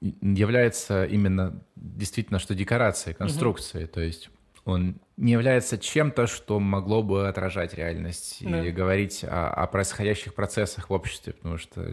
является 0.00 1.04
именно 1.04 1.60
действительно 1.74 2.38
что 2.38 2.54
декорацией, 2.54 3.14
конструкцией, 3.14 3.84
угу. 3.84 3.94
то 3.94 4.00
есть 4.00 4.30
он 4.68 5.00
не 5.16 5.32
является 5.32 5.78
чем-то, 5.78 6.26
что 6.26 6.60
могло 6.60 7.02
бы 7.02 7.26
отражать 7.26 7.72
реальность 7.72 8.38
да. 8.42 8.60
или 8.60 8.70
говорить 8.70 9.24
о, 9.24 9.48
о 9.48 9.66
происходящих 9.66 10.34
процессах 10.34 10.90
в 10.90 10.92
обществе, 10.92 11.32
потому 11.32 11.56
что 11.56 11.90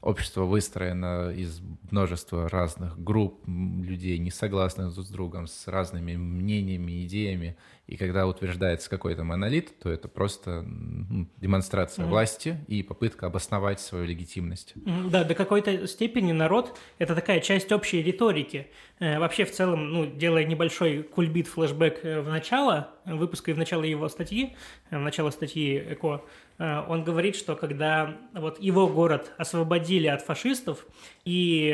общество 0.00 0.42
выстроено 0.42 1.30
из 1.30 1.60
множества 1.90 2.48
разных 2.48 3.02
групп 3.02 3.44
людей, 3.46 4.18
не 4.18 4.30
согласных 4.32 4.92
друг 4.92 5.06
с 5.06 5.10
другом, 5.10 5.46
с 5.46 5.68
разными 5.68 6.16
мнениями, 6.16 7.04
идеями. 7.04 7.56
И 7.88 7.96
когда 7.96 8.26
утверждается 8.26 8.90
какой-то 8.90 9.24
монолит, 9.24 9.78
то 9.78 9.90
это 9.90 10.08
просто 10.08 10.62
демонстрация 11.38 12.04
mm 12.04 12.08
власти 12.08 12.58
и 12.68 12.82
попытка 12.82 13.26
обосновать 13.26 13.80
свою 13.80 14.04
легитимность. 14.04 14.74
Да, 14.76 15.24
до 15.24 15.34
какой-то 15.34 15.86
степени 15.86 16.32
народ— 16.32 16.78
это 16.98 17.14
такая 17.14 17.40
часть 17.40 17.72
общей 17.72 18.02
риторики. 18.02 18.68
Э, 19.00 19.18
вообще, 19.18 19.44
в 19.44 19.52
целом, 19.52 19.92
ну, 19.92 20.06
делая 20.06 20.44
небольшой 20.44 21.02
кульбит 21.02 21.46
флешбэк 21.46 22.00
э, 22.02 22.20
в 22.20 22.28
начало 22.28 22.88
выпуска 23.04 23.50
и 23.50 23.54
в 23.54 23.58
начало 23.58 23.84
его 23.84 24.08
статьи, 24.08 24.56
э, 24.90 24.98
в 24.98 25.00
начало 25.00 25.30
статьи 25.30 25.78
ЭКО, 25.78 26.22
он 26.60 27.04
говорит, 27.04 27.36
что 27.36 27.54
когда 27.54 28.16
вот 28.34 28.60
его 28.60 28.88
город 28.88 29.30
освободили 29.36 30.08
от 30.08 30.22
фашистов, 30.22 30.84
и 31.24 31.72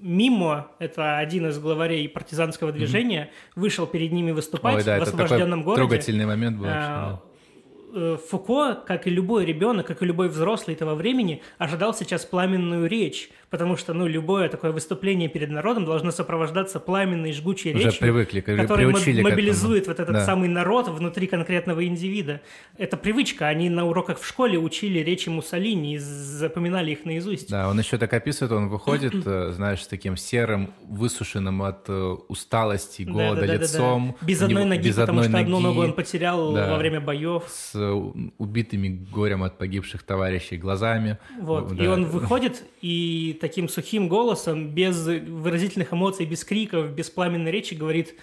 Мимо, 0.00 0.72
это 0.80 1.18
один 1.18 1.46
из 1.46 1.60
главарей 1.60 2.08
партизанского 2.08 2.72
движения, 2.72 3.30
mm-hmm. 3.30 3.60
вышел 3.60 3.86
перед 3.86 4.10
ними 4.10 4.32
выступать 4.32 4.78
Ой, 4.78 4.84
да, 4.84 4.98
в 4.98 5.02
освобожденном 5.34 5.62
городе. 5.62 5.80
Трогательный 5.80 6.26
момент 6.26 6.58
был. 6.58 6.66
А, 6.68 7.20
Э, 7.92 8.16
Фуко, 8.28 8.74
как 8.86 9.06
и 9.06 9.10
любой 9.10 9.44
ребенок, 9.44 9.86
как 9.86 10.02
и 10.02 10.06
любой 10.06 10.28
взрослый 10.28 10.76
этого 10.76 10.94
времени, 10.94 11.42
ожидал 11.58 11.92
сейчас 11.92 12.24
пламенную 12.24 12.88
речь, 12.88 13.30
потому 13.50 13.76
что, 13.76 13.92
ну, 13.92 14.06
любое 14.06 14.48
такое 14.48 14.70
выступление 14.70 15.28
перед 15.28 15.50
народом 15.50 15.84
должно 15.84 16.12
сопровождаться 16.12 16.78
пламенной, 16.78 17.32
жгучей 17.32 17.74
Уже 17.74 17.86
речью, 17.86 18.00
привыкли, 18.00 18.40
которая 18.40 18.88
мобилизует 18.88 19.88
вот 19.88 19.98
этот 19.98 20.14
да. 20.14 20.24
самый 20.24 20.48
народ 20.48 20.88
внутри 20.88 21.26
конкретного 21.26 21.84
индивида. 21.84 22.40
Это 22.78 22.96
привычка. 22.96 23.48
Они 23.48 23.68
на 23.68 23.86
уроках 23.86 24.20
в 24.20 24.26
школе 24.26 24.58
учили 24.58 25.00
речи 25.00 25.28
Муссолини 25.28 25.94
и 25.94 25.98
запоминали 25.98 26.92
их 26.92 27.04
наизусть. 27.04 27.50
Да, 27.50 27.68
он 27.68 27.78
еще 27.78 27.98
так 27.98 28.12
описывает, 28.12 28.52
он 28.52 28.68
выходит, 28.68 29.26
э, 29.26 29.52
знаешь, 29.52 29.82
с 29.82 29.88
таким 29.88 30.16
серым, 30.16 30.72
высушенным 30.88 31.62
от 31.62 31.88
э, 31.88 32.16
усталости, 32.28 33.02
голода 33.02 33.40
да, 33.40 33.46
да, 33.48 33.54
лицом. 33.54 34.16
Да. 34.20 34.26
Без 34.26 34.42
одной 34.42 34.64
ноги, 34.64 34.88
без 34.88 34.94
потому 34.94 35.20
одной 35.20 35.24
что 35.24 35.32
ноги, 35.32 35.42
одну 35.42 35.60
ногу 35.60 35.80
он 35.82 35.92
потерял 35.92 36.52
во 36.52 36.76
время 36.76 37.00
боев. 37.00 37.44
С 37.48 37.74
убитыми 38.38 38.88
горем 39.10 39.42
от 39.42 39.58
погибших 39.58 40.04
товарищей 40.04 40.56
глазами. 40.56 41.18
Вот, 41.40 41.72
и 41.72 41.86
он 41.88 42.04
выходит 42.04 42.62
и 42.80 43.38
таким 43.40 43.68
сухим 43.68 44.08
голосом, 44.08 44.68
без 44.70 45.04
выразительных 45.06 45.92
эмоций, 45.92 46.26
без 46.26 46.44
криков, 46.44 46.90
без 46.90 47.10
пламенной 47.10 47.50
речи 47.50 47.74
говорит 47.74 48.14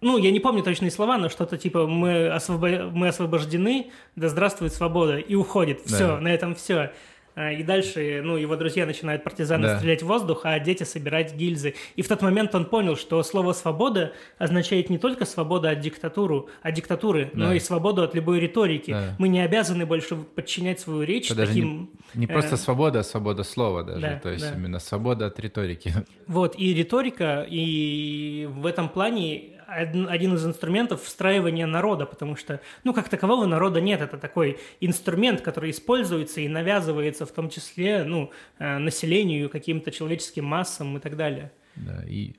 ну, 0.00 0.18
я 0.18 0.30
не 0.30 0.40
помню 0.40 0.62
точные 0.62 0.90
слова, 0.90 1.16
но 1.16 1.30
что-то 1.30 1.56
типа 1.56 1.86
мы, 1.86 2.28
освобо... 2.28 2.90
мы 2.92 3.08
освобождены, 3.08 3.90
да 4.16 4.28
здравствует 4.28 4.74
свобода, 4.74 5.16
и 5.16 5.34
уходит. 5.34 5.80
Да. 5.86 5.94
Все, 5.94 6.20
на 6.20 6.28
этом 6.28 6.54
все. 6.54 6.92
А, 7.34 7.52
и 7.52 7.62
дальше, 7.62 8.20
ну, 8.22 8.36
его 8.36 8.56
друзья 8.56 8.86
начинают 8.86 9.24
партизаны 9.24 9.66
да. 9.66 9.78
стрелять 9.78 10.02
в 10.02 10.06
воздух, 10.06 10.42
а 10.44 10.58
дети 10.60 10.84
собирать 10.84 11.34
гильзы. 11.34 11.74
И 11.96 12.02
в 12.02 12.08
тот 12.08 12.22
момент 12.22 12.54
он 12.54 12.64
понял, 12.66 12.96
что 12.96 13.22
слово 13.22 13.52
«свобода» 13.52 14.12
означает 14.38 14.88
не 14.88 14.98
только 14.98 15.24
свобода 15.24 15.70
от 15.70 15.80
диктатуру, 15.80 16.48
от 16.62 16.74
диктатуры, 16.74 17.30
да. 17.34 17.46
но 17.46 17.52
и 17.52 17.58
свободу 17.58 18.02
от 18.02 18.14
любой 18.14 18.38
риторики. 18.38 18.92
Да. 18.92 19.16
Мы 19.18 19.28
не 19.28 19.40
обязаны 19.40 19.84
больше 19.84 20.14
подчинять 20.16 20.78
свою 20.78 21.02
речь 21.02 21.30
Это 21.30 21.46
таким... 21.46 21.90
Не, 22.14 22.20
не 22.20 22.26
просто 22.28 22.54
э... 22.54 22.58
свобода, 22.58 23.00
а 23.00 23.02
свобода 23.02 23.42
слова 23.42 23.82
даже. 23.82 24.00
Да, 24.00 24.20
То 24.22 24.30
есть 24.30 24.48
да. 24.48 24.56
именно 24.56 24.78
свобода 24.78 25.26
от 25.26 25.38
риторики. 25.40 25.92
Вот, 26.26 26.54
и 26.56 26.72
риторика, 26.72 27.46
и 27.48 28.48
в 28.50 28.66
этом 28.66 28.88
плане 28.88 29.53
один 29.66 30.34
из 30.34 30.46
инструментов 30.46 31.02
встраивания 31.02 31.66
народа, 31.66 32.06
потому 32.06 32.36
что, 32.36 32.60
ну, 32.84 32.92
как 32.92 33.08
такового 33.08 33.46
народа 33.46 33.80
нет. 33.80 34.00
Это 34.00 34.18
такой 34.18 34.58
инструмент, 34.80 35.40
который 35.40 35.70
используется 35.70 36.40
и 36.40 36.48
навязывается 36.48 37.26
в 37.26 37.32
том 37.32 37.48
числе, 37.50 38.04
ну, 38.04 38.30
э, 38.58 38.78
населению, 38.78 39.50
каким-то 39.50 39.90
человеческим 39.90 40.44
массам 40.44 40.96
и 40.96 41.00
так 41.00 41.16
далее. 41.16 41.52
Да, 41.76 42.02
и 42.06 42.36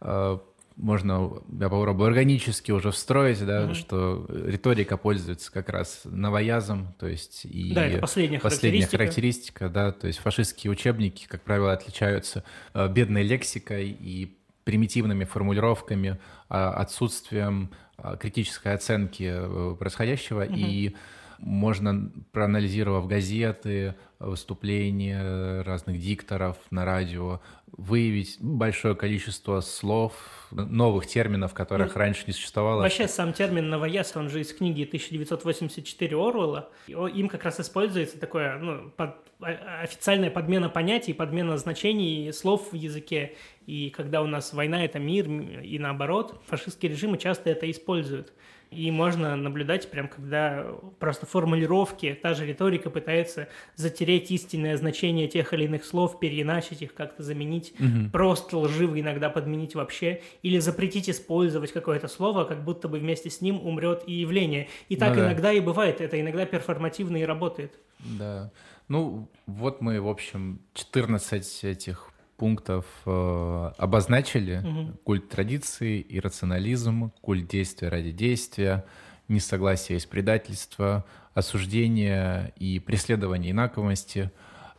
э, 0.00 0.38
можно, 0.78 1.42
я 1.60 1.68
попробую 1.68 2.06
органически 2.06 2.70
уже 2.70 2.92
встроить, 2.92 3.44
да, 3.44 3.64
mm-hmm. 3.64 3.74
что 3.74 4.26
риторика 4.28 4.96
пользуется 4.96 5.50
как 5.52 5.68
раз 5.68 6.02
новоязом, 6.04 6.94
то 6.98 7.08
есть 7.08 7.44
и 7.44 7.72
да, 7.74 7.86
это 7.86 7.98
последняя, 7.98 8.38
последняя 8.38 8.86
характеристика. 8.86 9.66
характеристика, 9.66 9.68
да, 9.68 9.92
то 9.92 10.06
есть 10.06 10.20
фашистские 10.20 10.70
учебники, 10.70 11.26
как 11.26 11.42
правило, 11.42 11.72
отличаются 11.72 12.44
э, 12.74 12.88
бедной 12.88 13.24
лексикой 13.24 13.88
и 13.90 14.38
примитивными 14.68 15.24
формулировками, 15.24 16.18
а, 16.50 16.74
отсутствием 16.74 17.70
а, 17.96 18.18
критической 18.18 18.74
оценки 18.74 19.26
э, 19.26 19.76
происходящего, 19.78 20.44
угу. 20.44 20.52
и 20.54 20.94
можно, 21.38 22.10
проанализировав 22.32 23.06
газеты, 23.06 23.94
выступления 24.18 25.62
разных 25.62 26.00
дикторов 26.00 26.56
на 26.70 26.84
радио, 26.84 27.40
выявить 27.76 28.38
большое 28.40 28.96
количество 28.96 29.60
слов, 29.60 30.12
новых 30.50 31.06
терминов, 31.06 31.54
которых 31.54 31.94
ну, 31.94 31.98
раньше 32.00 32.24
не 32.26 32.32
существовало. 32.32 32.82
Вообще 32.82 33.06
сам 33.06 33.32
термин 33.32 33.68
«новояз», 33.68 34.16
он 34.16 34.28
же 34.28 34.40
из 34.40 34.52
книги 34.52 34.82
1984 34.84 36.16
Орвелла. 36.16 36.70
Им 36.88 37.28
как 37.28 37.44
раз 37.44 37.60
используется 37.60 38.18
такое 38.18 38.58
ну, 38.58 38.90
под, 38.90 39.16
официальная 39.40 40.30
подмена 40.30 40.68
понятий, 40.68 41.12
подмена 41.12 41.56
значений 41.58 42.32
слов 42.32 42.72
в 42.72 42.74
языке. 42.74 43.36
И 43.66 43.90
когда 43.90 44.22
у 44.22 44.26
нас 44.26 44.52
война– 44.52 44.84
это 44.86 44.98
мир, 44.98 45.30
и 45.30 45.78
наоборот, 45.78 46.40
фашистские 46.46 46.90
режимы 46.90 47.18
часто 47.18 47.50
это 47.50 47.70
используют. 47.70 48.32
И 48.70 48.90
можно 48.90 49.34
наблюдать 49.36 49.90
прям, 49.90 50.08
когда 50.08 50.66
просто 50.98 51.24
формулировки, 51.24 52.18
та 52.20 52.34
же 52.34 52.46
риторика 52.46 52.90
пытается 52.90 53.48
затереть 53.76 54.30
истинное 54.30 54.76
значение 54.76 55.26
тех 55.26 55.54
или 55.54 55.64
иных 55.64 55.84
слов, 55.84 56.20
переиначить 56.20 56.82
их, 56.82 56.94
как-то 56.94 57.22
заменить, 57.22 57.72
угу. 57.78 58.10
просто 58.12 58.58
лживо 58.58 59.00
иногда 59.00 59.30
подменить 59.30 59.74
вообще, 59.74 60.20
или 60.42 60.58
запретить 60.58 61.08
использовать 61.08 61.72
какое-то 61.72 62.08
слово, 62.08 62.44
как 62.44 62.62
будто 62.62 62.88
бы 62.88 62.98
вместе 62.98 63.30
с 63.30 63.40
ним 63.40 63.64
умрет 63.64 64.02
и 64.06 64.12
явление. 64.12 64.68
И 64.88 64.96
так 64.96 65.16
ну, 65.16 65.22
иногда 65.22 65.48
да. 65.48 65.52
и 65.52 65.60
бывает, 65.60 66.00
это 66.00 66.20
иногда 66.20 66.44
перформативно 66.44 67.16
и 67.16 67.24
работает. 67.24 67.72
Да. 67.98 68.50
Ну, 68.88 69.28
вот 69.46 69.80
мы, 69.80 70.00
в 70.00 70.08
общем, 70.08 70.60
14 70.74 71.64
этих 71.64 72.10
пунктов 72.38 72.86
э, 73.04 73.72
обозначили 73.76 74.58
угу. 74.58 74.92
культ 75.04 75.28
традиции, 75.28 76.04
иррационализм, 76.08 77.10
культ 77.20 77.46
действия 77.48 77.88
ради 77.88 78.12
действия, 78.12 78.86
несогласие 79.26 79.98
из 79.98 80.06
предательства, 80.06 81.04
осуждение 81.34 82.54
и 82.56 82.78
преследование 82.78 83.50
инаковости, 83.50 84.30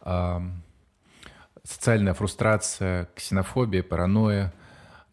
э, 0.01 0.39
социальная 1.63 2.13
фрустрация, 2.13 3.09
ксенофобия, 3.13 3.83
паранойя, 3.83 4.53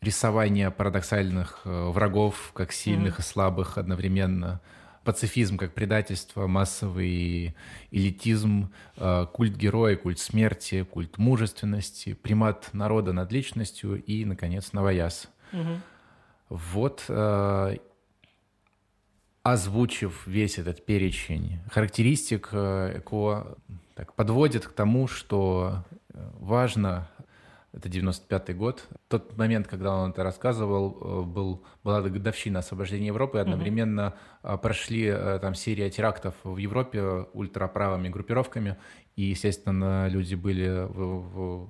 рисование 0.00 0.70
парадоксальных 0.70 1.62
э, 1.64 1.90
врагов 1.90 2.52
как 2.54 2.72
сильных 2.72 3.14
угу. 3.14 3.22
и 3.22 3.24
слабых 3.24 3.76
одновременно– 3.76 4.60
пацифизм 5.06 5.56
как 5.56 5.72
предательство, 5.72 6.48
массовый 6.48 7.54
элитизм, 7.92 8.72
э, 8.96 9.26
культ 9.32 9.56
героя, 9.56 9.96
культ 9.96 10.18
смерти, 10.18 10.82
культ 10.82 11.16
мужественности, 11.16 12.14
примат 12.14 12.70
народа 12.72 13.12
над 13.12 13.30
личностью 13.30 14.02
и, 14.02 14.24
наконец, 14.24 14.72
новояз. 14.72 15.28
Угу. 15.52 15.80
Вот, 16.48 17.04
э, 17.08 17.76
озвучив 19.44 20.26
весь 20.26 20.58
этот 20.58 20.84
перечень 20.84 21.60
характеристик, 21.70 22.48
э, 22.50 22.98
ЭКО 22.98 23.56
так, 23.94 24.12
подводит 24.14 24.66
к 24.66 24.72
тому, 24.72 25.06
что 25.06 25.84
важно 26.40 27.08
это 27.76 27.90
95-й 27.90 28.54
год. 28.54 28.88
Тот 29.08 29.36
момент, 29.36 29.66
когда 29.66 29.94
он 29.94 30.10
это 30.10 30.22
рассказывал, 30.22 30.96
э, 30.98 31.22
был, 31.24 31.62
была 31.84 32.00
годовщина 32.00 32.60
освобождения 32.60 33.08
Европы, 33.08 33.36
и 33.36 33.40
одновременно 33.42 34.14
угу. 34.42 34.58
прошли 34.58 35.04
э, 35.04 35.38
там 35.42 35.54
серия 35.54 35.90
терактов 35.90 36.34
в 36.42 36.56
Европе 36.56 37.26
ультраправыми 37.34 38.08
группировками, 38.08 38.76
и, 39.14 39.24
естественно, 39.24 40.08
люди 40.08 40.34
были 40.34 40.88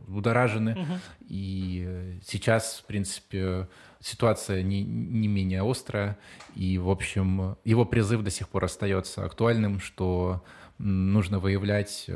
удоражены. 0.08 0.72
Угу. 0.72 0.98
И 1.28 2.18
сейчас, 2.24 2.82
в 2.82 2.86
принципе, 2.86 3.68
ситуация 4.00 4.62
не, 4.62 4.84
не 4.84 5.26
менее 5.26 5.68
острая, 5.68 6.18
и, 6.54 6.78
в 6.78 6.88
общем, 6.88 7.56
его 7.64 7.84
призыв 7.84 8.22
до 8.22 8.30
сих 8.30 8.48
пор 8.48 8.64
остается 8.64 9.24
актуальным, 9.24 9.80
что 9.80 10.44
нужно 10.78 11.38
выявлять 11.40 12.08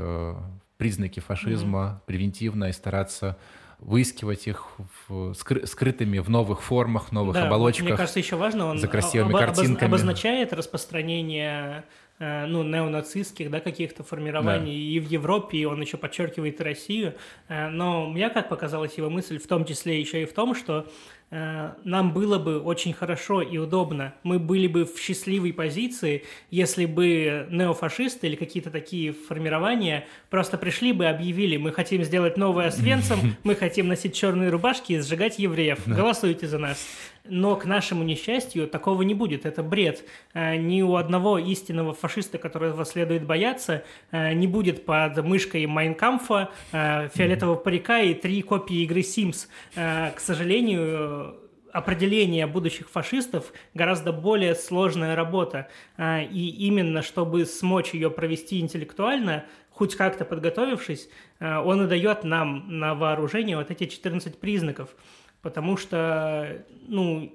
признаки 0.77 1.21
фашизма 1.21 1.87
угу. 1.87 2.01
превентивно 2.07 2.65
и 2.67 2.73
стараться 2.73 3.37
выискивать 3.81 4.47
их 4.47 4.67
в, 5.09 5.35
скры, 5.35 5.67
скрытыми 5.67 6.19
в 6.19 6.29
новых 6.29 6.63
формах, 6.63 7.13
новых 7.13 7.35
да, 7.35 7.47
оболочках. 7.47 7.87
Мне 7.89 7.97
кажется, 7.97 8.19
еще 8.19 8.37
важно, 8.37 8.67
он 8.67 8.79
за 8.79 8.89
красивыми 8.89 9.33
об, 9.33 9.39
картинками. 9.39 9.89
обозначает 9.89 10.53
распространение 10.53 11.85
ну, 12.21 12.63
неонацистских, 12.63 13.51
да, 13.51 13.61
каких-то 13.61 14.05
формирований 14.05 14.73
да. 14.73 14.97
и 14.97 15.01
в 15.01 15.11
Европе, 15.11 15.59
и 15.59 15.65
он 15.65 15.81
еще 15.81 15.97
подчеркивает 15.97 16.61
Россию. 16.61 17.15
Э, 17.49 17.69
но 17.69 18.07
мне, 18.09 18.29
как 18.29 18.49
показалась 18.49 18.95
его 18.99 19.09
мысль, 19.09 19.39
в 19.39 19.47
том 19.47 19.65
числе 19.65 19.99
еще 19.99 20.23
и 20.23 20.27
в 20.27 20.35
том, 20.35 20.55
что 20.55 20.87
Э, 21.33 21.75
нам 21.85 22.13
было 22.13 22.39
бы 22.39 22.61
очень 22.61 22.93
хорошо 22.93 23.41
и 23.41 23.57
удобно, 23.57 24.15
мы 24.25 24.41
были 24.41 24.67
бы 24.67 24.85
в 24.85 24.99
счастливой 24.99 25.53
позиции, 25.53 26.25
если 26.51 26.87
бы 26.87 27.47
неофашисты 27.51 28.27
или 28.27 28.35
какие-то 28.35 28.71
такие 28.71 29.13
формирования 29.13 30.09
просто 30.29 30.59
пришли 30.59 30.93
бы 30.93 31.05
и 31.05 31.07
объявили, 31.07 31.57
мы 31.57 31.71
хотим 31.71 32.03
сделать 32.03 32.37
новое 32.37 32.67
Освенцим, 32.67 33.37
мы 33.45 33.55
хотим 33.55 33.87
носить 33.87 34.13
черные 34.13 34.51
рубашки 34.51 34.95
и 34.95 34.99
сжигать 34.99 35.39
евреев, 35.39 35.87
голосуйте 35.87 36.49
за 36.49 36.59
нас. 36.59 36.85
Но, 37.25 37.57
к 37.57 37.67
нашему 37.67 38.03
несчастью, 38.03 38.67
такого 38.67 39.03
не 39.03 39.15
будет. 39.15 39.45
Это 39.45 39.63
бред. 39.63 40.05
Э, 40.33 40.57
ни 40.57 40.83
у 40.83 40.97
одного 40.97 41.39
истинного 41.39 41.93
фашиста, 41.93 42.39
которого 42.39 42.85
следует 42.85 43.27
бояться, 43.27 43.85
э, 44.11 44.33
не 44.33 44.47
будет 44.47 44.85
под 44.85 45.23
мышкой 45.25 45.67
Майнкамфа, 45.67 46.51
э, 46.73 47.09
фиолетового 47.15 47.57
парика 47.57 48.01
и 48.01 48.15
три 48.15 48.43
копии 48.43 48.83
игры 48.85 49.01
Sims. 49.01 49.49
К 49.75 50.19
сожалению, 50.19 51.37
определение 51.73 52.47
будущих 52.47 52.89
фашистов 52.89 53.53
гораздо 53.75 54.13
более 54.13 54.55
сложная 54.55 55.15
работа. 55.15 55.69
И 55.99 56.55
именно 56.67 57.03
чтобы 57.03 57.45
смочь 57.47 57.95
ее 57.95 58.11
провести 58.11 58.61
интеллектуально, 58.61 59.45
хоть 59.71 59.95
как-то 59.95 60.25
подготовившись, 60.25 61.09
он 61.41 61.85
и 61.85 61.89
дает 61.89 62.25
нам 62.25 62.79
на 62.81 62.95
вооружение 62.95 63.57
вот 63.57 63.71
эти 63.71 63.87
14 63.87 64.39
признаков 64.39 64.91
потому 65.43 65.77
что, 65.77 66.65
ну, 66.87 67.33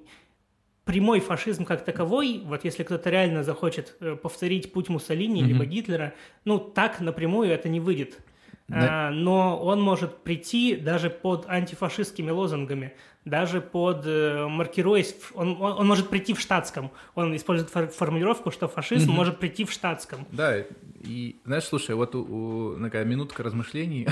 прямой 0.86 1.20
фашизм 1.20 1.66
как 1.66 1.84
таковой, 1.84 2.42
вот 2.46 2.64
если 2.64 2.84
кто-то 2.84 3.10
реально 3.10 3.44
захочет 3.44 3.96
э, 4.00 4.16
повторить 4.16 4.72
путь 4.72 4.88
Муссолини 4.90 5.42
mm-hmm. 5.42 5.46
либо 5.46 5.66
Гитлера, 5.66 6.14
ну, 6.46 6.60
так 6.60 7.02
напрямую 7.02 7.50
это 7.50 7.70
не 7.70 7.80
выйдет. 7.80 8.20
Да. 8.68 9.08
А, 9.08 9.12
но 9.12 9.60
он 9.60 9.82
может 9.82 10.18
прийти 10.24 10.76
даже 10.76 11.10
под 11.10 11.48
антифашистскими 11.48 12.32
лозунгами, 12.32 12.94
даже 13.24 13.62
под 13.62 14.04
э, 14.06 14.48
маркируясь, 14.48 15.16
он, 15.34 15.58
он, 15.62 15.74
он 15.80 15.88
может 15.88 16.10
прийти 16.10 16.34
в 16.34 16.40
штатском. 16.40 16.92
Он 17.16 17.36
использует 17.36 17.72
фор- 17.72 17.90
формулировку, 17.90 18.52
что 18.52 18.68
фашизм 18.68 19.12
mm-hmm. 19.12 19.16
может 19.16 19.40
прийти 19.40 19.66
в 19.66 19.72
штатском. 19.72 20.26
Да, 20.32 20.58
и 21.02 21.36
знаешь, 21.46 21.66
слушай, 21.66 21.96
вот 21.96 22.16
у, 22.16 22.22
у, 22.22 22.80
такая 22.80 23.06
минутка 23.06 23.44
размышлений 23.44 24.08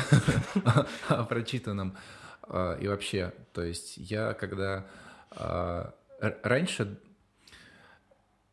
о 1.07 1.23
прочитанном. 1.23 1.95
А, 2.53 2.77
и 2.79 2.87
вообще, 2.87 3.33
то 3.51 3.63
есть 3.63 3.97
я 3.97 4.33
когда 4.33 4.85
а, 5.31 5.93
раньше 6.19 6.99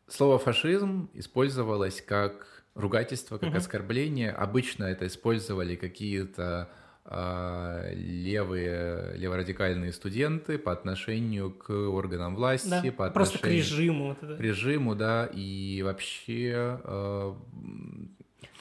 слово 0.07 0.39
фашизм 0.39 1.09
использовалось 1.13 2.01
как 2.01 2.63
ругательство, 2.73 3.37
как 3.37 3.49
угу. 3.49 3.57
оскорбление. 3.57 4.31
Обычно 4.31 4.85
это 4.85 5.05
использовали 5.05 5.75
какие-то 5.75 6.69
а, 7.05 7.91
левые, 7.93 9.17
леворадикальные 9.17 9.93
студенты 9.93 10.57
по 10.57 10.71
отношению 10.71 11.51
к 11.51 11.69
органам 11.69 12.35
власти, 12.35 12.69
да, 12.69 12.91
по 12.91 13.05
отношению 13.05 13.11
просто 13.11 13.37
к 13.37 13.45
режиму. 13.45 14.15
К 14.19 14.39
режиму, 14.39 14.95
да, 14.95 15.29
и 15.31 15.83
вообще... 15.83 16.79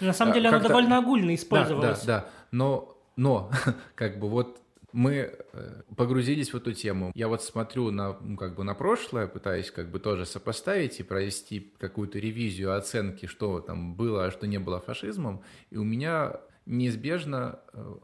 На 0.01 0.13
самом 0.13 0.35
деле 0.35 0.49
оно 0.51 0.61
довольно 0.61 0.99
огульно 0.99 1.35
использовалось. 1.35 2.05
Да, 2.05 2.07
да, 2.07 2.21
да, 2.21 2.31
но, 2.53 2.97
но 3.17 3.51
как 3.95 4.19
бы 4.19 4.29
вот 4.29 4.61
мы 4.93 5.13
э, 5.53 5.83
погрузились 5.97 6.53
в 6.53 6.57
эту 6.57 6.73
тему. 6.73 7.13
Я 7.15 7.29
вот 7.29 7.43
смотрю 7.43 7.91
на, 7.91 8.19
ну, 8.21 8.37
как 8.37 8.55
бы 8.57 8.65
на 8.65 8.75
прошлое, 8.75 9.27
пытаюсь 9.27 9.71
как 9.71 9.91
бы 9.91 9.99
тоже 10.01 10.27
сопоставить 10.27 11.01
и 11.01 11.03
провести 11.03 11.73
какую-то 11.79 12.19
ревизию 12.19 12.77
оценки, 12.77 13.27
что 13.27 13.61
там 13.61 13.95
было, 13.95 14.27
а 14.27 14.31
что 14.31 14.47
не 14.47 14.59
было 14.59 14.81
фашизмом. 14.81 15.43
И 15.71 15.77
у 15.77 15.85
меня 15.85 16.41
неизбежно 16.67 17.61
э, 17.73 17.97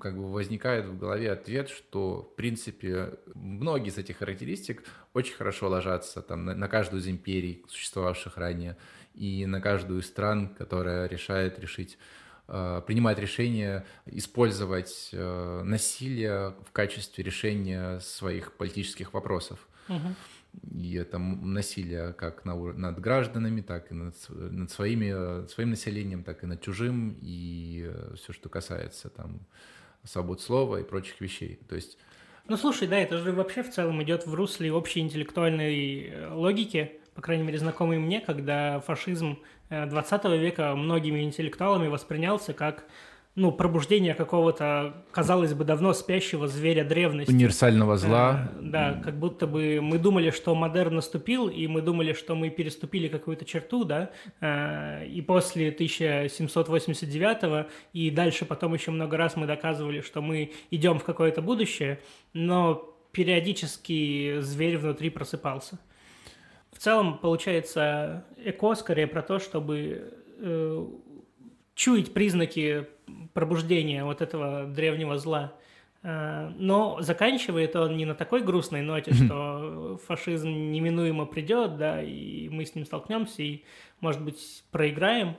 как 0.00 0.16
бы 0.16 0.30
возникает 0.30 0.86
в 0.86 0.98
голове 0.98 1.32
ответ, 1.32 1.68
что, 1.68 2.22
в 2.22 2.36
принципе, 2.36 3.18
многие 3.34 3.88
из 3.88 3.98
этих 3.98 4.18
характеристик 4.18 4.84
очень 5.12 5.34
хорошо 5.34 5.68
ложатся 5.68 6.22
там, 6.22 6.44
на, 6.44 6.54
на 6.54 6.68
каждую 6.68 7.00
из 7.00 7.08
империй, 7.08 7.64
существовавших 7.68 8.36
ранее, 8.36 8.76
и 9.14 9.44
на 9.46 9.60
каждую 9.60 10.00
из 10.00 10.06
стран, 10.06 10.54
которая 10.54 11.06
решает 11.06 11.58
решить 11.58 11.98
принимает 12.86 13.18
решение 13.18 13.86
использовать 14.04 15.08
э, 15.12 15.62
насилие 15.64 16.54
в 16.66 16.72
качестве 16.72 17.24
решения 17.24 17.98
своих 18.00 18.52
политических 18.52 19.14
вопросов. 19.14 19.66
Угу. 19.88 20.14
И 20.70 20.94
это 20.96 21.18
насилие 21.18 22.12
как 22.12 22.44
на, 22.44 22.54
над 22.54 23.00
гражданами, 23.00 23.62
так 23.62 23.90
и 23.90 23.94
над, 23.94 24.14
над 24.28 24.70
своими, 24.70 25.48
своим 25.48 25.70
населением, 25.70 26.24
так 26.24 26.44
и 26.44 26.46
над 26.46 26.60
чужим, 26.60 27.16
и 27.22 27.86
э, 27.88 28.14
все, 28.16 28.34
что 28.34 28.50
касается 28.50 29.08
там 29.08 29.40
свобод 30.04 30.42
слова 30.42 30.78
и 30.80 30.84
прочих 30.84 31.20
вещей. 31.20 31.58
То 31.68 31.74
есть 31.74 31.96
ну, 32.48 32.56
слушай, 32.56 32.88
да, 32.88 32.98
это 32.98 33.18
же 33.18 33.32
вообще 33.32 33.62
в 33.62 33.70
целом 33.70 34.02
идет 34.02 34.26
в 34.26 34.34
русле 34.34 34.72
общей 34.72 35.00
интеллектуальной 35.00 36.28
логики, 36.32 36.98
по 37.14 37.22
крайней 37.22 37.44
мере, 37.44 37.58
знакомый 37.58 37.98
мне, 37.98 38.20
когда 38.20 38.80
фашизм 38.80 39.38
20 39.72 40.24
э, 40.24 40.36
века 40.36 40.74
многими 40.76 41.22
интеллектуалами 41.22 41.88
воспринялся 41.88 42.52
как 42.52 42.84
ну, 43.34 43.50
пробуждение 43.50 44.14
какого-то, 44.14 44.92
казалось 45.10 45.54
бы, 45.54 45.64
давно 45.64 45.94
спящего 45.94 46.46
зверя 46.48 46.84
древности. 46.84 47.32
Универсального 47.32 47.96
зла. 47.96 48.50
Э, 48.54 48.58
да, 48.60 49.00
как 49.02 49.18
будто 49.18 49.46
бы 49.46 49.80
мы 49.80 49.98
думали, 49.98 50.30
что 50.30 50.54
модерн 50.54 50.96
наступил, 50.96 51.48
и 51.48 51.66
мы 51.66 51.80
думали, 51.80 52.12
что 52.12 52.34
мы 52.34 52.50
переступили 52.50 53.08
какую-то 53.08 53.46
черту, 53.46 53.84
да, 53.84 54.10
э, 54.40 55.06
и 55.06 55.22
после 55.22 55.70
1789 55.70 57.66
и 57.94 58.10
дальше 58.10 58.44
потом 58.44 58.74
еще 58.74 58.90
много 58.90 59.16
раз 59.16 59.34
мы 59.36 59.46
доказывали, 59.46 60.02
что 60.02 60.20
мы 60.20 60.52
идем 60.70 60.98
в 60.98 61.04
какое-то 61.04 61.40
будущее, 61.40 62.00
но 62.34 62.94
периодически 63.12 64.40
зверь 64.40 64.76
внутри 64.76 65.08
просыпался. 65.08 65.78
В 66.82 66.84
целом, 66.84 67.16
получается, 67.18 68.24
эко 68.38 68.74
скорее 68.74 69.06
про 69.06 69.22
то, 69.22 69.38
чтобы 69.38 70.12
э, 70.40 70.86
чуять 71.76 72.12
признаки 72.12 72.88
пробуждения 73.34 74.04
вот 74.04 74.20
этого 74.20 74.64
древнего 74.64 75.16
зла. 75.16 75.52
Э, 76.02 76.50
но 76.56 77.00
заканчивает 77.00 77.76
он 77.76 77.96
не 77.96 78.04
на 78.04 78.16
такой 78.16 78.42
грустной 78.42 78.82
ноте, 78.82 79.14
что 79.14 80.00
фашизм 80.08 80.48
неминуемо 80.48 81.24
придет, 81.24 81.76
да, 81.76 82.02
и 82.02 82.48
мы 82.48 82.66
с 82.66 82.74
ним 82.74 82.84
столкнемся, 82.84 83.44
и, 83.44 83.62
может 84.00 84.20
быть, 84.20 84.64
проиграем. 84.72 85.36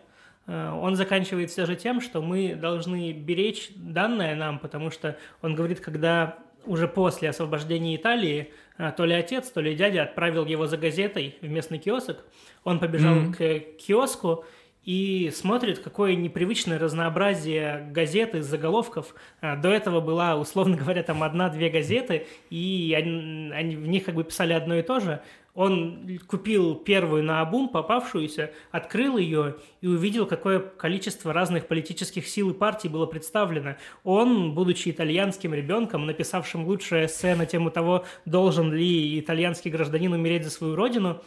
Э, 0.48 0.70
он 0.72 0.96
заканчивает 0.96 1.50
все 1.50 1.66
же 1.66 1.76
тем, 1.76 2.00
что 2.00 2.22
мы 2.22 2.56
должны 2.56 3.12
беречь 3.12 3.70
данное 3.76 4.34
нам, 4.38 4.60
потому 4.60 4.92
что 4.92 5.18
он 5.42 5.56
говорит, 5.56 5.82
когда 5.82 6.40
уже 6.66 6.88
после 6.88 7.30
освобождения 7.30 7.96
Италии 7.96 8.52
э, 8.78 8.92
то 8.96 9.06
ли 9.06 9.14
отец, 9.14 9.50
то 9.50 9.62
ли 9.62 9.76
дядя 9.76 10.04
отправил 10.04 10.46
его 10.46 10.68
за 10.68 10.78
газетой 10.78 11.38
в 11.42 11.48
местный 11.48 11.78
киоск, 11.78 12.18
он 12.64 12.80
побежал 12.80 13.16
mm-hmm. 13.16 13.60
к 13.60 13.78
киоску, 13.78 14.46
и 14.84 15.32
смотрит, 15.34 15.80
какое 15.80 16.16
непривычное 16.16 16.78
разнообразие 16.78 17.88
газет 17.92 18.36
и 18.36 18.42
заголовков. 18.42 19.16
А, 19.40 19.56
до 19.56 19.70
этого 19.70 20.02
была, 20.02 20.36
условно 20.36 20.76
говоря, 20.76 21.04
там 21.04 21.24
одна-две 21.24 21.70
газеты, 21.70 22.28
и 22.50 22.94
они, 22.98 23.52
они 23.54 23.76
в 23.78 23.88
них 23.88 24.04
как 24.04 24.16
бы 24.16 24.24
писали 24.24 24.54
одно 24.54 24.76
и 24.76 24.82
то 24.82 25.00
же. 25.00 25.22
Он 25.56 26.20
купил 26.28 26.76
первую 26.76 27.24
на 27.24 27.42
обум 27.42 27.70
попавшуюся, 27.70 28.52
открыл 28.72 29.18
ее 29.18 29.58
и 29.82 29.88
увидел, 29.88 30.26
какое 30.26 30.60
количество 30.60 31.32
разных 31.32 31.68
политических 31.68 32.28
сил 32.28 32.50
и 32.50 32.54
партий 32.54 32.90
было 32.90 33.06
представлено. 33.06 33.76
Он, 34.04 34.54
будучи 34.54 34.90
итальянским 34.90 35.54
ребенком, 35.54 36.06
написавшим 36.08 36.66
лучшее 36.66 37.06
эссе 37.06 37.36
на 37.36 37.46
тему 37.46 37.70
того, 37.70 38.06
должен 38.26 38.74
ли 38.74 39.20
итальянский 39.20 39.70
гражданин 39.70 40.14
умереть 40.14 40.44
за 40.44 40.50
свою 40.50 40.76
родину, 40.76 41.22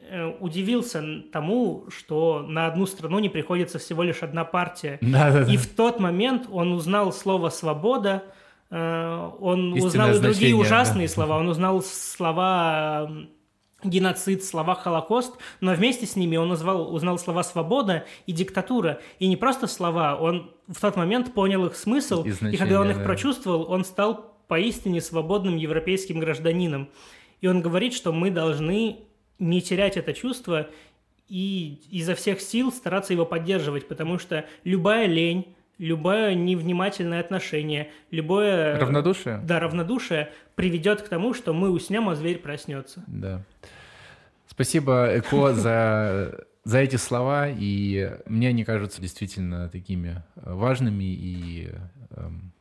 Э, 0.00 0.32
удивился 0.38 1.02
тому, 1.32 1.86
что 1.88 2.44
на 2.46 2.66
одну 2.66 2.86
страну 2.86 3.18
не 3.18 3.28
приходится 3.28 3.80
всего 3.80 4.04
лишь 4.04 4.22
одна 4.22 4.44
партия. 4.44 4.98
Да, 5.00 5.32
да, 5.32 5.44
да. 5.44 5.52
И 5.52 5.56
в 5.56 5.66
тот 5.74 5.98
момент 5.98 6.46
он 6.50 6.72
узнал 6.72 7.12
слово 7.12 7.50
«свобода», 7.50 8.22
э, 8.70 9.30
он 9.40 9.74
Истинное 9.74 9.86
узнал 9.86 10.10
и 10.14 10.18
другие 10.20 10.54
ужасные 10.54 11.08
да. 11.08 11.12
слова, 11.12 11.38
он 11.38 11.48
узнал 11.48 11.82
слова 11.82 13.10
геноцид, 13.84 14.44
слова 14.44 14.74
Холокост, 14.74 15.34
но 15.60 15.72
вместе 15.72 16.06
с 16.06 16.16
ними 16.16 16.36
он 16.36 16.48
назвал, 16.48 16.92
узнал 16.92 17.18
слова 17.18 17.42
«свобода» 17.44 18.04
и 18.26 18.32
«диктатура». 18.32 19.00
И 19.18 19.28
не 19.28 19.36
просто 19.36 19.66
слова, 19.66 20.16
он 20.16 20.50
в 20.66 20.80
тот 20.80 20.96
момент 20.96 21.32
понял 21.32 21.66
их 21.66 21.76
смысл, 21.76 22.24
и, 22.24 22.30
и 22.30 22.56
когда 22.56 22.80
он 22.80 22.90
их 22.90 22.98
да. 22.98 23.04
прочувствовал, 23.04 23.70
он 23.70 23.84
стал 23.84 24.36
поистине 24.48 25.00
свободным 25.00 25.56
европейским 25.56 26.18
гражданином. 26.18 26.88
И 27.40 27.46
он 27.46 27.62
говорит, 27.62 27.94
что 27.94 28.12
мы 28.12 28.30
должны 28.30 29.00
не 29.38 29.62
терять 29.62 29.96
это 29.96 30.12
чувство 30.12 30.68
и 31.28 31.80
изо 31.90 32.14
всех 32.14 32.40
сил 32.40 32.72
стараться 32.72 33.12
его 33.12 33.26
поддерживать, 33.26 33.86
потому 33.86 34.18
что 34.18 34.46
любая 34.64 35.06
лень, 35.06 35.54
любое 35.78 36.34
невнимательное 36.34 37.20
отношение, 37.20 37.90
любое... 38.10 38.78
Равнодушие? 38.78 39.40
Да, 39.44 39.60
равнодушие 39.60 40.30
приведет 40.54 41.02
к 41.02 41.08
тому, 41.08 41.34
что 41.34 41.54
мы 41.54 41.70
уснем, 41.70 42.08
а 42.08 42.14
зверь 42.14 42.38
проснется. 42.38 43.02
Да. 43.06 43.42
Спасибо, 44.46 45.08
Эко, 45.16 45.52
за, 45.54 46.44
за 46.64 46.78
эти 46.78 46.96
слова, 46.96 47.48
и 47.48 48.12
мне 48.26 48.48
они 48.48 48.64
кажутся 48.64 49.00
действительно 49.00 49.68
такими 49.68 50.22
важными 50.34 51.04
и 51.04 51.70
эм, 52.10 52.52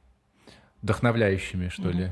вдохновляющими, 0.82 1.70
что 1.70 1.90
ли. 1.90 2.12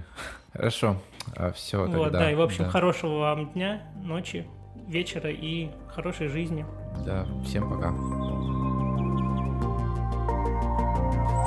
Хорошо, 0.53 1.01
а 1.35 1.51
все 1.51 1.85
вот, 1.85 1.91
тогда. 1.91 2.19
Да, 2.19 2.31
и 2.31 2.35
в 2.35 2.41
общем, 2.41 2.63
да. 2.63 2.69
хорошего 2.69 3.19
вам 3.19 3.51
дня, 3.53 3.83
ночи, 4.03 4.47
вечера 4.87 5.29
и 5.29 5.69
хорошей 5.89 6.29
жизни. 6.29 6.65
Да, 7.05 7.27
всем 7.43 7.69
пока. 7.69 7.93